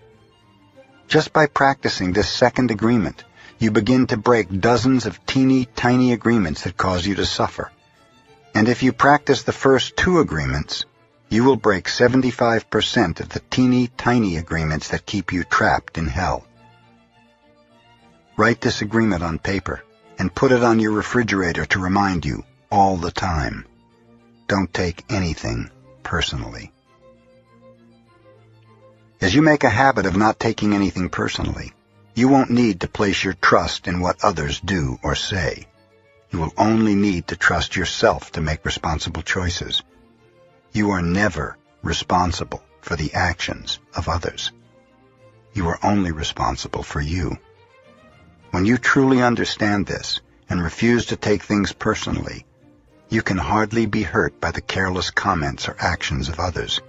Just 1.07 1.31
by 1.31 1.45
practicing 1.45 2.11
this 2.11 2.29
second 2.29 2.69
agreement, 2.69 3.23
you 3.61 3.69
begin 3.69 4.07
to 4.07 4.17
break 4.17 4.59
dozens 4.59 5.05
of 5.05 5.23
teeny 5.27 5.65
tiny 5.65 6.13
agreements 6.13 6.63
that 6.63 6.75
cause 6.75 7.05
you 7.05 7.13
to 7.13 7.25
suffer. 7.27 7.71
And 8.55 8.67
if 8.67 8.81
you 8.81 8.91
practice 8.91 9.43
the 9.43 9.51
first 9.51 9.95
two 9.95 10.19
agreements, 10.19 10.85
you 11.29 11.43
will 11.43 11.57
break 11.57 11.85
75% 11.85 13.19
of 13.19 13.29
the 13.29 13.39
teeny 13.51 13.87
tiny 13.87 14.37
agreements 14.37 14.87
that 14.89 15.05
keep 15.05 15.31
you 15.31 15.43
trapped 15.43 15.99
in 15.99 16.07
hell. 16.07 16.45
Write 18.35 18.61
this 18.61 18.81
agreement 18.81 19.21
on 19.21 19.37
paper 19.37 19.83
and 20.17 20.33
put 20.33 20.51
it 20.51 20.63
on 20.63 20.79
your 20.79 20.93
refrigerator 20.93 21.65
to 21.67 21.79
remind 21.79 22.25
you 22.25 22.43
all 22.71 22.97
the 22.97 23.11
time. 23.11 23.65
Don't 24.47 24.73
take 24.73 25.05
anything 25.09 25.69
personally. 26.01 26.71
As 29.21 29.35
you 29.35 29.43
make 29.43 29.63
a 29.63 29.69
habit 29.69 30.07
of 30.07 30.17
not 30.17 30.39
taking 30.39 30.73
anything 30.73 31.09
personally, 31.09 31.73
you 32.13 32.27
won't 32.27 32.49
need 32.49 32.81
to 32.81 32.87
place 32.87 33.23
your 33.23 33.33
trust 33.33 33.87
in 33.87 33.99
what 33.99 34.23
others 34.23 34.59
do 34.59 34.99
or 35.03 35.15
say. 35.15 35.67
You 36.29 36.39
will 36.39 36.53
only 36.57 36.95
need 36.95 37.27
to 37.27 37.35
trust 37.35 37.75
yourself 37.75 38.31
to 38.33 38.41
make 38.41 38.65
responsible 38.65 39.21
choices. 39.21 39.83
You 40.71 40.91
are 40.91 41.01
never 41.01 41.57
responsible 41.83 42.63
for 42.81 42.95
the 42.95 43.13
actions 43.13 43.79
of 43.95 44.07
others. 44.07 44.51
You 45.53 45.67
are 45.67 45.79
only 45.83 46.11
responsible 46.11 46.83
for 46.83 47.01
you. 47.01 47.37
When 48.51 48.65
you 48.65 48.77
truly 48.77 49.21
understand 49.21 49.85
this 49.85 50.21
and 50.49 50.61
refuse 50.61 51.07
to 51.07 51.15
take 51.15 51.43
things 51.43 51.73
personally, 51.73 52.45
you 53.09 53.21
can 53.21 53.37
hardly 53.37 53.85
be 53.85 54.03
hurt 54.03 54.39
by 54.39 54.51
the 54.51 54.61
careless 54.61 55.11
comments 55.11 55.67
or 55.67 55.75
actions 55.79 56.29
of 56.29 56.39
others. 56.39 56.81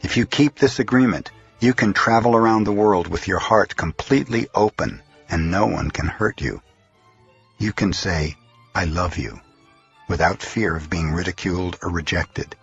If 0.00 0.16
you 0.16 0.26
keep 0.26 0.56
this 0.56 0.80
agreement, 0.80 1.30
you 1.62 1.72
can 1.72 1.92
travel 1.92 2.34
around 2.34 2.64
the 2.64 2.72
world 2.72 3.06
with 3.06 3.28
your 3.28 3.38
heart 3.38 3.76
completely 3.76 4.48
open 4.52 5.00
and 5.28 5.48
no 5.52 5.64
one 5.64 5.92
can 5.92 6.08
hurt 6.08 6.40
you. 6.40 6.60
You 7.56 7.72
can 7.72 7.92
say, 7.92 8.36
I 8.74 8.84
love 8.84 9.16
you, 9.16 9.40
without 10.08 10.42
fear 10.42 10.74
of 10.74 10.90
being 10.90 11.12
ridiculed 11.12 11.78
or 11.80 11.90
rejected. 11.90 12.56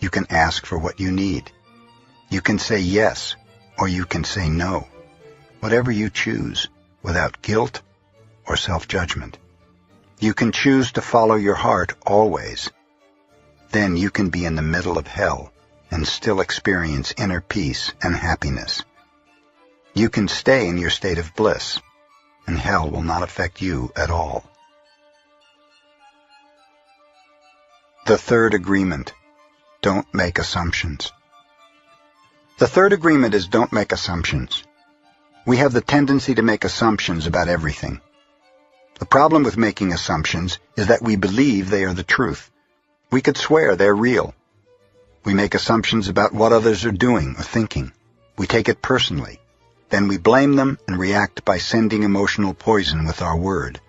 You 0.00 0.08
can 0.08 0.26
ask 0.30 0.64
for 0.64 0.78
what 0.78 0.98
you 0.98 1.12
need. 1.12 1.52
You 2.30 2.40
can 2.40 2.58
say 2.58 2.78
yes, 2.78 3.36
or 3.76 3.86
you 3.86 4.06
can 4.06 4.24
say 4.24 4.48
no. 4.48 4.88
Whatever 5.60 5.90
you 5.90 6.08
choose 6.08 6.68
without 7.02 7.42
guilt 7.42 7.82
or 8.46 8.56
self-judgment. 8.56 9.36
You 10.18 10.32
can 10.32 10.52
choose 10.52 10.92
to 10.92 11.02
follow 11.02 11.34
your 11.34 11.54
heart 11.54 11.92
always. 12.06 12.70
Then 13.72 13.98
you 13.98 14.10
can 14.10 14.30
be 14.30 14.46
in 14.46 14.54
the 14.54 14.62
middle 14.62 14.96
of 14.96 15.06
hell 15.06 15.52
and 15.90 16.06
still 16.06 16.40
experience 16.40 17.14
inner 17.18 17.40
peace 17.40 17.92
and 18.02 18.14
happiness. 18.14 18.82
You 19.94 20.08
can 20.08 20.28
stay 20.28 20.68
in 20.68 20.78
your 20.78 20.90
state 20.90 21.18
of 21.18 21.34
bliss, 21.34 21.80
and 22.46 22.56
hell 22.58 22.90
will 22.90 23.02
not 23.02 23.22
affect 23.22 23.60
you 23.60 23.92
at 23.96 24.10
all. 24.10 24.44
The 28.06 28.18
third 28.18 28.54
agreement. 28.54 29.12
Don't 29.82 30.12
make 30.14 30.38
assumptions. 30.38 31.12
The 32.58 32.66
third 32.66 32.92
agreement 32.92 33.34
is 33.34 33.48
don't 33.48 33.72
make 33.72 33.92
assumptions. 33.92 34.62
We 35.46 35.56
have 35.56 35.72
the 35.72 35.80
tendency 35.80 36.34
to 36.34 36.42
make 36.42 36.64
assumptions 36.64 37.26
about 37.26 37.48
everything. 37.48 38.00
The 38.98 39.06
problem 39.06 39.42
with 39.42 39.56
making 39.56 39.92
assumptions 39.92 40.58
is 40.76 40.88
that 40.88 41.02
we 41.02 41.16
believe 41.16 41.70
they 41.70 41.84
are 41.84 41.94
the 41.94 42.02
truth. 42.02 42.50
We 43.10 43.22
could 43.22 43.38
swear 43.38 43.74
they're 43.74 43.94
real. 43.94 44.34
We 45.22 45.34
make 45.34 45.54
assumptions 45.54 46.08
about 46.08 46.32
what 46.32 46.52
others 46.52 46.84
are 46.86 46.92
doing 46.92 47.34
or 47.38 47.42
thinking. 47.42 47.92
We 48.38 48.46
take 48.46 48.68
it 48.70 48.80
personally. 48.80 49.38
Then 49.90 50.08
we 50.08 50.16
blame 50.16 50.56
them 50.56 50.78
and 50.88 50.98
react 50.98 51.44
by 51.44 51.58
sending 51.58 52.04
emotional 52.04 52.54
poison 52.54 53.06
with 53.06 53.20
our 53.20 53.36
word. 53.36 53.80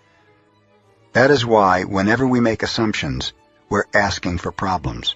That 1.14 1.32
is 1.32 1.46
why 1.46 1.84
whenever 1.84 2.28
we 2.28 2.40
make 2.40 2.64
assumptions, 2.64 3.34
we're 3.70 3.86
asking 3.94 4.40
for 4.40 4.52
problems. 4.52 5.16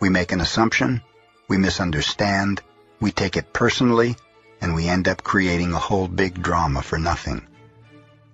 We 0.00 0.08
make 0.08 0.32
an 0.32 0.40
assumption, 0.40 1.02
we 1.46 1.56
misunderstand, 1.58 2.60
we 3.00 3.12
take 3.12 3.36
it 3.36 3.52
personally, 3.52 4.16
and 4.60 4.74
we 4.74 4.88
end 4.88 5.06
up 5.06 5.22
creating 5.22 5.72
a 5.72 5.78
whole 5.78 6.08
big 6.08 6.42
drama 6.42 6.82
for 6.82 6.98
nothing. 6.98 7.46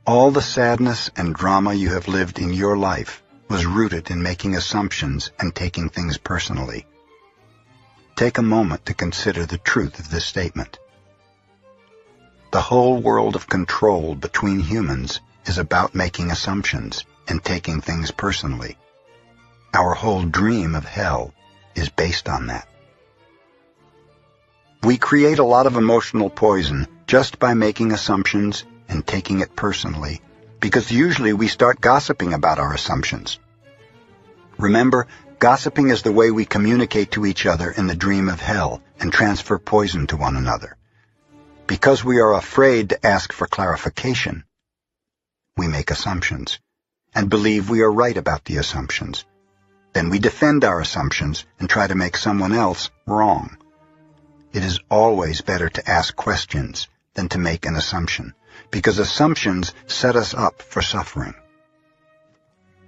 All 0.06 0.30
the 0.30 0.42
sadness 0.42 1.10
and 1.16 1.34
drama 1.34 1.74
you 1.74 1.90
have 1.90 2.08
lived 2.08 2.38
in 2.38 2.52
your 2.52 2.76
life 2.76 3.22
was 3.48 3.66
rooted 3.66 4.10
in 4.10 4.22
making 4.22 4.56
assumptions 4.56 5.30
and 5.38 5.54
taking 5.54 5.90
things 5.90 6.16
personally. 6.16 6.86
Take 8.16 8.38
a 8.38 8.42
moment 8.42 8.86
to 8.86 8.94
consider 8.94 9.44
the 9.44 9.58
truth 9.58 9.98
of 9.98 10.08
this 10.08 10.24
statement. 10.24 10.78
The 12.52 12.60
whole 12.60 12.98
world 12.98 13.34
of 13.34 13.48
control 13.48 14.14
between 14.14 14.60
humans 14.60 15.20
is 15.46 15.58
about 15.58 15.96
making 15.96 16.30
assumptions 16.30 17.04
and 17.26 17.42
taking 17.42 17.80
things 17.80 18.12
personally. 18.12 18.78
Our 19.72 19.94
whole 19.94 20.22
dream 20.22 20.76
of 20.76 20.84
hell 20.84 21.34
is 21.74 21.88
based 21.88 22.28
on 22.28 22.46
that. 22.46 22.68
We 24.84 24.96
create 24.96 25.40
a 25.40 25.44
lot 25.44 25.66
of 25.66 25.76
emotional 25.76 26.30
poison 26.30 26.86
just 27.08 27.40
by 27.40 27.54
making 27.54 27.90
assumptions 27.90 28.62
and 28.88 29.04
taking 29.04 29.40
it 29.40 29.56
personally, 29.56 30.20
because 30.60 30.92
usually 30.92 31.32
we 31.32 31.48
start 31.48 31.80
gossiping 31.80 32.32
about 32.32 32.60
our 32.60 32.72
assumptions. 32.74 33.40
Remember, 34.56 35.08
gossiping 35.44 35.90
is 35.90 36.00
the 36.00 36.10
way 36.10 36.30
we 36.30 36.46
communicate 36.46 37.10
to 37.10 37.26
each 37.26 37.44
other 37.44 37.70
in 37.70 37.86
the 37.86 37.94
dream 37.94 38.30
of 38.30 38.40
hell 38.40 38.80
and 38.98 39.12
transfer 39.12 39.58
poison 39.58 40.06
to 40.06 40.16
one 40.16 40.38
another. 40.38 40.74
Because 41.66 42.02
we 42.02 42.18
are 42.18 42.32
afraid 42.32 42.88
to 42.88 43.06
ask 43.06 43.30
for 43.30 43.46
clarification, 43.46 44.44
we 45.58 45.68
make 45.68 45.90
assumptions 45.90 46.60
and 47.14 47.28
believe 47.28 47.68
we 47.68 47.82
are 47.82 47.92
right 47.92 48.16
about 48.16 48.46
the 48.46 48.56
assumptions. 48.56 49.26
Then 49.92 50.08
we 50.08 50.18
defend 50.18 50.64
our 50.64 50.80
assumptions 50.80 51.44
and 51.58 51.68
try 51.68 51.88
to 51.88 51.94
make 51.94 52.16
someone 52.16 52.54
else 52.54 52.88
wrong. 53.06 53.58
It 54.54 54.64
is 54.64 54.80
always 54.90 55.42
better 55.42 55.68
to 55.68 55.90
ask 55.90 56.16
questions 56.16 56.88
than 57.12 57.28
to 57.28 57.38
make 57.38 57.66
an 57.66 57.76
assumption, 57.76 58.32
because 58.70 58.98
assumptions 58.98 59.74
set 59.86 60.16
us 60.16 60.32
up 60.32 60.62
for 60.62 60.80
suffering. 60.80 61.34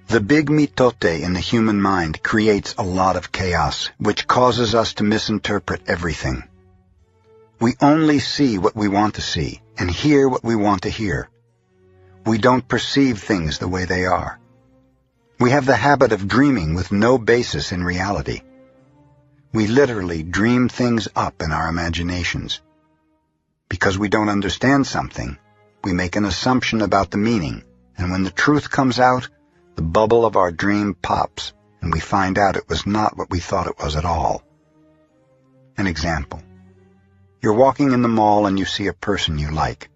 The 0.08 0.20
big 0.20 0.50
mitote 0.50 1.20
in 1.20 1.32
the 1.32 1.40
human 1.40 1.80
mind 1.80 2.22
creates 2.22 2.76
a 2.78 2.84
lot 2.84 3.16
of 3.16 3.32
chaos, 3.32 3.90
which 3.98 4.28
causes 4.28 4.72
us 4.72 4.94
to 4.94 5.04
misinterpret 5.04 5.82
everything. 5.88 6.44
We 7.58 7.74
only 7.80 8.20
see 8.20 8.56
what 8.56 8.76
we 8.76 8.86
want 8.86 9.14
to 9.14 9.20
see 9.20 9.62
and 9.76 9.90
hear 9.90 10.28
what 10.28 10.44
we 10.44 10.54
want 10.54 10.82
to 10.82 10.90
hear. 10.90 11.28
We 12.24 12.38
don't 12.38 12.68
perceive 12.68 13.20
things 13.20 13.58
the 13.58 13.66
way 13.66 13.84
they 13.84 14.06
are. 14.06 14.38
We 15.40 15.50
have 15.50 15.66
the 15.66 15.74
habit 15.74 16.12
of 16.12 16.28
dreaming 16.28 16.74
with 16.74 16.92
no 16.92 17.18
basis 17.18 17.72
in 17.72 17.82
reality. 17.82 18.42
We 19.52 19.66
literally 19.66 20.22
dream 20.22 20.68
things 20.68 21.08
up 21.16 21.42
in 21.42 21.50
our 21.50 21.68
imaginations. 21.68 22.60
Because 23.68 23.98
we 23.98 24.08
don't 24.08 24.28
understand 24.28 24.86
something, 24.86 25.36
we 25.82 25.92
make 25.92 26.14
an 26.14 26.24
assumption 26.24 26.80
about 26.80 27.10
the 27.10 27.18
meaning, 27.18 27.64
and 27.98 28.12
when 28.12 28.22
the 28.22 28.30
truth 28.30 28.70
comes 28.70 29.00
out, 29.00 29.28
the 29.76 29.82
bubble 29.82 30.24
of 30.24 30.36
our 30.36 30.50
dream 30.50 30.94
pops, 30.94 31.52
and 31.82 31.92
we 31.92 32.00
find 32.00 32.38
out 32.38 32.56
it 32.56 32.68
was 32.68 32.86
not 32.86 33.16
what 33.16 33.30
we 33.30 33.38
thought 33.38 33.66
it 33.66 33.78
was 33.78 33.94
at 33.94 34.06
all. 34.06 34.42
An 35.76 35.86
example. 35.86 36.42
You're 37.42 37.52
walking 37.52 37.92
in 37.92 38.00
the 38.00 38.08
mall 38.08 38.46
and 38.46 38.58
you 38.58 38.64
see 38.64 38.86
a 38.86 38.94
person 38.94 39.38
you 39.38 39.50
like. 39.50 39.90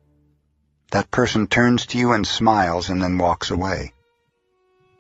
That 0.91 1.11
person 1.11 1.47
turns 1.47 1.87
to 1.87 1.99
you 1.99 2.13
and 2.13 2.27
smiles 2.27 2.91
and 2.91 3.03
then 3.03 3.17
walks 3.17 3.51
away. 3.51 3.95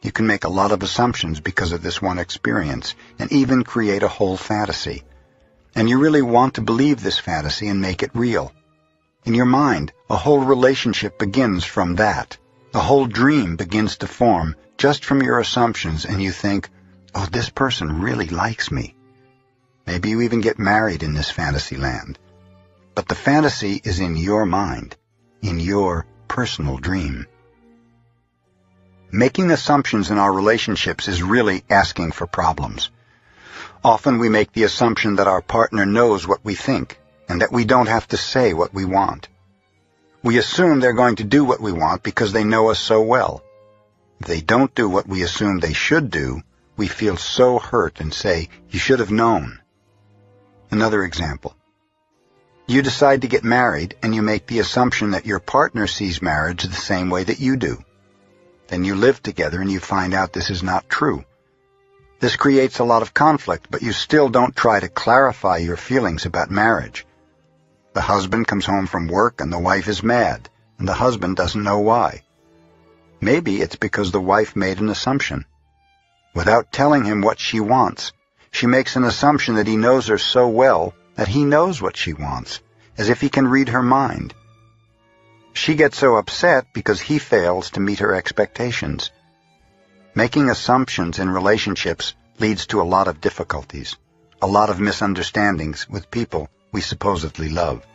You 0.03 0.13
can 0.13 0.27
make 0.27 0.45
a 0.45 0.49
lot 0.49 0.73
of 0.73 0.83
assumptions 0.83 1.41
because 1.41 1.73
of 1.73 1.83
this 1.83 2.01
one 2.01 2.19
experience 2.19 2.95
and 3.19 3.31
even 3.31 3.65
create 3.65 4.03
a 4.03 4.09
whole 4.09 4.39
fantasy. 4.39 5.05
And 5.75 5.91
you 5.91 5.99
really 5.99 6.23
want 6.23 6.55
to 6.55 6.63
believe 6.63 7.03
this 7.03 7.19
fantasy 7.19 7.69
and 7.69 7.83
make 7.83 8.03
it 8.03 8.11
real. 8.15 8.51
In 9.27 9.35
your 9.35 9.45
mind, 9.45 9.93
a 10.09 10.17
whole 10.17 10.39
relationship 10.41 11.19
begins 11.19 11.65
from 11.65 11.97
that. 11.97 12.39
A 12.73 12.79
whole 12.79 13.07
dream 13.07 13.57
begins 13.57 13.97
to 13.97 14.07
form 14.07 14.55
just 14.79 15.05
from 15.05 15.23
your 15.23 15.41
assumptions 15.41 16.05
and 16.05 16.23
you 16.23 16.31
think, 16.31 16.69
oh, 17.17 17.27
this 17.27 17.51
person 17.51 18.01
really 18.01 18.29
likes 18.29 18.71
me. 18.71 18.95
Maybe 19.87 20.11
you 20.11 20.21
even 20.21 20.41
get 20.41 20.59
married 20.59 21.03
in 21.03 21.15
this 21.15 21.33
fantasy 21.33 21.77
land. 21.77 22.17
But 22.95 23.09
the 23.09 23.17
fantasy 23.17 23.81
is 23.83 23.99
in 23.99 24.17
your 24.17 24.47
mind, 24.47 24.97
in 25.43 25.59
your 25.59 26.07
personal 26.29 26.79
dream. 26.79 27.27
Making 29.11 29.51
assumptions 29.51 30.13
in 30.13 30.19
our 30.19 30.33
relationships 30.33 31.09
is 31.09 31.25
really 31.25 31.65
asking 31.69 32.13
for 32.13 32.29
problems. 32.29 32.91
Often 33.83 34.19
we 34.19 34.29
make 34.29 34.53
the 34.53 34.63
assumption 34.63 35.17
that 35.17 35.27
our 35.27 35.43
partner 35.43 35.87
knows 35.87 36.29
what 36.29 36.45
we 36.45 36.55
think 36.55 37.01
and 37.29 37.41
that 37.43 37.51
we 37.51 37.65
don't 37.65 37.89
have 37.89 38.07
to 38.09 38.17
say 38.17 38.55
what 38.55 38.73
we 38.73 38.85
want. 38.85 39.27
We 40.23 40.37
assume 40.37 40.81
they're 40.81 40.93
going 40.93 41.17
to 41.17 41.25
do 41.25 41.45
what 41.45 41.61
we 41.61 41.73
want 41.73 42.03
because 42.03 42.33
they 42.33 42.45
know 42.45 42.69
us 42.71 42.79
so 42.79 43.01
well. 43.01 43.43
If 44.21 44.27
they 44.27 44.43
don't 44.43 44.75
do 44.75 44.89
what 44.89 45.09
we 45.09 45.23
assume 45.23 45.61
they 45.61 45.73
should 45.73 46.11
do, 46.11 46.43
we 46.77 46.89
feel 46.89 47.17
so 47.17 47.59
hurt 47.59 48.01
and 48.01 48.13
say, 48.13 48.51
you 48.69 48.79
should 48.79 48.99
have 48.99 49.11
known. 49.11 49.61
Another 50.71 51.05
example. 51.05 51.57
You 52.67 52.83
decide 52.83 53.23
to 53.23 53.29
get 53.29 53.45
married 53.45 53.97
and 54.03 54.15
you 54.15 54.23
make 54.23 54.47
the 54.47 54.59
assumption 54.59 55.13
that 55.13 55.27
your 55.27 55.41
partner 55.41 55.87
sees 55.87 56.23
marriage 56.23 56.63
the 56.63 56.75
same 56.75 57.09
way 57.09 57.25
that 57.25 57.41
you 57.41 57.57
do. 57.57 57.83
Then 58.69 58.85
you 58.85 58.95
live 58.95 59.23
together 59.23 59.61
and 59.61 59.73
you 59.73 59.81
find 59.81 60.15
out 60.15 60.33
this 60.33 60.51
is 60.51 60.63
not 60.63 60.89
true. 60.89 61.25
This 62.21 62.37
creates 62.37 62.79
a 62.79 62.85
lot 62.85 63.03
of 63.03 63.15
conflict, 63.15 63.69
but 63.71 63.83
you 63.83 63.93
still 63.93 64.29
don't 64.29 64.55
try 64.55 64.79
to 64.79 64.89
clarify 64.89 65.57
your 65.57 65.77
feelings 65.77 66.27
about 66.27 66.51
marriage. 66.51 67.07
The 67.93 68.01
husband 68.01 68.47
comes 68.47 68.67
home 68.67 68.87
from 68.87 69.09
work 69.09 69.41
and 69.41 69.53
the 69.53 69.59
wife 69.59 69.89
is 69.89 70.03
mad, 70.03 70.49
and 70.79 70.87
the 70.87 70.95
husband 70.95 71.37
doesn't 71.37 71.65
know 71.65 71.81
why. 71.81 72.23
Maybe 73.21 73.61
it's 73.61 73.75
because 73.75 74.13
the 74.13 74.21
wife 74.21 74.55
made 74.55 74.79
an 74.79 74.89
assumption. 74.89 75.45
Without 76.33 76.71
telling 76.71 77.05
him 77.05 77.21
what 77.21 77.41
she 77.41 77.59
wants, 77.59 78.13
she 78.53 78.69
makes 78.69 78.95
an 78.95 79.03
assumption 79.03 79.57
that 79.57 79.67
he 79.67 79.77
knows 79.77 80.07
her 80.07 80.19
so 80.19 80.47
well 80.47 80.95
that 81.17 81.27
he 81.27 81.45
knows 81.45 81.83
what 81.83 81.97
she 81.97 82.13
wants, 82.13 82.61
as 82.97 83.09
if 83.09 83.21
he 83.21 83.29
can 83.29 83.49
read 83.49 83.71
her 83.71 83.83
mind. 83.83 84.35
She 85.53 85.75
gets 85.75 85.99
so 85.99 86.15
upset 86.15 86.67
because 86.73 87.01
he 87.01 87.19
fails 87.19 87.71
to 87.71 87.81
meet 87.81 87.99
her 87.99 88.15
expectations. 88.15 89.11
Making 90.15 90.49
assumptions 90.49 91.19
in 91.19 91.29
relationships 91.29 92.15
leads 92.39 92.67
to 92.69 92.81
a 92.81 92.91
lot 92.95 93.09
of 93.09 93.21
difficulties, 93.21 93.97
a 94.41 94.47
lot 94.47 94.71
of 94.71 94.79
misunderstandings 94.79 95.89
with 95.89 96.11
people 96.13 96.49
we 96.73 96.81
supposedly 96.81 97.49
love. 97.49 97.87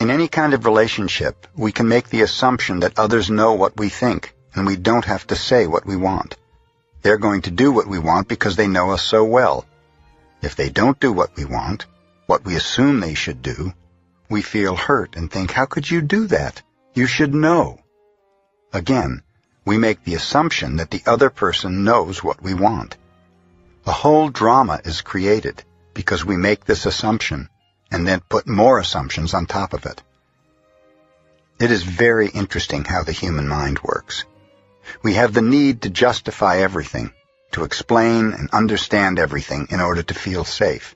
In 0.00 0.10
any 0.10 0.26
kind 0.26 0.52
of 0.52 0.64
relationship, 0.64 1.46
we 1.56 1.70
can 1.70 1.86
make 1.86 2.08
the 2.08 2.22
assumption 2.22 2.80
that 2.80 2.98
others 2.98 3.30
know 3.30 3.54
what 3.54 3.76
we 3.76 3.88
think, 3.88 4.34
and 4.54 4.66
we 4.66 4.76
don't 4.76 5.04
have 5.04 5.26
to 5.28 5.36
say 5.36 5.66
what 5.66 5.86
we 5.86 5.96
want. 5.96 6.36
They're 7.02 7.18
going 7.18 7.42
to 7.42 7.50
do 7.50 7.72
what 7.72 7.88
we 7.88 7.98
want 7.98 8.28
because 8.28 8.56
they 8.56 8.68
know 8.68 8.90
us 8.92 9.02
so 9.02 9.24
well. 9.24 9.64
If 10.40 10.56
they 10.56 10.70
don't 10.70 11.00
do 11.00 11.12
what 11.12 11.36
we 11.36 11.44
want, 11.44 11.86
what 12.26 12.44
we 12.44 12.56
assume 12.56 13.00
they 13.00 13.14
should 13.14 13.42
do, 13.42 13.72
we 14.28 14.42
feel 14.42 14.76
hurt 14.76 15.16
and 15.16 15.30
think, 15.30 15.50
how 15.50 15.66
could 15.66 15.90
you 15.90 16.00
do 16.00 16.26
that? 16.28 16.62
You 16.94 17.06
should 17.06 17.34
know. 17.34 17.80
Again, 18.72 19.22
we 19.64 19.78
make 19.78 20.04
the 20.04 20.14
assumption 20.14 20.76
that 20.76 20.90
the 20.90 21.02
other 21.06 21.30
person 21.30 21.84
knows 21.84 22.22
what 22.22 22.42
we 22.42 22.54
want. 22.54 22.96
A 23.86 23.92
whole 23.92 24.28
drama 24.28 24.80
is 24.84 25.02
created 25.02 25.62
because 25.94 26.24
we 26.24 26.36
make 26.36 26.64
this 26.64 26.86
assumption 26.86 27.48
and 27.90 28.06
then 28.06 28.20
put 28.20 28.46
more 28.46 28.78
assumptions 28.78 29.34
on 29.34 29.46
top 29.46 29.74
of 29.74 29.86
it. 29.86 30.02
It 31.60 31.70
is 31.70 31.82
very 31.82 32.28
interesting 32.28 32.84
how 32.84 33.02
the 33.02 33.12
human 33.12 33.46
mind 33.46 33.80
works. 33.82 34.24
We 35.02 35.14
have 35.14 35.32
the 35.32 35.42
need 35.42 35.82
to 35.82 35.90
justify 35.90 36.58
everything, 36.58 37.12
to 37.52 37.64
explain 37.64 38.32
and 38.32 38.50
understand 38.50 39.18
everything 39.18 39.68
in 39.70 39.80
order 39.80 40.02
to 40.02 40.14
feel 40.14 40.44
safe. 40.44 40.94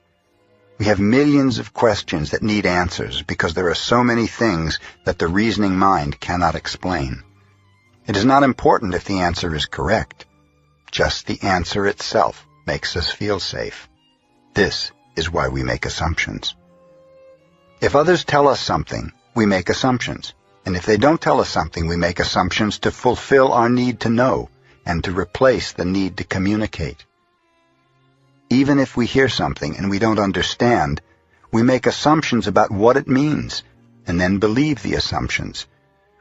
We 0.78 0.86
have 0.86 1.00
millions 1.00 1.58
of 1.58 1.72
questions 1.72 2.32
that 2.32 2.42
need 2.42 2.66
answers 2.66 3.22
because 3.22 3.54
there 3.54 3.70
are 3.70 3.74
so 3.74 4.04
many 4.04 4.26
things 4.26 4.78
that 5.04 5.18
the 5.18 5.28
reasoning 5.28 5.76
mind 5.78 6.20
cannot 6.20 6.54
explain. 6.54 7.22
It 8.06 8.16
is 8.16 8.24
not 8.24 8.42
important 8.42 8.94
if 8.94 9.04
the 9.04 9.20
answer 9.20 9.54
is 9.54 9.66
correct. 9.66 10.26
Just 10.90 11.26
the 11.26 11.42
answer 11.42 11.86
itself 11.86 12.46
makes 12.66 12.96
us 12.96 13.10
feel 13.10 13.40
safe. 13.40 13.88
This 14.54 14.92
is 15.16 15.30
why 15.30 15.48
we 15.48 15.62
make 15.62 15.86
assumptions. 15.86 16.54
If 17.80 17.96
others 17.96 18.24
tell 18.24 18.48
us 18.48 18.60
something, 18.60 19.12
we 19.34 19.46
make 19.46 19.68
assumptions. 19.68 20.34
And 20.66 20.76
if 20.76 20.84
they 20.84 20.96
don't 20.96 21.20
tell 21.20 21.40
us 21.40 21.48
something, 21.48 21.86
we 21.86 21.96
make 21.96 22.18
assumptions 22.18 22.80
to 22.80 22.90
fulfill 22.90 23.52
our 23.52 23.68
need 23.68 24.00
to 24.00 24.10
know 24.10 24.50
and 24.84 25.02
to 25.04 25.12
replace 25.12 25.72
the 25.72 25.84
need 25.84 26.16
to 26.16 26.24
communicate. 26.24 27.06
Even 28.50 28.80
if 28.80 28.96
we 28.96 29.06
hear 29.06 29.28
something 29.28 29.76
and 29.76 29.88
we 29.88 30.00
don't 30.00 30.18
understand, 30.18 31.00
we 31.52 31.62
make 31.62 31.86
assumptions 31.86 32.48
about 32.48 32.72
what 32.72 32.96
it 32.96 33.06
means 33.06 33.62
and 34.08 34.20
then 34.20 34.38
believe 34.38 34.82
the 34.82 34.94
assumptions. 34.94 35.66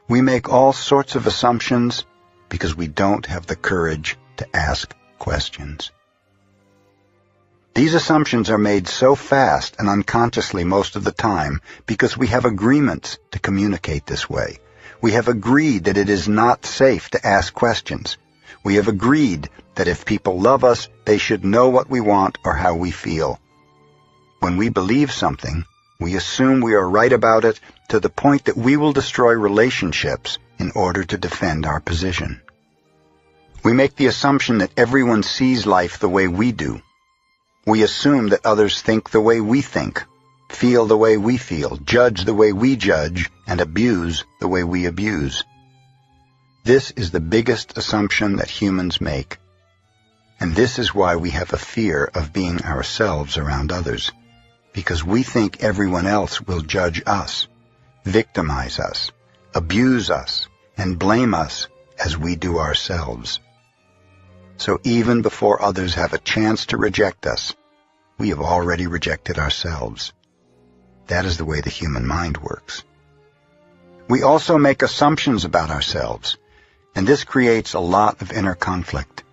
We 0.08 0.22
make 0.22 0.48
all 0.48 0.74
sorts 0.74 1.16
of 1.16 1.26
assumptions 1.26 2.06
because 2.48 2.76
we 2.76 2.88
don't 2.88 3.26
have 3.26 3.48
the 3.48 3.56
courage 3.56 4.16
to 4.38 4.56
ask 4.56 4.96
questions. 5.18 5.91
These 7.76 7.93
assumptions 7.93 8.49
are 8.49 8.57
made 8.57 8.88
so 8.88 9.15
fast 9.15 9.76
and 9.80 9.89
unconsciously 9.89 10.63
most 10.63 10.95
of 10.95 11.03
the 11.03 11.11
time 11.11 11.59
because 11.86 12.17
we 12.17 12.28
have 12.28 12.45
agreements 12.45 13.17
to 13.32 13.39
communicate 13.39 14.05
this 14.05 14.30
way. 14.30 14.59
We 15.01 15.11
have 15.11 15.28
agreed 15.28 15.84
that 15.84 15.97
it 15.97 16.07
is 16.07 16.30
not 16.30 16.65
safe 16.65 17.09
to 17.09 17.28
ask 17.28 17.53
questions. 17.53 18.17
We 18.63 18.76
have 18.76 18.88
agreed 18.88 19.49
that 19.76 19.89
if 19.89 20.05
people 20.05 20.39
love 20.39 20.63
us, 20.63 20.88
they 21.03 21.17
should 21.17 21.43
know 21.43 21.67
what 21.67 21.89
we 21.89 21.99
want 21.99 22.38
or 22.45 22.53
how 22.53 22.76
we 22.76 22.91
feel. 22.91 23.41
When 24.39 24.55
we 24.55 24.69
believe 24.69 25.11
something, 25.11 25.65
we 25.99 26.15
assume 26.15 26.61
we 26.61 26.76
are 26.76 26.89
right 26.89 27.11
about 27.11 27.43
it 27.43 27.59
to 27.89 27.99
the 27.99 28.09
point 28.23 28.45
that 28.45 28.55
we 28.55 28.78
will 28.78 28.93
destroy 28.93 29.34
relationships 29.34 30.38
in 30.59 30.71
order 30.76 31.03
to 31.03 31.17
defend 31.17 31.65
our 31.65 31.82
position. 31.82 32.39
We 33.65 33.73
make 33.73 33.97
the 33.97 34.07
assumption 34.07 34.59
that 34.59 34.71
everyone 34.78 35.23
sees 35.23 35.65
life 35.65 35.99
the 35.99 36.07
way 36.07 36.30
we 36.30 36.53
do 36.53 36.82
we 37.66 37.84
assume 37.84 38.30
that 38.30 38.45
others 38.45 38.82
think 38.82 39.09
the 39.09 39.22
way 39.22 39.41
we 39.41 39.61
think, 39.61 40.03
feel 40.49 40.86
the 40.86 40.97
way 40.97 41.18
we 41.18 41.38
feel, 41.38 41.78
judge 41.78 42.24
the 42.26 42.34
way 42.34 42.53
we 42.53 42.76
judge, 42.76 43.30
and 43.47 43.59
abuse 43.59 44.24
the 44.39 44.47
way 44.47 44.63
we 44.63 44.86
abuse. 44.86 45.43
This 46.63 46.91
is 46.91 47.11
the 47.11 47.20
biggest 47.20 47.78
assumption 47.78 48.38
that 48.38 48.49
humans 48.49 49.01
make. 49.01 49.38
And 50.39 50.55
this 50.55 50.80
is 50.80 50.93
why 50.93 51.16
we 51.16 51.32
have 51.32 51.53
a 51.53 51.57
fear 51.57 52.05
of 52.13 52.34
being 52.34 52.61
ourselves 52.63 53.38
around 53.38 53.72
others, 53.72 54.11
because 54.74 55.03
we 55.03 55.24
think 55.24 55.63
everyone 55.63 56.05
else 56.05 56.41
will 56.41 56.61
judge 56.61 57.01
us, 57.05 57.47
victimize 58.03 58.80
us, 58.80 59.11
abuse 59.53 60.11
us, 60.11 60.47
and 60.78 60.99
blame 60.99 61.34
us 61.34 61.68
as 62.03 62.18
we 62.18 62.36
do 62.36 62.59
ourselves. 62.59 63.39
So 64.58 64.80
even 64.84 65.22
before 65.22 65.62
others 65.62 65.95
have 65.95 66.14
a 66.14 66.18
chance 66.18 66.68
to 66.68 66.78
reject 66.78 67.26
us, 67.26 67.56
we 68.18 68.30
have 68.30 68.39
already 68.41 68.88
rejected 68.88 69.38
ourselves. 69.38 70.14
That 71.08 71.26
is 71.26 71.38
the 71.38 71.45
way 71.45 71.62
the 71.62 71.70
human 71.70 72.08
mind 72.08 72.38
works. 72.38 72.84
We 74.08 74.24
also 74.24 74.58
make 74.58 74.82
assumptions 74.82 75.45
about 75.45 75.70
ourselves. 75.70 76.38
and 76.95 77.06
this 77.06 77.26
creates 77.26 77.74
a 77.74 77.80
lot 77.80 78.22
of 78.22 78.32
inner 78.32 78.56
conflict. 78.56 79.24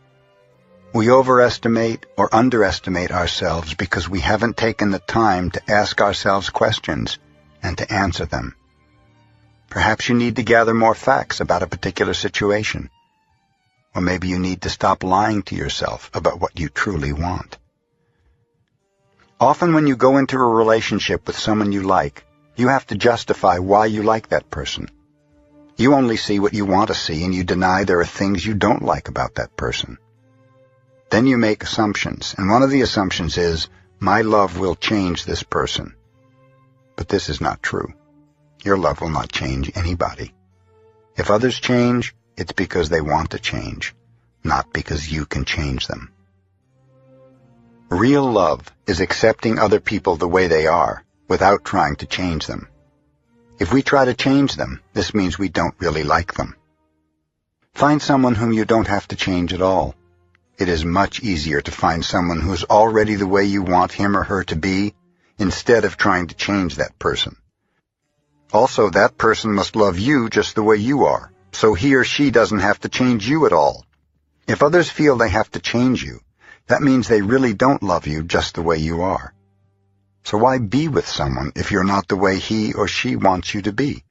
We 0.92 1.10
overestimate 1.10 2.04
or 2.18 2.34
underestimate 2.34 3.12
ourselves 3.12 3.74
because 3.74 4.08
we 4.08 4.20
haven't 4.20 4.56
taken 4.56 4.90
the 4.90 4.98
time 4.98 5.52
to 5.52 5.70
ask 5.70 6.00
ourselves 6.00 6.50
questions 6.50 7.18
and 7.62 7.78
to 7.78 7.90
answer 7.90 8.26
them. 8.26 8.56
Perhaps 9.70 10.08
you 10.08 10.16
need 10.16 10.36
to 10.36 10.42
gather 10.42 10.74
more 10.74 10.94
facts 10.94 11.40
about 11.40 11.62
a 11.62 11.68
particular 11.68 12.12
situation. 12.12 12.90
Or 13.94 14.02
maybe 14.02 14.28
you 14.28 14.38
need 14.38 14.62
to 14.62 14.70
stop 14.70 15.02
lying 15.02 15.42
to 15.44 15.54
yourself 15.54 16.10
about 16.14 16.40
what 16.40 16.58
you 16.58 16.68
truly 16.68 17.12
want. 17.12 17.58
Often 19.38 19.74
when 19.74 19.86
you 19.86 19.96
go 19.96 20.18
into 20.18 20.36
a 20.36 20.54
relationship 20.62 21.26
with 21.26 21.38
someone 21.38 21.72
you 21.72 21.82
like, 21.82 22.24
you 22.56 22.68
have 22.68 22.86
to 22.86 22.94
justify 22.94 23.58
why 23.58 23.86
you 23.86 24.02
like 24.02 24.28
that 24.28 24.50
person. 24.50 24.90
You 25.76 25.94
only 25.94 26.16
see 26.16 26.38
what 26.38 26.54
you 26.54 26.64
want 26.64 26.88
to 26.88 26.94
see 26.94 27.24
and 27.24 27.34
you 27.34 27.44
deny 27.44 27.84
there 27.84 28.00
are 28.00 28.06
things 28.06 28.46
you 28.46 28.54
don't 28.54 28.84
like 28.84 29.08
about 29.08 29.34
that 29.34 29.56
person. 29.56 29.98
Then 31.10 31.26
you 31.26 31.36
make 31.36 31.62
assumptions, 31.62 32.34
and 32.38 32.50
one 32.50 32.62
of 32.62 32.70
the 32.70 32.80
assumptions 32.80 33.36
is, 33.36 33.68
my 34.00 34.22
love 34.22 34.58
will 34.58 34.74
change 34.74 35.24
this 35.24 35.42
person. 35.42 35.94
But 36.96 37.08
this 37.08 37.28
is 37.28 37.40
not 37.40 37.62
true. 37.62 37.92
Your 38.64 38.78
love 38.78 39.00
will 39.00 39.10
not 39.10 39.30
change 39.30 39.72
anybody. 39.74 40.32
If 41.16 41.30
others 41.30 41.58
change, 41.58 42.14
it's 42.36 42.52
because 42.52 42.88
they 42.88 43.00
want 43.00 43.30
to 43.30 43.38
change, 43.38 43.94
not 44.42 44.72
because 44.72 45.10
you 45.10 45.26
can 45.26 45.44
change 45.44 45.86
them. 45.86 46.10
Real 47.90 48.30
love 48.30 48.72
is 48.86 49.00
accepting 49.00 49.58
other 49.58 49.80
people 49.80 50.16
the 50.16 50.28
way 50.28 50.46
they 50.46 50.66
are 50.66 51.04
without 51.28 51.64
trying 51.64 51.96
to 51.96 52.06
change 52.06 52.46
them. 52.46 52.68
If 53.58 53.72
we 53.72 53.82
try 53.82 54.06
to 54.06 54.14
change 54.14 54.56
them, 54.56 54.80
this 54.94 55.14
means 55.14 55.38
we 55.38 55.48
don't 55.48 55.74
really 55.78 56.02
like 56.02 56.34
them. 56.34 56.56
Find 57.74 58.00
someone 58.02 58.34
whom 58.34 58.52
you 58.52 58.64
don't 58.64 58.88
have 58.88 59.08
to 59.08 59.16
change 59.16 59.52
at 59.52 59.62
all. 59.62 59.94
It 60.58 60.68
is 60.68 60.84
much 60.84 61.20
easier 61.20 61.60
to 61.60 61.70
find 61.70 62.04
someone 62.04 62.40
who 62.40 62.52
is 62.52 62.64
already 62.64 63.14
the 63.16 63.26
way 63.26 63.44
you 63.44 63.62
want 63.62 63.92
him 63.92 64.16
or 64.16 64.22
her 64.22 64.44
to 64.44 64.56
be 64.56 64.94
instead 65.38 65.84
of 65.84 65.96
trying 65.96 66.28
to 66.28 66.34
change 66.34 66.76
that 66.76 66.98
person. 66.98 67.36
Also, 68.52 68.90
that 68.90 69.16
person 69.16 69.52
must 69.52 69.76
love 69.76 69.98
you 69.98 70.28
just 70.28 70.54
the 70.54 70.62
way 70.62 70.76
you 70.76 71.04
are, 71.04 71.32
so 71.52 71.74
he 71.74 71.94
or 71.94 72.04
she 72.04 72.30
doesn't 72.30 72.60
have 72.60 72.80
to 72.80 72.88
change 72.88 73.28
you 73.28 73.46
at 73.46 73.52
all. 73.52 73.84
If 74.48 74.62
others 74.62 74.90
feel 74.90 75.16
they 75.16 75.28
have 75.28 75.50
to 75.52 75.60
change 75.60 76.02
you, 76.02 76.20
that 76.66 76.82
means 76.82 77.06
they 77.06 77.22
really 77.22 77.54
don't 77.54 77.82
love 77.82 78.06
you 78.06 78.22
just 78.22 78.54
the 78.54 78.62
way 78.62 78.78
you 78.78 79.02
are. 79.02 79.34
So 80.24 80.38
why 80.38 80.58
be 80.58 80.88
with 80.88 81.06
someone 81.06 81.52
if 81.56 81.70
you're 81.70 81.84
not 81.84 82.08
the 82.08 82.16
way 82.16 82.38
he 82.38 82.72
or 82.72 82.88
she 82.88 83.16
wants 83.16 83.54
you 83.54 83.62
to 83.62 83.72
be? 83.72 84.04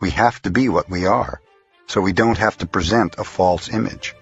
We 0.00 0.10
have 0.10 0.40
to 0.42 0.50
be 0.50 0.68
what 0.68 0.90
we 0.90 1.06
are, 1.06 1.40
so 1.86 2.00
we 2.00 2.12
don't 2.12 2.38
have 2.38 2.58
to 2.58 2.66
present 2.66 3.16
a 3.18 3.24
false 3.24 3.68
image. 3.68 4.14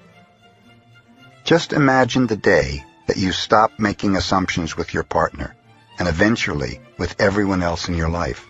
Just 1.44 1.72
imagine 1.72 2.26
the 2.26 2.36
day 2.36 2.84
that 3.06 3.16
you 3.16 3.32
stop 3.32 3.72
making 3.78 4.16
assumptions 4.16 4.76
with 4.76 4.94
your 4.94 5.02
partner, 5.02 5.54
and 5.98 6.08
eventually 6.08 6.80
with 6.96 7.20
everyone 7.20 7.62
else 7.62 7.88
in 7.88 7.94
your 7.94 8.08
life 8.08 8.46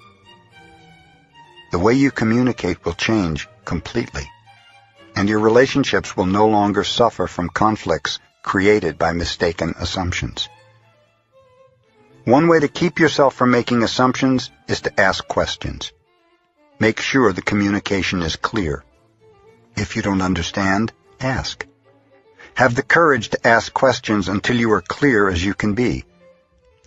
the 1.75 1.79
way 1.81 1.93
you 1.93 2.13
communicate 2.13 2.85
will 2.85 2.93
change 2.93 3.49
completely, 3.65 4.31
and 5.17 5.29
your 5.29 5.41
relationships 5.41 6.17
will 6.17 6.27
no 6.27 6.47
longer 6.47 6.85
suffer 6.85 7.27
from 7.27 7.49
conflicts 7.49 8.19
created 8.43 8.99
by 8.99 9.13
mistaken 9.13 9.75
assumptions. 9.79 10.49
One 12.25 12.49
way 12.49 12.61
to 12.61 12.69
keep 12.69 12.99
yourself 12.99 13.35
from 13.35 13.51
making 13.51 13.83
assumptions 13.83 14.51
is 14.67 14.81
to 14.83 15.01
ask 15.01 15.27
questions. 15.29 15.93
Make 16.79 17.01
sure 17.01 17.33
the 17.33 17.43
communication 17.43 18.23
is 18.23 18.37
clear. 18.37 18.85
If 19.77 19.97
you 19.97 20.03
don't 20.03 20.23
understand, 20.23 20.93
ask. 21.21 21.67
Have 22.55 22.75
the 22.75 22.83
courage 22.83 23.31
to 23.31 23.47
ask 23.47 23.73
questions 23.73 24.29
until 24.29 24.57
you 24.57 24.73
are 24.73 24.81
clear 24.81 25.29
as 25.29 25.45
you 25.45 25.55
can 25.55 25.75
be. 25.75 26.05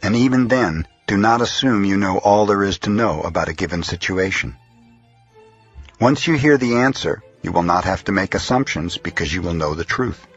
And 0.02 0.16
even 0.16 0.48
then, 0.48 0.88
do 1.08 1.18
not 1.18 1.42
assume 1.42 1.86
you 1.86 1.98
know 1.98 2.18
all 2.18 2.46
there 2.46 2.64
is 2.64 2.80
to 2.80 2.90
know 2.90 3.22
about 3.22 3.50
a 3.50 3.54
given 3.54 3.84
situation. 3.84 4.56
Once 6.00 6.28
you 6.28 6.36
hear 6.36 6.58
the 6.58 6.76
answer, 6.76 7.24
you 7.42 7.52
will 7.52 7.64
not 7.64 7.86
have 7.86 8.04
to 8.04 8.12
make 8.12 8.36
assumptions 8.36 8.98
because 8.98 9.34
you 9.34 9.42
will 9.42 9.54
know 9.54 9.74
the 9.74 9.84
truth. 9.84 10.28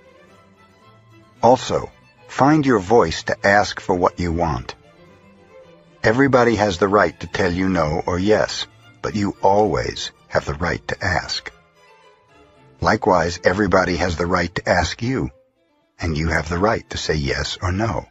Also, 1.43 1.91
find 2.29 2.65
your 2.65 2.79
voice 2.79 3.25
to 3.25 3.47
ask 3.47 3.79
for 3.79 3.95
what 3.95 4.19
you 4.19 4.33
want. 4.33 4.75
Everybody 6.03 6.57
has 6.57 6.79
the 6.79 6.89
right 6.89 7.19
to 7.21 7.27
tell 7.27 7.53
you 7.53 7.69
no 7.69 8.03
or 8.07 8.19
yes, 8.19 8.67
but 9.03 9.15
you 9.15 9.37
always 9.43 10.13
have 10.29 10.47
the 10.47 10.55
right 10.55 10.87
to 10.89 11.05
ask. 11.05 11.53
Likewise, 12.81 13.39
everybody 13.45 13.97
has 13.97 14.17
the 14.17 14.27
right 14.27 14.55
to 14.55 14.67
ask 14.67 15.03
you, 15.03 15.31
and 15.99 16.17
you 16.17 16.29
have 16.29 16.49
the 16.49 16.59
right 16.59 16.89
to 16.89 16.97
say 16.97 17.15
yes 17.15 17.59
or 17.61 17.71
no. 17.71 18.07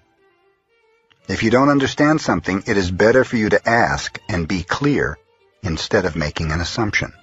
If 1.28 1.42
you 1.42 1.50
don't 1.50 1.70
understand 1.70 2.22
something, 2.22 2.64
it 2.68 2.78
is 2.78 2.92
better 2.92 3.24
for 3.24 3.38
you 3.38 3.50
to 3.50 3.70
ask 3.70 4.20
and 4.30 4.48
be 4.48 4.62
clear 4.62 5.18
instead 5.64 6.06
of 6.06 6.16
making 6.16 6.52
an 6.52 6.62
assumption. 6.62 7.14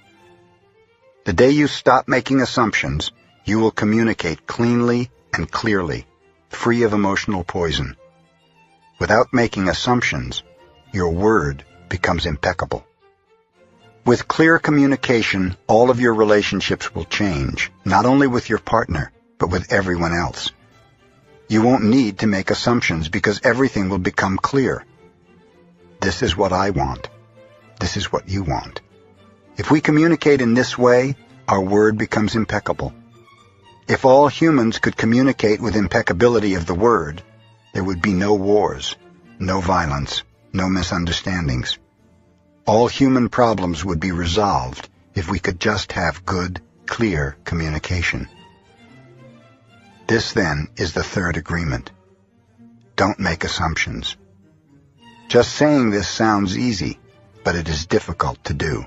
The 1.27 1.33
day 1.33 1.49
you 1.49 1.67
stop 1.67 2.07
making 2.07 2.39
assumptions, 2.39 3.11
you 3.43 3.59
will 3.59 3.71
communicate 3.71 4.47
cleanly 4.47 5.11
and 5.33 5.51
clearly, 5.51 6.07
free 6.47 6.83
of 6.83 6.93
emotional 6.93 7.43
poison. 7.43 7.97
Without 8.97 9.33
making 9.33 9.67
assumptions, 9.67 10.41
your 10.93 11.09
word 11.09 11.65
becomes 11.89 12.25
impeccable. 12.25 12.87
With 14.05 14.29
clear 14.29 14.57
communication, 14.57 15.57
all 15.67 15.89
of 15.89 15.99
your 15.99 16.13
relationships 16.13 16.95
will 16.95 17.03
change, 17.03 17.73
not 17.83 18.05
only 18.05 18.27
with 18.27 18.47
your 18.47 18.59
partner, 18.59 19.11
but 19.37 19.49
with 19.49 19.73
everyone 19.73 20.13
else. 20.13 20.53
You 21.49 21.61
won't 21.61 21.83
need 21.83 22.19
to 22.19 22.27
make 22.27 22.51
assumptions 22.51 23.09
because 23.09 23.41
everything 23.43 23.89
will 23.89 23.97
become 23.97 24.37
clear. 24.37 24.85
This 25.99 26.23
is 26.23 26.37
what 26.37 26.53
I 26.53 26.69
want. 26.69 27.09
This 27.81 27.97
is 27.97 28.13
what 28.13 28.29
you 28.29 28.43
want. 28.43 28.79
If 29.57 29.71
we 29.71 29.81
communicate 29.81 30.41
in 30.41 30.53
this 30.53 30.77
way, 30.77 31.15
our 31.47 31.61
word 31.61 31.97
becomes 31.97 32.35
impeccable. 32.35 32.93
If 33.87 34.05
all 34.05 34.27
humans 34.27 34.77
could 34.77 34.95
communicate 34.95 35.59
with 35.59 35.75
impeccability 35.75 36.53
of 36.53 36.67
the 36.67 36.75
word, 36.75 37.23
there 37.73 37.83
would 37.83 38.01
be 38.01 38.13
no 38.13 38.35
wars, 38.35 38.95
no 39.39 39.59
violence, 39.59 40.23
no 40.53 40.69
misunderstandings. 40.69 41.79
All 42.67 42.87
human 42.87 43.29
problems 43.29 43.83
would 43.83 43.99
be 43.99 44.11
resolved 44.11 44.89
if 45.15 45.29
we 45.29 45.39
could 45.39 45.59
just 45.59 45.93
have 45.93 46.25
good, 46.25 46.61
clear 46.85 47.35
communication. 47.43 48.27
This, 50.05 50.33
then, 50.33 50.67
is 50.75 50.93
the 50.93 51.03
third 51.03 51.35
agreement. 51.35 51.89
Don't 52.95 53.19
make 53.19 53.43
assumptions. 53.43 54.17
Just 55.29 55.53
saying 55.53 55.89
this 55.89 56.07
sounds 56.07 56.57
easy, 56.57 56.99
but 57.43 57.55
it 57.55 57.67
is 57.67 57.87
difficult 57.87 58.43
to 58.45 58.53
do. 58.53 58.85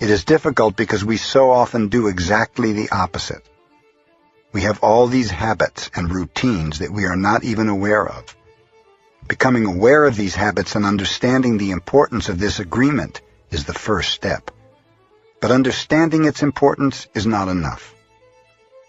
It 0.00 0.08
is 0.08 0.24
difficult 0.24 0.76
because 0.76 1.04
we 1.04 1.18
so 1.18 1.50
often 1.50 1.88
do 1.88 2.08
exactly 2.08 2.72
the 2.72 2.88
opposite. 2.88 3.46
We 4.50 4.62
have 4.62 4.82
all 4.82 5.06
these 5.06 5.30
habits 5.30 5.90
and 5.94 6.10
routines 6.10 6.78
that 6.78 6.90
we 6.90 7.04
are 7.04 7.16
not 7.16 7.44
even 7.44 7.68
aware 7.68 8.08
of. 8.08 8.34
Becoming 9.28 9.66
aware 9.66 10.06
of 10.06 10.16
these 10.16 10.34
habits 10.34 10.74
and 10.74 10.86
understanding 10.86 11.58
the 11.58 11.72
importance 11.72 12.30
of 12.30 12.38
this 12.38 12.60
agreement 12.60 13.20
is 13.50 13.66
the 13.66 13.74
first 13.74 14.12
step. 14.12 14.50
But 15.38 15.50
understanding 15.50 16.24
its 16.24 16.42
importance 16.42 17.06
is 17.14 17.26
not 17.26 17.48
enough. 17.48 17.94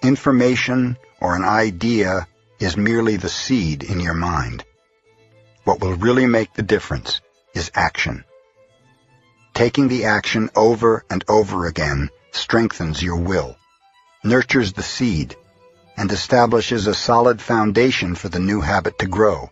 Information 0.01 0.97
or 1.19 1.35
an 1.35 1.43
idea 1.43 2.25
is 2.57 2.77
merely 2.77 3.17
the 3.17 3.29
seed 3.29 3.83
in 3.83 3.99
your 3.99 4.13
mind. 4.13 4.63
What 5.65 5.81
will 5.81 5.95
really 5.95 6.25
make 6.25 6.53
the 6.53 6.63
difference 6.63 7.19
is 7.53 7.69
action. 7.75 8.23
Taking 9.53 9.87
the 9.87 10.05
action 10.05 10.49
over 10.55 11.03
and 11.09 11.23
over 11.27 11.65
again 11.65 12.09
strengthens 12.31 13.03
your 13.03 13.17
will, 13.17 13.57
nurtures 14.23 14.73
the 14.73 14.83
seed, 14.83 15.35
and 15.97 16.11
establishes 16.11 16.87
a 16.87 16.93
solid 16.93 17.41
foundation 17.41 18.15
for 18.15 18.29
the 18.29 18.39
new 18.39 18.61
habit 18.61 18.97
to 18.99 19.07
grow. 19.07 19.51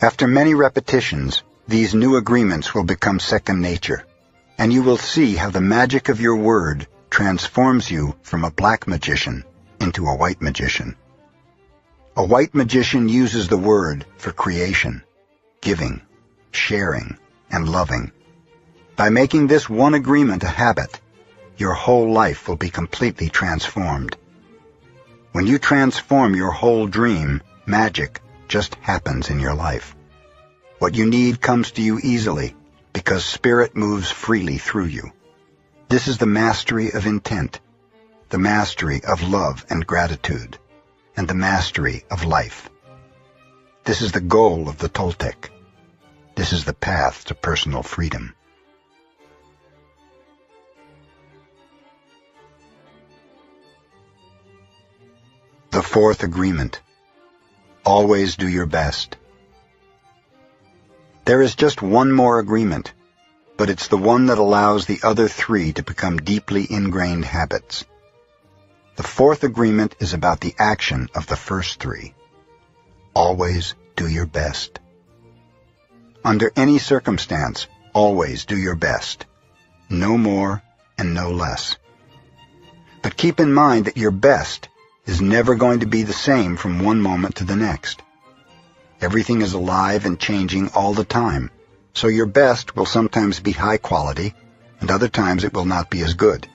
After 0.00 0.26
many 0.26 0.54
repetitions, 0.54 1.42
these 1.68 1.94
new 1.94 2.16
agreements 2.16 2.74
will 2.74 2.84
become 2.84 3.18
second 3.18 3.60
nature, 3.60 4.04
and 4.58 4.72
you 4.72 4.82
will 4.82 4.96
see 4.96 5.34
how 5.34 5.50
the 5.50 5.60
magic 5.60 6.08
of 6.08 6.20
your 6.20 6.36
word 6.36 6.86
transforms 7.10 7.90
you 7.90 8.14
from 8.22 8.44
a 8.44 8.50
black 8.50 8.86
magician 8.86 9.44
into 9.80 10.06
a 10.06 10.16
white 10.16 10.40
magician. 10.40 10.96
A 12.16 12.24
white 12.24 12.54
magician 12.54 13.08
uses 13.08 13.48
the 13.48 13.58
word 13.58 14.06
for 14.16 14.32
creation, 14.32 15.02
giving, 15.60 16.02
sharing, 16.50 17.18
and 17.50 17.68
loving. 17.68 18.12
By 18.96 19.10
making 19.10 19.46
this 19.46 19.68
one 19.68 19.94
agreement 19.94 20.42
a 20.44 20.48
habit, 20.48 21.00
your 21.56 21.74
whole 21.74 22.12
life 22.12 22.48
will 22.48 22.56
be 22.56 22.70
completely 22.70 23.28
transformed. 23.28 24.16
When 25.32 25.46
you 25.46 25.58
transform 25.58 26.34
your 26.36 26.50
whole 26.50 26.86
dream, 26.86 27.42
magic 27.66 28.20
just 28.48 28.74
happens 28.76 29.30
in 29.30 29.40
your 29.40 29.54
life. 29.54 29.96
What 30.78 30.94
you 30.94 31.06
need 31.06 31.40
comes 31.40 31.72
to 31.72 31.82
you 31.82 31.98
easily 32.02 32.54
because 32.92 33.24
spirit 33.24 33.74
moves 33.74 34.10
freely 34.10 34.58
through 34.58 34.86
you. 34.86 35.12
This 35.88 36.08
is 36.08 36.18
the 36.18 36.26
mastery 36.26 36.90
of 36.92 37.06
intent. 37.06 37.60
the 38.32 38.38
mastery 38.38 39.04
of 39.04 39.22
love 39.28 39.66
and 39.68 39.86
gratitude, 39.86 40.56
and 41.18 41.28
the 41.28 41.34
mastery 41.34 42.02
of 42.10 42.24
life. 42.24 42.70
This 43.84 44.00
is 44.00 44.12
the 44.12 44.22
goal 44.22 44.70
of 44.70 44.78
the 44.78 44.88
Toltec. 44.88 45.50
This 46.34 46.54
is 46.54 46.64
the 46.64 46.72
path 46.72 47.26
to 47.26 47.34
personal 47.34 47.82
freedom. 47.82 48.34
The 55.72 55.82
fourth 55.82 56.22
agreement. 56.22 56.82
Always 57.86 58.36
do 58.36 58.46
your 58.46 58.66
best. 58.66 59.16
There 61.24 61.40
is 61.40 61.54
just 61.54 61.80
one 61.80 62.12
more 62.12 62.38
agreement, 62.38 62.92
but 63.56 63.70
it's 63.70 63.88
the 63.88 63.96
one 63.96 64.26
that 64.26 64.36
allows 64.36 64.84
the 64.84 65.00
other 65.02 65.28
three 65.28 65.72
to 65.72 65.82
become 65.82 66.18
deeply 66.18 66.66
ingrained 66.70 67.24
habits. 67.24 67.86
The 68.96 69.02
fourth 69.02 69.44
agreement 69.44 69.96
is 69.98 70.12
about 70.12 70.40
the 70.40 70.54
action 70.58 71.08
of 71.14 71.26
the 71.26 71.36
first 71.36 71.80
three. 71.80 72.14
Always 73.14 73.74
do 73.96 74.06
your 74.06 74.26
best. 74.26 74.78
Under 76.22 76.52
any 76.54 76.80
circumstance, 76.80 77.66
always 77.94 78.44
do 78.44 78.58
your 78.58 78.76
best. 78.76 79.24
No 79.88 80.18
more 80.18 80.62
and 80.98 81.14
no 81.14 81.30
less. 81.30 81.78
But 83.00 83.16
keep 83.16 83.40
in 83.40 83.54
mind 83.54 83.86
that 83.86 83.96
your 83.96 84.10
best 84.10 84.68
is 85.06 85.20
never 85.20 85.54
going 85.56 85.80
to 85.80 85.86
be 85.86 86.02
the 86.04 86.12
same 86.12 86.56
from 86.56 86.84
one 86.84 87.00
moment 87.00 87.36
to 87.36 87.44
the 87.44 87.56
next. 87.56 88.02
Everything 89.00 89.42
is 89.42 89.52
alive 89.52 90.06
and 90.06 90.18
changing 90.18 90.68
all 90.74 90.94
the 90.94 91.04
time, 91.04 91.50
so 91.92 92.06
your 92.06 92.26
best 92.26 92.76
will 92.76 92.86
sometimes 92.86 93.40
be 93.40 93.52
high 93.52 93.78
quality, 93.78 94.34
and 94.80 94.90
other 94.90 95.08
times 95.08 95.42
it 95.42 95.52
will 95.52 95.64
not 95.64 95.90
be 95.90 96.02
as 96.02 96.14
good. 96.14 96.46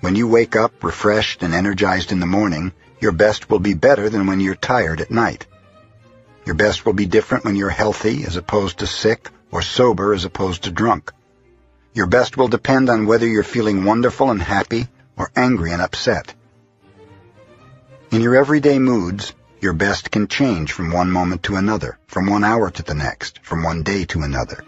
When 0.00 0.14
you 0.14 0.28
wake 0.28 0.54
up 0.54 0.84
refreshed 0.84 1.42
and 1.42 1.52
energized 1.52 2.12
in 2.12 2.20
the 2.20 2.26
morning, 2.26 2.72
your 3.00 3.12
best 3.12 3.50
will 3.50 3.58
be 3.58 3.74
better 3.74 4.08
than 4.08 4.26
when 4.26 4.38
you're 4.38 4.54
tired 4.54 5.00
at 5.00 5.10
night. 5.10 5.46
Your 6.44 6.54
best 6.54 6.86
will 6.86 6.92
be 6.92 7.06
different 7.06 7.44
when 7.44 7.56
you're 7.56 7.70
healthy 7.70 8.24
as 8.24 8.36
opposed 8.36 8.78
to 8.78 8.86
sick 8.86 9.30
or 9.50 9.62
sober 9.62 10.14
as 10.14 10.24
opposed 10.24 10.64
to 10.64 10.70
drunk. 10.70 11.12
Your 11.92 12.06
best 12.06 12.36
will 12.36 12.48
depend 12.48 12.88
on 12.88 13.06
whether 13.06 13.26
you're 13.26 13.42
feeling 13.42 13.84
wonderful 13.84 14.30
and 14.30 14.40
happy 14.40 14.86
or 15.16 15.30
angry 15.36 15.72
and 15.72 15.82
upset. 15.82 16.34
In 18.12 18.20
your 18.20 18.36
everyday 18.36 18.78
moods, 18.78 19.32
your 19.62 19.72
best 19.72 20.10
can 20.10 20.28
change 20.28 20.72
from 20.72 20.92
one 20.92 21.10
moment 21.10 21.44
to 21.44 21.56
another, 21.56 21.98
from 22.08 22.26
one 22.26 22.44
hour 22.44 22.70
to 22.70 22.82
the 22.82 22.92
next, 22.92 23.38
from 23.42 23.62
one 23.62 23.84
day 23.84 24.04
to 24.04 24.20
another. 24.20 24.62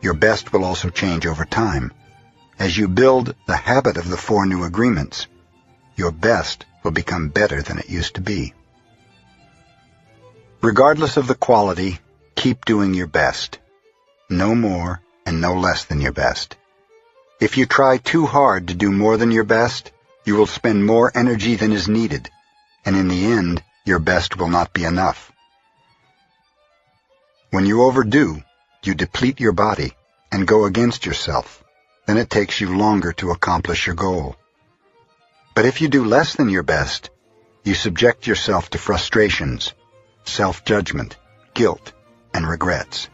Your 0.00 0.14
best 0.14 0.52
will 0.52 0.64
also 0.64 0.88
change 0.88 1.26
over 1.26 1.44
time. 1.44 1.92
As 2.60 2.78
you 2.78 2.86
build 2.86 3.34
the 3.48 3.56
habit 3.56 3.96
of 3.96 4.08
the 4.08 4.16
four 4.16 4.46
new 4.46 4.62
agreements, 4.62 5.26
your 5.96 6.12
best 6.12 6.64
will 6.84 6.92
become 6.92 7.30
better 7.30 7.60
than 7.60 7.80
it 7.80 7.90
used 7.90 8.14
to 8.14 8.20
be. 8.20 8.54
Regardless 10.62 11.16
of 11.16 11.26
the 11.26 11.34
quality, 11.34 11.98
keep 12.36 12.64
doing 12.64 12.94
your 12.94 13.08
best. 13.08 13.58
No 14.28 14.54
more 14.54 15.00
and 15.26 15.40
no 15.40 15.54
less 15.54 15.86
than 15.86 16.00
your 16.00 16.12
best. 16.12 16.56
If 17.40 17.56
you 17.56 17.66
try 17.66 17.96
too 17.96 18.26
hard 18.26 18.68
to 18.68 18.74
do 18.74 18.92
more 18.92 19.16
than 19.16 19.32
your 19.32 19.42
best, 19.58 19.90
you 20.24 20.36
will 20.36 20.46
spend 20.46 20.86
more 20.86 21.10
energy 21.12 21.56
than 21.56 21.72
is 21.72 21.88
needed 21.88 22.30
and 22.84 22.96
in 22.96 23.08
the 23.08 23.26
end, 23.26 23.62
your 23.84 23.98
best 23.98 24.36
will 24.36 24.48
not 24.48 24.72
be 24.72 24.84
enough. 24.84 25.30
When 27.50 27.66
you 27.66 27.82
overdo, 27.82 28.42
you 28.84 28.94
deplete 28.94 29.40
your 29.40 29.52
body 29.52 29.92
and 30.32 30.46
go 30.46 30.64
against 30.64 31.06
yourself. 31.06 31.62
Then 32.06 32.16
it 32.16 32.30
takes 32.30 32.60
you 32.60 32.76
longer 32.76 33.12
to 33.14 33.30
accomplish 33.30 33.86
your 33.86 33.96
goal. 33.96 34.36
But 35.54 35.66
if 35.66 35.80
you 35.80 35.88
do 35.88 36.04
less 36.04 36.34
than 36.36 36.48
your 36.48 36.62
best, 36.62 37.10
you 37.64 37.74
subject 37.74 38.26
yourself 38.26 38.70
to 38.70 38.78
frustrations, 38.78 39.74
self-judgment, 40.24 41.16
guilt, 41.54 41.92
and 42.32 42.48
regrets. 42.48 43.08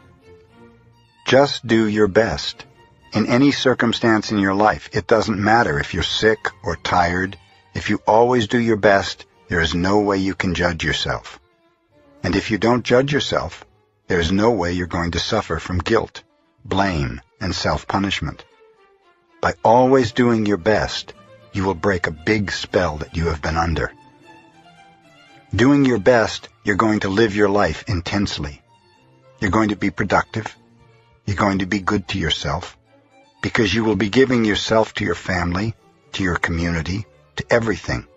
Just 1.25 1.67
do 1.67 1.87
your 1.87 2.07
best. 2.07 2.65
In 3.13 3.27
any 3.27 3.51
circumstance 3.51 4.31
in 4.31 4.39
your 4.39 4.55
life, 4.55 4.89
it 4.93 5.07
doesn't 5.07 5.43
matter 5.43 5.79
if 5.79 5.93
you're 5.93 6.03
sick 6.03 6.39
or 6.63 6.75
tired. 6.77 7.37
If 7.73 7.89
you 7.89 7.99
always 8.07 8.47
do 8.47 8.59
your 8.59 8.77
best, 8.77 9.25
there 9.47 9.61
is 9.61 9.73
no 9.73 9.99
way 9.99 10.17
you 10.17 10.35
can 10.35 10.53
judge 10.53 10.83
yourself. 10.83 11.39
And 12.23 12.35
if 12.35 12.51
you 12.51 12.57
don't 12.57 12.85
judge 12.85 13.13
yourself, 13.13 13.65
there 14.07 14.19
is 14.19 14.31
no 14.31 14.51
way 14.51 14.73
you're 14.73 14.87
going 14.87 15.11
to 15.11 15.19
suffer 15.19 15.59
from 15.59 15.79
guilt, 15.79 16.23
blame, 16.65 17.21
and 17.39 17.53
self-punishment. 17.53 18.43
By 19.41 19.53
always 19.63 20.11
doing 20.11 20.45
your 20.45 20.57
best, 20.57 21.13
you 21.53 21.63
will 21.63 21.73
break 21.73 22.07
a 22.07 22.11
big 22.11 22.51
spell 22.51 22.97
that 22.97 23.15
you 23.15 23.27
have 23.27 23.41
been 23.41 23.57
under. 23.57 23.91
Doing 25.55 25.85
your 25.85 25.99
best, 25.99 26.49
you're 26.63 26.75
going 26.75 27.01
to 27.01 27.09
live 27.09 27.35
your 27.35 27.49
life 27.49 27.85
intensely. 27.87 28.61
You're 29.39 29.51
going 29.51 29.69
to 29.69 29.75
be 29.75 29.91
productive. 29.91 30.55
You're 31.25 31.37
going 31.37 31.59
to 31.59 31.65
be 31.65 31.79
good 31.79 32.07
to 32.09 32.19
yourself 32.19 32.77
because 33.41 33.73
you 33.73 33.83
will 33.83 33.95
be 33.95 34.09
giving 34.09 34.45
yourself 34.45 34.93
to 34.95 35.05
your 35.05 35.15
family, 35.15 35.73
to 36.13 36.23
your 36.23 36.35
community, 36.35 37.05
to 37.35 37.45
everything. 37.49 38.07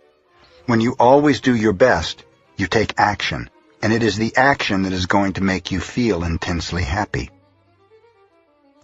When 0.70 0.80
you 0.80 0.94
always 1.00 1.40
do 1.40 1.56
your 1.56 1.72
best, 1.72 2.22
you 2.56 2.68
take 2.68 2.94
action, 2.96 3.50
and 3.82 3.92
it 3.92 4.04
is 4.04 4.16
the 4.16 4.36
action 4.36 4.82
that 4.82 4.92
is 4.92 5.06
going 5.06 5.32
to 5.32 5.42
make 5.42 5.72
you 5.72 5.80
feel 5.80 6.22
intensely 6.22 6.84
happy. 6.84 7.28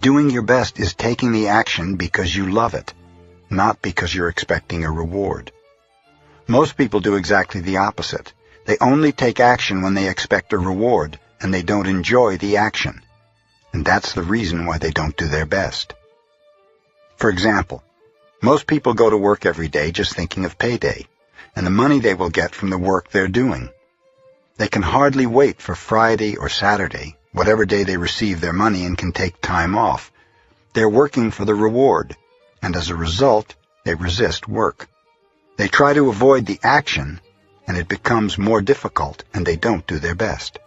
Doing 0.00 0.28
your 0.30 0.42
best 0.42 0.80
is 0.80 0.94
taking 0.94 1.30
the 1.30 1.46
action 1.46 1.94
because 1.94 2.34
you 2.34 2.50
love 2.50 2.74
it, 2.74 2.92
not 3.50 3.82
because 3.82 4.12
you're 4.12 4.28
expecting 4.28 4.82
a 4.84 4.90
reward. 4.90 5.52
Most 6.48 6.76
people 6.76 6.98
do 6.98 7.14
exactly 7.14 7.60
the 7.60 7.76
opposite. 7.76 8.32
They 8.64 8.78
only 8.80 9.12
take 9.12 9.38
action 9.38 9.82
when 9.82 9.94
they 9.94 10.08
expect 10.08 10.54
a 10.54 10.58
reward, 10.58 11.20
and 11.40 11.54
they 11.54 11.62
don't 11.62 11.86
enjoy 11.86 12.36
the 12.36 12.56
action. 12.56 13.00
And 13.72 13.84
that's 13.84 14.12
the 14.12 14.24
reason 14.24 14.66
why 14.66 14.78
they 14.78 14.90
don't 14.90 15.16
do 15.16 15.28
their 15.28 15.46
best. 15.46 15.94
For 17.16 17.30
example, 17.30 17.84
most 18.42 18.66
people 18.66 18.92
go 18.94 19.08
to 19.08 19.16
work 19.16 19.46
every 19.46 19.68
day 19.68 19.92
just 19.92 20.14
thinking 20.14 20.44
of 20.44 20.58
payday 20.58 21.06
and 21.56 21.66
the 21.66 21.70
money 21.70 21.98
they 21.98 22.14
will 22.14 22.28
get 22.30 22.54
from 22.54 22.70
the 22.70 22.78
work 22.78 23.10
they're 23.10 23.26
doing. 23.26 23.70
They 24.58 24.68
can 24.68 24.82
hardly 24.82 25.26
wait 25.26 25.60
for 25.60 25.74
Friday 25.74 26.36
or 26.36 26.48
Saturday, 26.48 27.16
whatever 27.32 27.64
day 27.64 27.82
they 27.82 27.96
receive 27.96 28.40
their 28.40 28.52
money 28.52 28.84
and 28.84 28.96
can 28.96 29.12
take 29.12 29.40
time 29.40 29.76
off. 29.76 30.12
They're 30.74 30.88
working 30.88 31.30
for 31.30 31.44
the 31.44 31.54
reward, 31.54 32.14
and 32.62 32.76
as 32.76 32.90
a 32.90 32.96
result, 32.96 33.54
they 33.84 33.94
resist 33.94 34.46
work. 34.46 34.88
They 35.56 35.68
try 35.68 35.94
to 35.94 36.10
avoid 36.10 36.44
the 36.44 36.60
action, 36.62 37.20
and 37.66 37.76
it 37.76 37.88
becomes 37.88 38.38
more 38.38 38.60
difficult, 38.60 39.24
and 39.32 39.46
they 39.46 39.56
don't 39.56 39.86
do 39.86 39.98
their 39.98 40.14
best. 40.14 40.58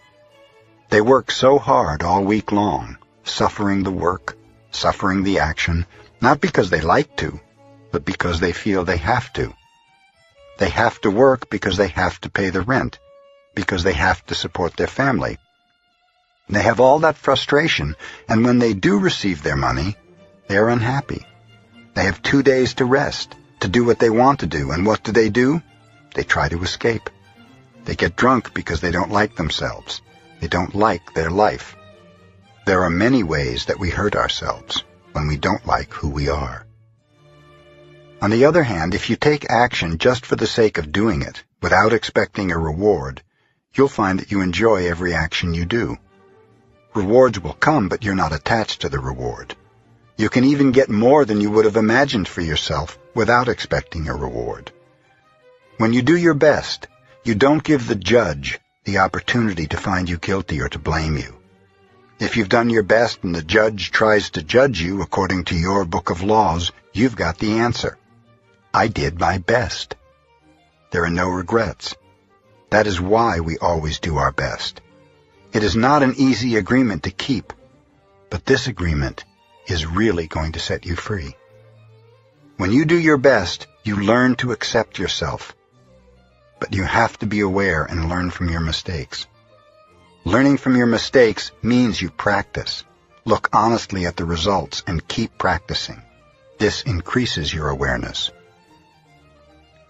They 0.90 1.02
work 1.02 1.30
so 1.30 1.60
hard 1.60 2.02
all 2.02 2.24
week 2.24 2.52
long, 2.52 2.98
suffering 3.24 3.84
the 3.84 3.92
work, 3.92 4.36
suffering 4.72 5.24
the 5.24 5.40
action, 5.40 5.86
not 6.22 6.42
because 6.42 6.72
they 6.72 6.82
like 6.82 7.16
to, 7.18 7.40
but 7.92 8.06
because 8.06 8.40
they 8.40 8.52
feel 8.52 8.84
they 8.84 8.98
have 8.98 9.32
to. 9.34 9.54
They 10.60 10.70
have 10.70 11.00
to 11.02 11.10
work 11.10 11.50
because 11.50 11.78
they 11.78 11.88
have 11.88 12.20
to 12.22 12.30
pay 12.30 12.50
the 12.50 12.62
rent, 12.62 13.00
because 13.56 13.84
they 13.84 13.94
have 13.94 14.26
to 14.26 14.36
support 14.36 14.76
their 14.76 14.88
family. 14.88 15.38
They 16.50 16.62
have 16.62 16.82
all 16.82 17.00
that 17.00 17.18
frustration, 17.18 17.96
and 18.28 18.44
when 18.44 18.60
they 18.60 18.74
do 18.74 19.00
receive 19.00 19.42
their 19.42 19.56
money, 19.56 19.96
they 20.48 20.58
are 20.58 20.70
unhappy. 20.70 21.26
They 21.94 22.04
have 22.04 22.22
two 22.22 22.44
days 22.44 22.74
to 22.76 22.86
rest, 22.86 23.36
to 23.62 23.70
do 23.70 23.86
what 23.86 24.00
they 24.00 24.10
want 24.10 24.42
to 24.42 24.48
do, 24.48 24.72
and 24.72 24.86
what 24.86 25.02
do 25.04 25.14
they 25.14 25.30
do? 25.30 25.62
They 26.14 26.24
try 26.24 26.50
to 26.50 26.62
escape. 26.62 27.10
They 27.86 27.96
get 27.96 28.18
drunk 28.18 28.54
because 28.54 28.82
they 28.82 28.92
don't 28.92 29.12
like 29.12 29.36
themselves. 29.36 30.02
They 30.42 30.48
don't 30.48 30.76
like 30.76 31.14
their 31.14 31.32
life. 31.32 31.78
There 32.66 32.84
are 32.84 32.90
many 32.90 33.24
ways 33.24 33.66
that 33.66 33.80
we 33.80 33.90
hurt 33.92 34.16
ourselves 34.16 34.84
when 35.14 35.28
we 35.28 35.38
don't 35.38 35.66
like 35.66 35.94
who 35.94 36.10
we 36.10 36.28
are. 36.28 36.66
On 38.22 38.32
the 38.32 38.44
other 38.44 38.64
hand, 38.64 38.94
if 38.94 39.10
you 39.10 39.16
take 39.16 39.50
action 39.50 39.98
just 39.98 40.26
for 40.26 40.36
the 40.36 40.48
sake 40.48 40.78
of 40.78 40.92
doing 40.92 41.22
it, 41.22 41.42
without 41.62 41.94
expecting 41.94 42.52
a 42.52 42.58
reward, 42.58 43.22
you'll 43.74 43.88
find 43.88 44.20
that 44.20 44.32
you 44.32 44.42
enjoy 44.42 44.88
every 44.88 45.14
action 45.14 45.54
you 45.54 45.66
do. 45.66 45.98
Rewards 46.94 47.40
will 47.40 47.54
come, 47.54 47.88
but 47.88 48.04
you're 48.04 48.16
not 48.16 48.34
attached 48.34 48.82
to 48.82 48.90
the 48.90 49.00
reward. 49.00 49.56
You 50.18 50.28
can 50.28 50.44
even 50.44 50.74
get 50.74 50.90
more 50.90 51.24
than 51.24 51.40
you 51.40 51.50
would 51.52 51.64
have 51.64 51.78
imagined 51.78 52.28
for 52.28 52.42
yourself 52.42 52.98
without 53.16 53.48
expecting 53.48 54.10
a 54.10 54.16
reward. 54.16 54.72
When 55.78 55.94
you 55.94 56.02
do 56.02 56.18
your 56.18 56.34
best, 56.34 56.88
you 57.24 57.36
don't 57.36 57.64
give 57.64 57.88
the 57.88 57.96
judge 57.96 58.60
the 58.84 58.98
opportunity 58.98 59.68
to 59.68 59.78
find 59.78 60.10
you 60.10 60.18
guilty 60.18 60.60
or 60.60 60.68
to 60.70 60.80
blame 60.80 61.16
you. 61.16 61.38
If 62.20 62.36
you've 62.36 62.50
done 62.50 62.70
your 62.70 62.84
best 62.84 63.24
and 63.24 63.34
the 63.34 63.44
judge 63.44 63.92
tries 63.92 64.32
to 64.32 64.42
judge 64.42 64.82
you 64.82 65.04
according 65.04 65.46
to 65.46 65.56
your 65.56 65.86
book 65.86 66.10
of 66.10 66.22
laws, 66.22 66.74
you've 66.92 67.16
got 67.16 67.38
the 67.38 67.60
answer. 67.60 67.98
I 68.80 68.88
did 68.88 69.20
my 69.20 69.40
best. 69.40 69.96
There 70.92 71.04
are 71.04 71.10
no 71.10 71.28
regrets. 71.28 71.96
That 72.70 72.88
is 72.88 73.02
why 73.02 73.42
we 73.42 73.58
always 73.58 74.00
do 74.00 74.16
our 74.16 74.32
best. 74.32 74.80
It 75.52 75.64
is 75.64 75.76
not 75.76 76.02
an 76.02 76.14
easy 76.16 76.56
agreement 76.56 77.04
to 77.04 77.12
keep, 77.12 77.52
but 78.30 78.46
this 78.46 78.68
agreement 78.68 79.26
is 79.68 79.86
really 79.86 80.28
going 80.28 80.54
to 80.54 80.62
set 80.62 80.86
you 80.86 80.96
free. 80.96 81.36
When 82.56 82.72
you 82.72 82.86
do 82.86 82.98
your 82.98 83.18
best, 83.18 83.68
you 83.84 83.98
learn 83.98 84.36
to 84.36 84.54
accept 84.54 84.98
yourself. 84.98 85.54
But 86.62 86.74
you 86.74 86.86
have 86.86 87.20
to 87.20 87.26
be 87.26 87.42
aware 87.42 87.84
and 87.84 88.08
learn 88.08 88.30
from 88.30 88.48
your 88.48 88.62
mistakes. 88.62 89.28
Learning 90.24 90.56
from 90.56 90.78
your 90.78 90.88
mistakes 90.88 91.52
means 91.62 92.02
you 92.02 92.12
practice. 92.12 92.86
Look 93.26 93.50
honestly 93.52 94.06
at 94.06 94.16
the 94.16 94.24
results 94.24 94.84
and 94.88 95.06
keep 95.06 95.38
practicing. 95.38 96.02
This 96.60 96.84
increases 96.84 97.54
your 97.54 97.68
awareness. 97.68 98.32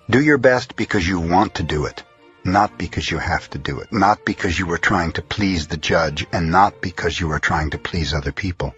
Do 0.10 0.20
your 0.20 0.39
best 0.39 0.76
because 0.76 1.07
you 1.07 1.20
want 1.20 1.53
to 1.55 1.64
do 1.64 1.86
it, 1.86 2.01
not 2.43 2.80
because 2.80 3.12
you 3.12 3.20
have 3.20 3.47
to 3.51 3.60
do 3.60 3.80
it, 3.82 3.93
not 3.93 4.26
because 4.26 4.57
you 4.57 4.72
are 4.72 4.80
trying 4.80 5.12
to 5.12 5.22
please 5.22 5.68
the 5.68 5.78
judge, 5.78 6.26
and 6.32 6.49
not 6.49 6.82
because 6.82 7.20
you 7.20 7.32
are 7.32 7.39
trying 7.39 7.70
to 7.70 7.78
please 7.78 8.12
other 8.12 8.32
people. 8.32 8.74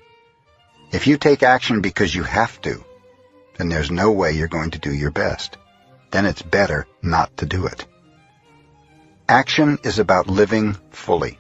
If 0.92 1.08
you 1.08 1.18
take 1.18 1.42
action 1.42 1.80
because 1.80 2.14
you 2.14 2.24
have 2.24 2.60
to, 2.64 2.84
then 3.56 3.70
there's 3.70 3.90
no 3.90 4.12
way 4.12 4.34
you're 4.34 4.50
going 4.50 4.72
to 4.72 4.80
do 4.80 4.94
your 4.94 5.12
best. 5.12 5.56
Then 6.12 6.26
it's 6.26 6.42
better 6.42 6.86
not 7.02 7.38
to 7.38 7.46
do 7.46 7.66
it. 7.66 7.86
Action 9.30 9.80
is 9.86 10.00
about 10.00 10.28
living 10.28 10.76
fully. 10.90 11.40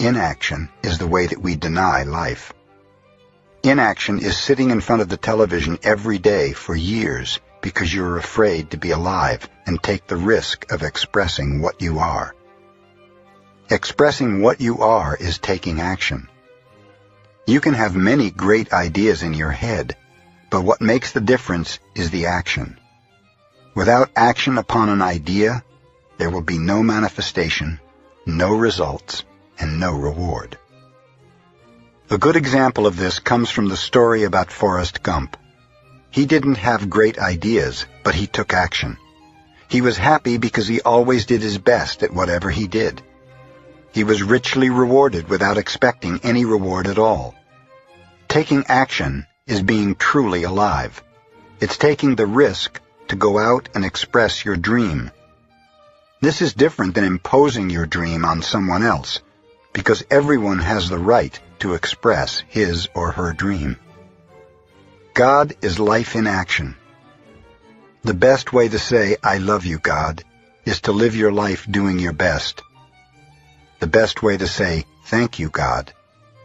Inaction 0.00 0.70
is 0.82 0.98
the 0.98 1.06
way 1.06 1.28
that 1.28 1.40
we 1.40 1.54
deny 1.54 2.02
life. 2.02 2.52
Inaction 3.62 4.18
is 4.18 4.36
sitting 4.36 4.70
in 4.70 4.80
front 4.80 5.02
of 5.02 5.08
the 5.08 5.16
television 5.16 5.78
every 5.84 6.18
day 6.18 6.52
for 6.52 6.74
years 6.74 7.38
because 7.60 7.92
you're 7.92 8.18
afraid 8.18 8.70
to 8.70 8.76
be 8.76 8.90
alive 8.90 9.48
and 9.66 9.82
take 9.82 10.06
the 10.06 10.16
risk 10.16 10.70
of 10.70 10.82
expressing 10.82 11.60
what 11.60 11.80
you 11.80 11.98
are. 11.98 12.34
Expressing 13.70 14.42
what 14.42 14.60
you 14.60 14.82
are 14.82 15.16
is 15.16 15.38
taking 15.38 15.80
action. 15.80 16.28
You 17.46 17.60
can 17.60 17.74
have 17.74 17.96
many 17.96 18.30
great 18.30 18.72
ideas 18.72 19.22
in 19.22 19.34
your 19.34 19.50
head, 19.50 19.96
but 20.50 20.62
what 20.62 20.80
makes 20.80 21.12
the 21.12 21.20
difference 21.20 21.78
is 21.94 22.10
the 22.10 22.26
action. 22.26 22.78
Without 23.74 24.10
action 24.16 24.58
upon 24.58 24.88
an 24.88 25.02
idea, 25.02 25.62
there 26.18 26.30
will 26.30 26.42
be 26.42 26.58
no 26.58 26.82
manifestation, 26.82 27.80
no 28.24 28.54
results, 28.54 29.24
and 29.58 29.78
no 29.78 29.92
reward. 29.92 30.58
A 32.08 32.18
good 32.18 32.36
example 32.36 32.86
of 32.86 32.96
this 32.96 33.18
comes 33.18 33.50
from 33.50 33.68
the 33.68 33.76
story 33.76 34.22
about 34.22 34.52
Forrest 34.52 35.02
Gump. 35.02 35.36
He 36.16 36.24
didn't 36.24 36.56
have 36.56 36.88
great 36.88 37.18
ideas, 37.18 37.84
but 38.02 38.14
he 38.14 38.26
took 38.26 38.54
action. 38.54 38.96
He 39.68 39.82
was 39.82 39.98
happy 39.98 40.38
because 40.38 40.66
he 40.66 40.80
always 40.80 41.26
did 41.26 41.42
his 41.42 41.58
best 41.58 42.02
at 42.02 42.10
whatever 42.10 42.48
he 42.48 42.66
did. 42.66 43.02
He 43.92 44.02
was 44.02 44.22
richly 44.22 44.70
rewarded 44.70 45.28
without 45.28 45.58
expecting 45.58 46.20
any 46.22 46.46
reward 46.46 46.86
at 46.86 46.96
all. 46.98 47.34
Taking 48.28 48.64
action 48.66 49.26
is 49.46 49.60
being 49.60 49.94
truly 49.94 50.44
alive. 50.44 51.04
It's 51.60 51.76
taking 51.76 52.16
the 52.16 52.26
risk 52.26 52.80
to 53.08 53.16
go 53.16 53.38
out 53.38 53.68
and 53.74 53.84
express 53.84 54.42
your 54.42 54.56
dream. 54.56 55.10
This 56.22 56.40
is 56.40 56.54
different 56.54 56.94
than 56.94 57.04
imposing 57.04 57.68
your 57.68 57.84
dream 57.84 58.24
on 58.24 58.40
someone 58.40 58.82
else, 58.82 59.20
because 59.74 60.02
everyone 60.10 60.60
has 60.60 60.88
the 60.88 60.98
right 60.98 61.38
to 61.58 61.74
express 61.74 62.42
his 62.48 62.88
or 62.94 63.12
her 63.12 63.34
dream. 63.34 63.76
God 65.16 65.54
is 65.62 65.80
life 65.80 66.14
in 66.14 66.26
action. 66.26 66.76
The 68.02 68.12
best 68.12 68.52
way 68.52 68.68
to 68.68 68.78
say, 68.78 69.16
I 69.24 69.38
love 69.38 69.64
you, 69.64 69.78
God, 69.78 70.22
is 70.66 70.82
to 70.82 70.92
live 70.92 71.16
your 71.16 71.32
life 71.32 71.66
doing 71.70 71.98
your 71.98 72.12
best. 72.12 72.60
The 73.80 73.86
best 73.86 74.22
way 74.22 74.36
to 74.36 74.46
say, 74.46 74.84
thank 75.06 75.38
you, 75.38 75.48
God, 75.48 75.90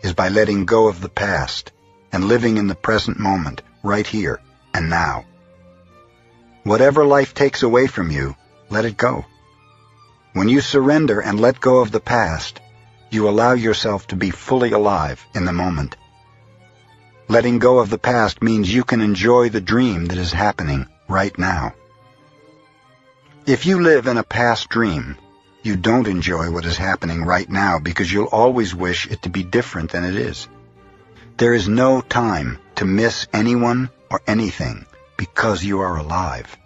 is 0.03 0.13
by 0.13 0.30
letting 0.30 0.63
go 0.63 0.88
of 0.88 1.01
the 1.01 1.09
past 1.09 1.74
and 2.13 2.30
living 2.30 2.55
in 2.55 2.67
the 2.67 2.82
present 2.88 3.19
moment, 3.19 3.61
right 3.84 4.07
here 4.07 4.39
and 4.74 4.89
now. 4.89 5.26
Whatever 6.63 7.03
life 7.03 7.34
takes 7.34 7.63
away 7.63 7.88
from 7.88 8.09
you, 8.09 8.38
let 8.69 8.86
it 8.86 8.95
go. 8.95 9.26
When 10.32 10.47
you 10.47 10.61
surrender 10.61 11.19
and 11.19 11.41
let 11.41 11.59
go 11.59 11.82
of 11.82 11.91
the 11.91 11.99
past, 11.99 12.61
you 13.09 13.28
allow 13.28 13.51
yourself 13.51 14.07
to 14.07 14.15
be 14.15 14.32
fully 14.32 14.72
alive 14.72 15.26
in 15.36 15.43
the 15.43 15.51
moment. 15.51 15.97
Letting 17.32 17.59
go 17.59 17.79
of 17.79 17.89
the 17.89 17.97
past 17.97 18.43
means 18.43 18.73
you 18.73 18.84
can 18.84 18.99
enjoy 18.99 19.47
the 19.47 19.61
dream 19.61 20.07
that 20.07 20.17
is 20.17 20.34
happening 20.34 20.86
right 21.07 21.32
now. 21.39 21.73
If 23.45 23.65
you 23.65 23.79
live 23.79 24.07
in 24.07 24.17
a 24.17 24.23
past 24.23 24.67
dream, 24.67 25.15
you 25.63 25.77
don't 25.77 26.09
enjoy 26.09 26.51
what 26.51 26.65
is 26.65 26.75
happening 26.75 27.23
right 27.23 27.49
now 27.49 27.79
because 27.79 28.11
you'll 28.11 28.25
always 28.25 28.75
wish 28.75 29.07
it 29.07 29.21
to 29.21 29.29
be 29.29 29.43
different 29.43 29.91
than 29.91 30.03
it 30.03 30.15
is. 30.15 30.49
There 31.38 31.53
is 31.53 31.69
no 31.69 32.01
time 32.01 32.59
to 32.75 32.84
miss 32.84 33.27
anyone 33.32 33.91
or 34.09 34.19
anything 34.27 34.86
because 35.15 35.63
you 35.63 35.79
are 35.79 35.95
alive. 35.95 36.57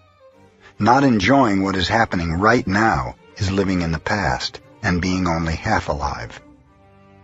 Not 0.80 1.04
enjoying 1.04 1.62
what 1.62 1.76
is 1.76 1.88
happening 1.88 2.34
right 2.34 2.66
now 2.66 3.18
is 3.38 3.52
living 3.52 3.84
in 3.84 3.92
the 3.92 4.00
past 4.00 4.62
and 4.82 5.00
being 5.00 5.28
only 5.28 5.54
half 5.54 5.90
alive. 5.90 6.42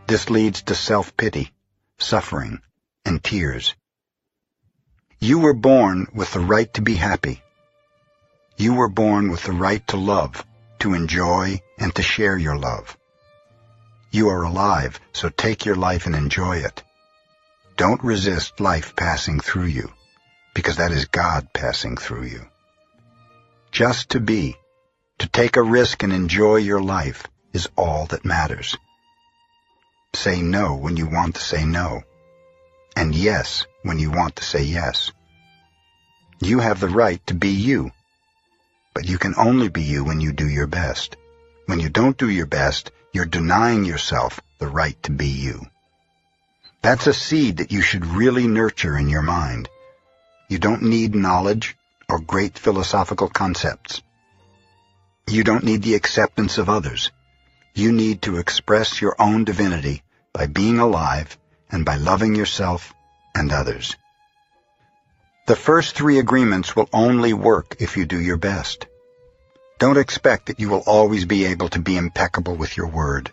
This 0.06 0.30
leads 0.30 0.62
to 0.62 0.76
self-pity, 0.76 1.52
suffering, 1.98 2.62
and 3.06 3.24
tears. 3.24 3.76
You 5.20 5.39
were 5.39 5.54
born 5.54 6.08
with 6.14 6.34
the 6.34 6.39
right 6.39 6.74
to 6.74 6.82
be 6.82 6.95
happy. 6.95 7.41
You 8.58 8.74
were 8.74 8.89
born 8.89 9.32
with 9.32 9.43
the 9.43 9.52
right 9.52 9.86
to 9.88 9.97
love, 9.97 10.45
to 10.80 10.93
enjoy, 10.93 11.62
and 11.78 11.93
to 11.95 12.02
share 12.02 12.38
your 12.38 12.58
love. 12.58 12.97
You 14.12 14.30
are 14.30 14.43
alive, 14.43 14.99
so 15.14 15.30
take 15.30 15.66
your 15.66 15.76
life 15.76 16.06
and 16.06 16.16
enjoy 16.16 16.58
it. 16.58 16.84
Don't 17.78 18.04
resist 18.04 18.60
life 18.60 18.95
passing 18.95 19.39
through 19.39 19.68
you, 19.68 19.91
because 20.54 20.78
that 20.78 20.91
is 20.91 21.06
God 21.06 21.54
passing 21.54 21.97
through 21.97 22.26
you. 22.26 22.45
Just 23.72 24.10
to 24.10 24.20
be, 24.20 24.58
to 25.20 25.28
take 25.28 25.56
a 25.56 25.62
risk 25.62 26.04
and 26.04 26.12
enjoy 26.12 26.58
your 26.58 26.82
life 26.82 27.28
is 27.54 27.70
all 27.78 28.06
that 28.08 28.26
matters. 28.26 28.76
Say 30.14 30.41
no 30.41 30.76
when 30.76 30.97
you 30.97 31.08
want 31.08 31.36
to 31.36 31.41
say 31.41 31.64
no, 31.64 32.04
and 32.96 33.16
yes 33.16 33.66
when 33.84 34.00
you 34.00 34.12
want 34.12 34.36
to 34.38 34.44
say 34.44 34.64
yes. 34.64 35.12
You 36.39 36.60
have 36.60 36.80
the 36.80 36.89
right 36.89 37.26
to 37.28 37.34
be 37.34 37.50
you, 37.50 37.92
but 38.94 39.08
you 39.08 39.18
can 39.18 39.36
only 39.38 39.70
be 39.70 39.84
you 39.84 40.04
when 40.04 40.22
you 40.22 40.34
do 40.34 40.48
your 40.48 40.68
best. 40.68 41.16
When 41.68 41.80
you 41.80 41.89
don't 41.89 42.18
do 42.18 42.30
your 42.30 42.48
best, 42.48 42.92
you're 43.14 43.26
denying 43.26 43.86
yourself 43.86 44.42
the 44.60 44.68
right 44.68 45.02
to 45.04 45.12
be 45.12 45.28
you. 45.28 45.66
That's 46.82 47.08
a 47.08 47.14
seed 47.14 47.58
that 47.58 47.72
you 47.72 47.82
should 47.82 48.06
really 48.06 48.48
nurture 48.48 48.98
in 48.98 49.08
your 49.08 49.22
mind. 49.22 49.70
You 50.50 50.58
don't 50.58 50.84
need 50.84 51.14
knowledge 51.14 51.78
or 52.10 52.20
great 52.20 52.58
philosophical 52.58 53.30
concepts. 53.30 54.02
You 55.28 55.44
don't 55.44 55.64
need 55.64 55.84
the 55.84 55.96
acceptance 55.96 56.58
of 56.58 56.70
others. 56.70 57.12
You 57.74 57.92
need 57.92 58.24
to 58.24 58.38
express 58.38 59.00
your 59.00 59.16
own 59.20 59.46
divinity 59.46 60.04
by 60.34 60.48
being 60.48 60.80
alive 60.80 61.38
and 61.72 61.86
by 61.86 61.96
loving 61.96 62.36
yourself 62.36 62.94
and 63.36 63.52
others. 63.52 63.96
The 65.48 65.56
first 65.56 65.96
three 65.96 66.20
agreements 66.20 66.76
will 66.76 66.90
only 66.94 67.34
work 67.34 67.78
if 67.80 67.98
you 67.98 68.06
do 68.06 68.20
your 68.20 68.38
best. 68.38 68.86
Don't 69.80 69.98
expect 69.98 70.46
that 70.46 70.60
you 70.60 70.70
will 70.70 70.84
always 70.86 71.26
be 71.26 71.46
able 71.46 71.70
to 71.70 71.80
be 71.80 71.98
impeccable 71.98 72.56
with 72.56 72.78
your 72.78 72.88
word. 72.88 73.32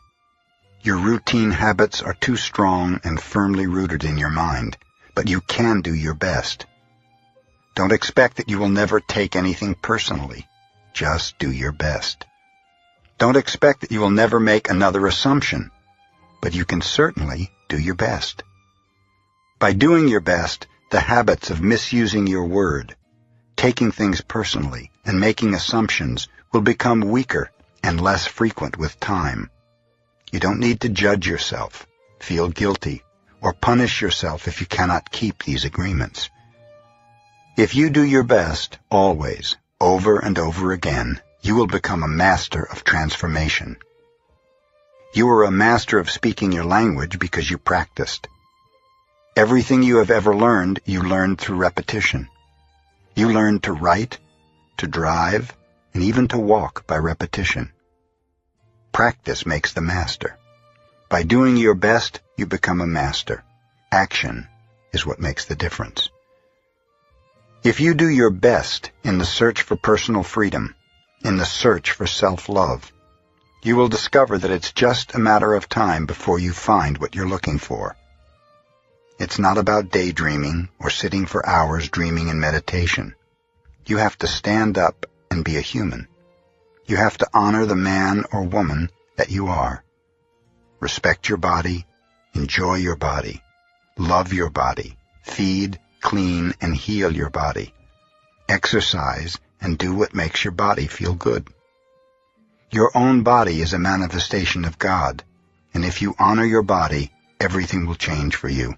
Your 0.83 0.97
routine 0.97 1.51
habits 1.51 2.01
are 2.01 2.15
too 2.15 2.37
strong 2.37 3.01
and 3.05 3.21
firmly 3.21 3.67
rooted 3.67 4.05
in 4.05 4.17
your 4.17 4.31
mind, 4.31 4.79
but 5.15 5.29
you 5.29 5.41
can 5.43 5.83
do 5.83 5.95
your 5.95 6.15
best. 6.15 6.65
Don't 7.75 7.93
expect 7.93 8.39
that 8.39 8.49
you 8.49 8.59
will 8.59 8.71
never 8.71 9.01
take 9.01 9.37
anything 9.37 9.75
personally. 9.75 10.49
Just 10.95 11.39
do 11.39 11.53
your 11.53 11.73
best. 11.73 12.25
Don't 13.19 13.37
expect 13.37 13.83
that 13.83 13.93
you 13.93 14.01
will 14.01 14.11
never 14.11 14.41
make 14.41 14.71
another 14.71 15.07
assumption, 15.07 15.71
but 16.41 16.55
you 16.55 16.65
can 16.65 16.81
certainly 16.81 17.51
do 17.69 17.79
your 17.79 17.95
best. 17.95 18.43
By 19.59 19.73
doing 19.73 20.09
your 20.09 20.21
best, 20.21 20.67
the 20.91 21.01
habits 21.01 21.51
of 21.51 21.61
misusing 21.61 22.27
your 22.27 22.45
word, 22.45 22.97
taking 23.57 23.93
things 23.93 24.21
personally, 24.21 24.91
and 25.05 25.21
making 25.21 25.55
assumptions 25.55 26.29
will 26.53 26.63
become 26.63 27.01
weaker 27.01 27.51
and 27.83 28.01
less 28.01 28.27
frequent 28.27 28.79
with 28.79 29.01
time. 29.01 29.51
You 30.33 30.41
don't 30.41 30.61
need 30.61 30.81
to 30.83 30.89
judge 30.89 31.27
yourself, 31.27 31.87
feel 32.21 32.49
guilty, 32.49 33.03
or 33.41 33.53
punish 33.53 34.01
yourself 34.01 34.49
if 34.49 34.61
you 34.61 34.67
cannot 34.67 35.11
keep 35.11 35.43
these 35.43 35.65
agreements. 35.65 36.31
If 37.57 37.75
you 37.75 37.91
do 37.91 38.05
your 38.05 38.23
best, 38.23 38.79
always, 38.91 39.57
over 39.81 40.19
and 40.19 40.39
over 40.39 40.73
again, 40.73 41.21
you 41.43 41.55
will 41.55 41.67
become 41.67 42.03
a 42.03 42.09
master 42.09 42.63
of 42.63 42.85
transformation. 42.85 43.77
You 45.15 45.29
are 45.31 45.45
a 45.45 45.51
master 45.51 45.99
of 45.99 46.11
speaking 46.11 46.53
your 46.53 46.65
language 46.65 47.19
because 47.19 47.51
you 47.51 47.57
practiced. 47.57 48.29
Everything 49.35 49.83
you 49.83 49.99
have 49.99 50.11
ever 50.11 50.37
learned, 50.37 50.81
you 50.85 51.03
learned 51.03 51.41
through 51.41 51.57
repetition. 51.57 52.29
You 53.17 53.33
learned 53.33 53.63
to 53.63 53.73
write, 53.73 54.19
to 54.77 54.87
drive, 54.87 55.57
and 55.95 56.03
even 56.03 56.29
to 56.29 56.39
walk 56.39 56.87
by 56.87 56.99
repetition. 56.99 57.73
Practice 58.93 59.47
makes 59.47 59.73
the 59.73 59.81
master. 59.81 60.37
By 61.09 61.23
doing 61.23 61.57
your 61.57 61.75
best, 61.75 62.21
you 62.37 62.47
become 62.47 62.81
a 62.81 62.87
master. 62.87 63.45
Action 63.91 64.47
is 64.93 65.07
what 65.07 65.21
makes 65.21 65.47
the 65.47 65.57
difference. 65.57 66.11
If 67.65 67.81
you 67.81 67.95
do 67.95 68.09
your 68.09 68.31
best 68.31 68.91
in 69.05 69.19
the 69.19 69.25
search 69.25 69.63
for 69.63 69.77
personal 69.77 70.23
freedom, 70.23 70.75
in 71.25 71.39
the 71.39 71.47
search 71.47 71.93
for 71.93 72.07
self-love, 72.07 72.93
you 73.69 73.77
will 73.77 73.89
discover 73.89 74.39
that 74.39 74.51
it's 74.51 74.73
just 74.73 75.15
a 75.15 75.19
matter 75.19 75.55
of 75.55 75.69
time 75.69 76.07
before 76.07 76.39
you 76.39 76.55
find 76.55 76.97
what 76.97 77.15
you're 77.15 77.29
looking 77.29 77.59
for. 77.59 77.95
It's 79.19 79.39
not 79.39 79.59
about 79.59 79.91
daydreaming 79.91 80.71
or 80.81 80.89
sitting 80.89 81.27
for 81.27 81.47
hours 81.47 81.91
dreaming 81.91 82.29
in 82.29 82.41
meditation. 82.41 83.15
You 83.85 83.99
have 83.99 84.17
to 84.19 84.27
stand 84.27 84.79
up 84.79 85.05
and 85.31 85.45
be 85.45 85.59
a 85.59 85.61
human. 85.61 86.09
You 86.87 86.97
have 86.97 87.19
to 87.19 87.29
honor 87.35 87.67
the 87.67 87.77
man 87.77 88.25
or 88.33 88.45
woman 88.45 88.89
that 89.17 89.31
you 89.31 89.49
are. 89.49 89.85
Respect 90.81 91.29
your 91.29 91.37
body, 91.37 91.85
enjoy 92.33 92.77
your 92.77 92.97
body, 92.97 93.43
love 93.99 94.33
your 94.33 94.49
body, 94.49 94.97
feed, 95.25 95.79
clean, 96.01 96.55
and 96.63 96.75
heal 96.75 97.15
your 97.15 97.29
body. 97.29 97.75
Exercise 98.49 99.39
and 99.61 99.77
do 99.77 99.95
what 99.95 100.15
makes 100.15 100.43
your 100.43 100.53
body 100.53 100.87
feel 100.87 101.13
good. 101.13 101.53
Your 102.71 102.91
own 102.95 103.23
body 103.23 103.63
is 103.63 103.73
a 103.73 103.79
manifestation 103.79 104.67
of 104.67 104.79
God, 104.79 105.25
and 105.73 105.87
if 105.87 106.03
you 106.03 106.15
honor 106.19 106.45
your 106.45 106.63
body, 106.63 107.11
everything 107.41 107.87
will 107.87 107.95
change 107.95 108.37
for 108.37 108.49
you. 108.51 108.77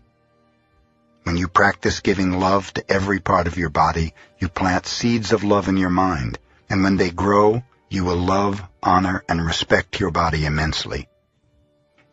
When 1.24 1.36
you 1.36 1.48
practice 1.48 1.98
giving 1.98 2.38
love 2.38 2.72
to 2.74 2.88
every 2.88 3.18
part 3.18 3.48
of 3.48 3.58
your 3.58 3.68
body, 3.68 4.14
you 4.38 4.48
plant 4.48 4.86
seeds 4.86 5.32
of 5.32 5.42
love 5.42 5.66
in 5.66 5.76
your 5.76 5.90
mind, 5.90 6.38
and 6.68 6.84
when 6.84 6.98
they 6.98 7.10
grow, 7.10 7.64
you 7.88 8.04
will 8.04 8.16
love, 8.16 8.62
honor, 8.80 9.24
and 9.28 9.44
respect 9.44 9.98
your 9.98 10.12
body 10.12 10.46
immensely. 10.46 11.08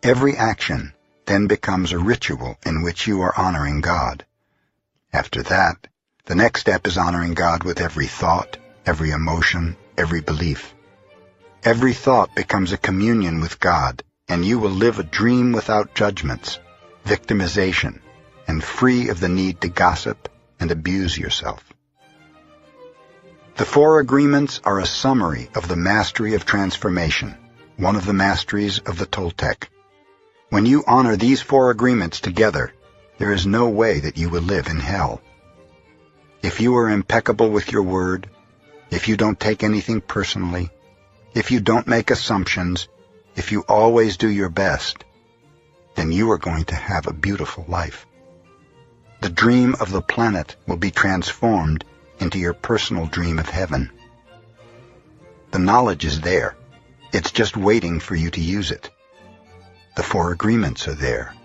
Every 0.01 0.35
action 0.35 0.93
then 1.27 1.45
becomes 1.45 1.91
a 1.91 1.99
ritual 1.99 2.57
in 2.65 2.81
which 2.81 3.05
you 3.05 3.21
are 3.21 3.37
honoring 3.37 3.81
God. 3.81 4.25
After 5.13 5.43
that, 5.43 5.87
the 6.25 6.35
next 6.35 6.61
step 6.61 6.87
is 6.87 6.97
honoring 6.97 7.35
God 7.35 7.63
with 7.63 7.79
every 7.79 8.07
thought, 8.07 8.57
every 8.83 9.11
emotion, 9.11 9.77
every 9.95 10.21
belief. 10.21 10.73
Every 11.67 11.91
thought 11.91 12.33
becomes 12.33 12.71
a 12.71 12.77
communion 12.77 13.41
with 13.41 13.59
God, 13.59 14.01
and 14.29 14.45
you 14.45 14.57
will 14.57 14.71
live 14.71 14.99
a 14.99 15.03
dream 15.03 15.51
without 15.51 15.95
judgments, 15.95 16.59
victimization, 17.05 17.99
and 18.47 18.63
free 18.63 19.09
of 19.09 19.19
the 19.19 19.27
need 19.27 19.59
to 19.59 19.67
gossip 19.67 20.29
and 20.61 20.71
abuse 20.71 21.17
yourself. 21.17 21.61
The 23.57 23.65
four 23.65 23.99
agreements 23.99 24.61
are 24.63 24.79
a 24.79 24.85
summary 24.85 25.49
of 25.55 25.67
the 25.67 25.75
mastery 25.75 26.35
of 26.35 26.45
transformation, 26.45 27.35
one 27.75 27.97
of 27.97 28.05
the 28.05 28.13
masteries 28.13 28.79
of 28.79 28.97
the 28.97 29.05
Toltec. 29.05 29.67
When 30.47 30.65
you 30.65 30.85
honor 30.87 31.17
these 31.17 31.41
four 31.41 31.69
agreements 31.69 32.21
together, 32.21 32.71
there 33.17 33.33
is 33.33 33.45
no 33.45 33.67
way 33.67 33.99
that 33.99 34.17
you 34.17 34.29
will 34.29 34.41
live 34.41 34.67
in 34.67 34.79
hell. 34.79 35.21
If 36.41 36.61
you 36.61 36.77
are 36.77 36.89
impeccable 36.89 37.49
with 37.49 37.73
your 37.73 37.83
word, 37.83 38.29
if 38.89 39.09
you 39.09 39.17
don't 39.17 39.37
take 39.37 39.63
anything 39.63 39.99
personally, 39.99 40.69
if 41.37 41.51
you 41.51 41.59
don't 41.59 41.85
make 41.85 42.09
assumptions, 42.09 42.87
if 43.35 43.51
you 43.51 43.63
always 43.69 44.17
do 44.17 44.27
your 44.27 44.49
best, 44.49 45.05
then 45.93 46.11
you 46.11 46.31
are 46.31 46.39
going 46.39 46.65
to 46.65 46.73
have 46.73 47.05
a 47.05 47.13
beautiful 47.13 47.63
life. 47.67 48.07
The 49.21 49.29
dream 49.29 49.75
of 49.79 49.91
the 49.91 50.01
planet 50.01 50.55
will 50.65 50.77
be 50.77 50.89
transformed 50.89 51.85
into 52.17 52.39
your 52.39 52.55
personal 52.55 53.05
dream 53.05 53.37
of 53.37 53.47
heaven. 53.47 53.91
The 55.51 55.59
knowledge 55.59 56.05
is 56.05 56.21
there. 56.21 56.55
It's 57.13 57.29
just 57.29 57.55
waiting 57.55 57.99
for 57.99 58.15
you 58.15 58.31
to 58.31 58.41
use 58.41 58.71
it. 58.71 58.89
The 59.95 60.01
four 60.01 60.31
agreements 60.31 60.87
are 60.87 60.95
there. 60.95 61.35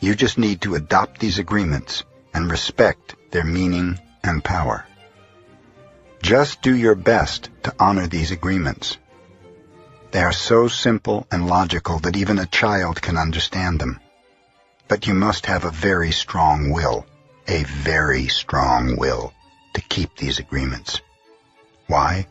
You 0.00 0.16
just 0.16 0.38
need 0.38 0.62
to 0.62 0.74
adopt 0.74 1.20
these 1.20 1.38
agreements 1.38 2.02
and 2.34 2.50
respect 2.50 3.14
their 3.30 3.44
meaning 3.44 4.00
and 4.24 4.42
power. 4.42 4.84
Just 6.20 6.62
do 6.62 6.74
your 6.74 6.96
best 6.96 7.48
to 7.62 7.72
honor 7.78 8.08
these 8.08 8.32
agreements. 8.32 8.98
They 10.10 10.22
are 10.22 10.32
so 10.32 10.68
simple 10.68 11.26
and 11.30 11.46
logical 11.46 11.98
that 12.00 12.16
even 12.16 12.38
a 12.38 12.46
child 12.46 13.02
can 13.02 13.16
understand 13.16 13.80
them. 13.80 14.00
But 14.88 15.06
you 15.06 15.14
must 15.14 15.46
have 15.46 15.64
a 15.64 15.70
very 15.70 16.12
strong 16.12 16.70
will 16.70 17.06
a 17.48 17.62
very 17.62 18.26
strong 18.26 18.96
will 18.96 19.32
to 19.74 19.80
keep 19.80 20.16
these 20.16 20.38
agreements. 20.38 21.00
Why? 21.86 22.26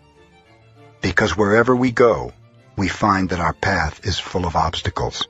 Because 1.01 1.37
wherever 1.37 1.75
we 1.75 1.91
go, 1.91 2.33
we 2.75 2.87
find 2.89 3.29
that 3.29 3.39
our 3.39 3.53
path 3.53 4.05
is 4.05 4.19
full 4.19 4.45
of 4.45 4.55
obstacles. 4.55 5.27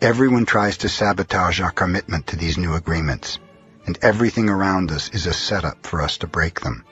Everyone 0.00 0.46
tries 0.46 0.78
to 0.78 0.88
sabotage 0.88 1.60
our 1.60 1.70
commitment 1.70 2.28
to 2.28 2.36
these 2.36 2.58
new 2.58 2.74
agreements, 2.74 3.38
and 3.86 3.98
everything 4.02 4.48
around 4.48 4.90
us 4.90 5.10
is 5.10 5.26
a 5.26 5.32
setup 5.32 5.86
for 5.86 6.02
us 6.02 6.18
to 6.18 6.26
break 6.26 6.60
them. 6.60 6.84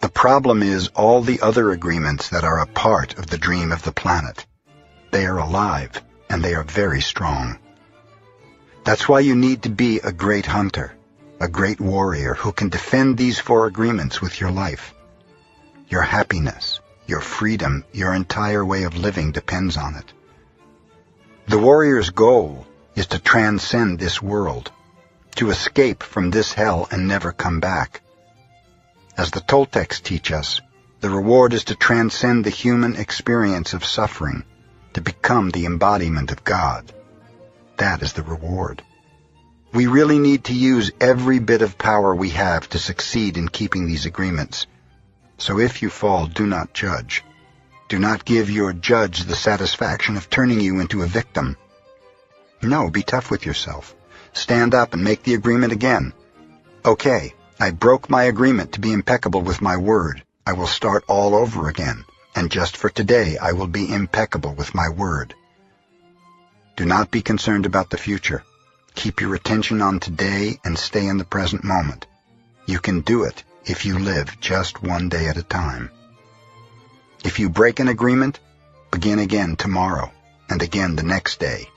The 0.00 0.08
problem 0.08 0.62
is 0.62 0.88
all 0.88 1.20
the 1.20 1.40
other 1.42 1.72
agreements 1.72 2.30
that 2.30 2.42
are 2.42 2.60
a 2.60 2.66
part 2.66 3.18
of 3.18 3.26
the 3.26 3.36
dream 3.36 3.70
of 3.70 3.82
the 3.82 3.92
planet. 3.92 4.46
They 5.10 5.26
are 5.26 5.38
alive, 5.38 6.02
and 6.30 6.42
they 6.42 6.54
are 6.54 6.62
very 6.62 7.02
strong. 7.02 7.58
That's 8.84 9.08
why 9.08 9.20
you 9.20 9.36
need 9.36 9.62
to 9.64 9.68
be 9.68 9.98
a 9.98 10.12
great 10.12 10.46
hunter, 10.46 10.94
a 11.38 11.48
great 11.48 11.80
warrior 11.80 12.34
who 12.34 12.52
can 12.52 12.70
defend 12.70 13.18
these 13.18 13.38
four 13.38 13.66
agreements 13.66 14.22
with 14.22 14.40
your 14.40 14.50
life. 14.50 14.94
Your 15.88 16.02
happiness, 16.02 16.80
your 17.06 17.20
freedom, 17.20 17.84
your 17.92 18.14
entire 18.14 18.64
way 18.64 18.84
of 18.84 18.96
living 18.96 19.32
depends 19.32 19.76
on 19.76 19.96
it. 19.96 20.12
The 21.46 21.58
warrior's 21.58 22.10
goal 22.10 22.66
is 22.94 23.08
to 23.08 23.18
transcend 23.18 23.98
this 23.98 24.22
world, 24.22 24.72
to 25.36 25.50
escape 25.50 26.02
from 26.02 26.30
this 26.30 26.54
hell 26.54 26.88
and 26.90 27.06
never 27.06 27.32
come 27.32 27.60
back. 27.60 28.00
As 29.20 29.32
the 29.32 29.42
Toltecs 29.42 30.00
teach 30.02 30.32
us, 30.32 30.62
the 31.00 31.10
reward 31.10 31.52
is 31.52 31.64
to 31.64 31.74
transcend 31.74 32.42
the 32.42 32.48
human 32.64 32.96
experience 32.96 33.74
of 33.74 33.84
suffering, 33.84 34.44
to 34.94 35.02
become 35.02 35.50
the 35.50 35.66
embodiment 35.66 36.32
of 36.32 36.42
God. 36.42 36.90
That 37.76 38.00
is 38.00 38.14
the 38.14 38.22
reward. 38.22 38.82
We 39.74 39.88
really 39.88 40.18
need 40.18 40.44
to 40.44 40.54
use 40.54 40.90
every 41.02 41.38
bit 41.38 41.60
of 41.60 41.76
power 41.76 42.14
we 42.14 42.30
have 42.30 42.66
to 42.70 42.78
succeed 42.78 43.36
in 43.36 43.48
keeping 43.48 43.86
these 43.86 44.06
agreements. 44.06 44.66
So 45.36 45.58
if 45.58 45.82
you 45.82 45.90
fall, 45.90 46.26
do 46.26 46.46
not 46.46 46.72
judge. 46.72 47.22
Do 47.90 47.98
not 47.98 48.24
give 48.24 48.48
your 48.48 48.72
judge 48.72 49.24
the 49.24 49.36
satisfaction 49.36 50.16
of 50.16 50.30
turning 50.30 50.60
you 50.60 50.80
into 50.80 51.02
a 51.02 51.06
victim. 51.06 51.58
No, 52.62 52.88
be 52.88 53.02
tough 53.02 53.30
with 53.30 53.44
yourself. 53.44 53.94
Stand 54.32 54.74
up 54.74 54.94
and 54.94 55.04
make 55.04 55.24
the 55.24 55.34
agreement 55.34 55.74
again. 55.74 56.14
Okay, 56.86 57.34
I 57.62 57.72
broke 57.72 58.08
my 58.08 58.22
agreement 58.22 58.72
to 58.72 58.80
be 58.80 58.90
impeccable 58.90 59.42
with 59.42 59.60
my 59.60 59.76
word. 59.76 60.22
I 60.46 60.54
will 60.54 60.66
start 60.66 61.04
all 61.08 61.34
over 61.34 61.68
again, 61.68 62.06
and 62.34 62.50
just 62.50 62.74
for 62.74 62.88
today 62.88 63.36
I 63.36 63.52
will 63.52 63.66
be 63.66 63.92
impeccable 63.92 64.54
with 64.54 64.74
my 64.74 64.88
word. 64.88 65.34
Do 66.76 66.86
not 66.86 67.10
be 67.10 67.20
concerned 67.20 67.66
about 67.66 67.90
the 67.90 67.98
future. 67.98 68.44
Keep 68.94 69.20
your 69.20 69.34
attention 69.34 69.82
on 69.82 70.00
today 70.00 70.58
and 70.64 70.78
stay 70.78 71.06
in 71.06 71.18
the 71.18 71.24
present 71.24 71.62
moment. 71.62 72.06
You 72.64 72.78
can 72.78 73.02
do 73.02 73.24
it 73.24 73.44
if 73.66 73.84
you 73.84 73.98
live 73.98 74.40
just 74.40 74.82
one 74.82 75.10
day 75.10 75.26
at 75.26 75.36
a 75.36 75.42
time. 75.42 75.90
If 77.24 77.38
you 77.38 77.50
break 77.50 77.78
an 77.78 77.88
agreement, 77.88 78.40
begin 78.90 79.18
again 79.18 79.56
tomorrow 79.56 80.10
and 80.48 80.62
again 80.62 80.96
the 80.96 81.02
next 81.02 81.38
day. 81.38 81.68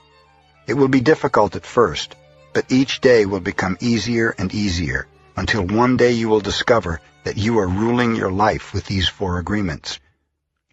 It 0.65 0.75
will 0.75 0.88
be 0.88 1.01
difficult 1.01 1.57
at 1.57 1.65
first, 1.65 2.15
but 2.53 2.71
each 2.71 3.01
day 3.01 3.25
will 3.25 3.41
become 3.41 3.77
easier 3.81 4.34
and 4.38 4.53
easier 4.53 5.07
until 5.36 5.65
one 5.65 5.97
day 5.97 6.11
you 6.11 6.29
will 6.29 6.39
discover 6.39 7.01
that 7.23 7.38
you 7.38 7.59
are 7.59 7.67
ruling 7.67 8.15
your 8.15 8.31
life 8.31 8.73
with 8.73 8.86
these 8.86 9.07
four 9.07 9.39
agreements. 9.39 9.99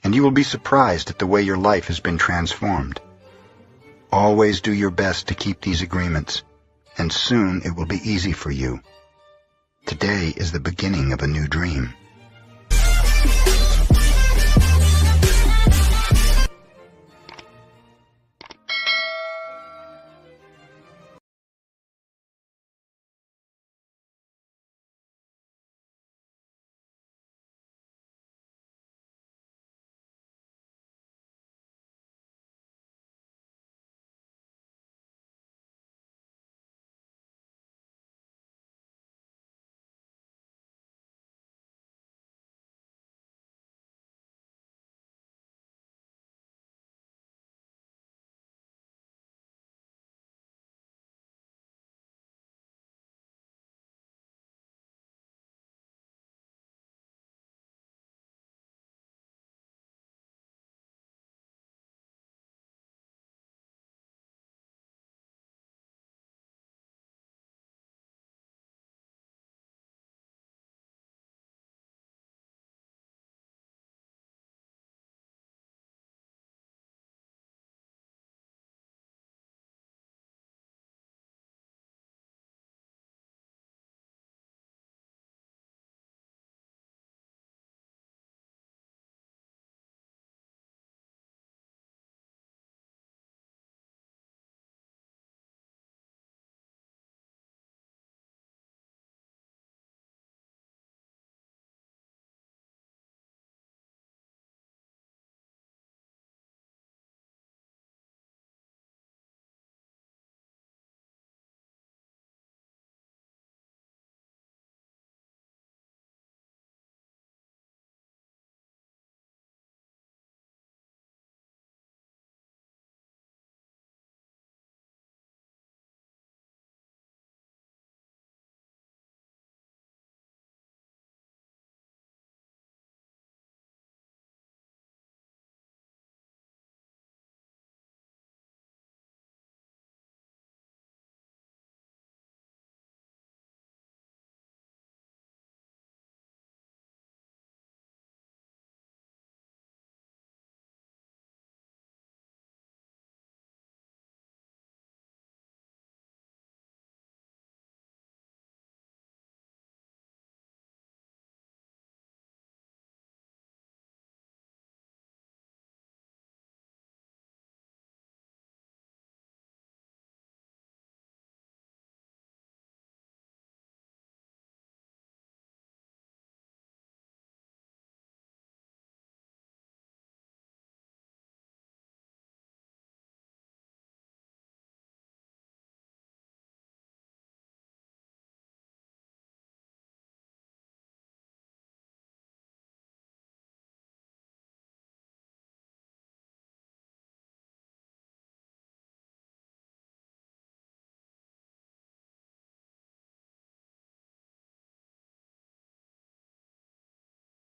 And 0.02 0.14
you 0.14 0.22
will 0.22 0.30
be 0.30 0.42
surprised 0.42 1.10
at 1.10 1.18
the 1.18 1.26
way 1.26 1.42
your 1.42 1.58
life 1.58 1.86
has 1.86 2.00
been 2.00 2.18
transformed. 2.18 3.00
Always 4.12 4.60
do 4.60 4.72
your 4.72 4.90
best 4.90 5.28
to 5.28 5.34
keep 5.34 5.60
these 5.60 5.82
agreements, 5.82 6.42
and 6.98 7.12
soon 7.12 7.62
it 7.64 7.76
will 7.76 7.86
be 7.86 8.00
easy 8.02 8.32
for 8.32 8.50
you. 8.50 8.80
Today 9.86 10.32
is 10.36 10.52
the 10.52 10.60
beginning 10.60 11.12
of 11.12 11.22
a 11.22 11.26
new 11.26 11.46
dream. 11.46 11.94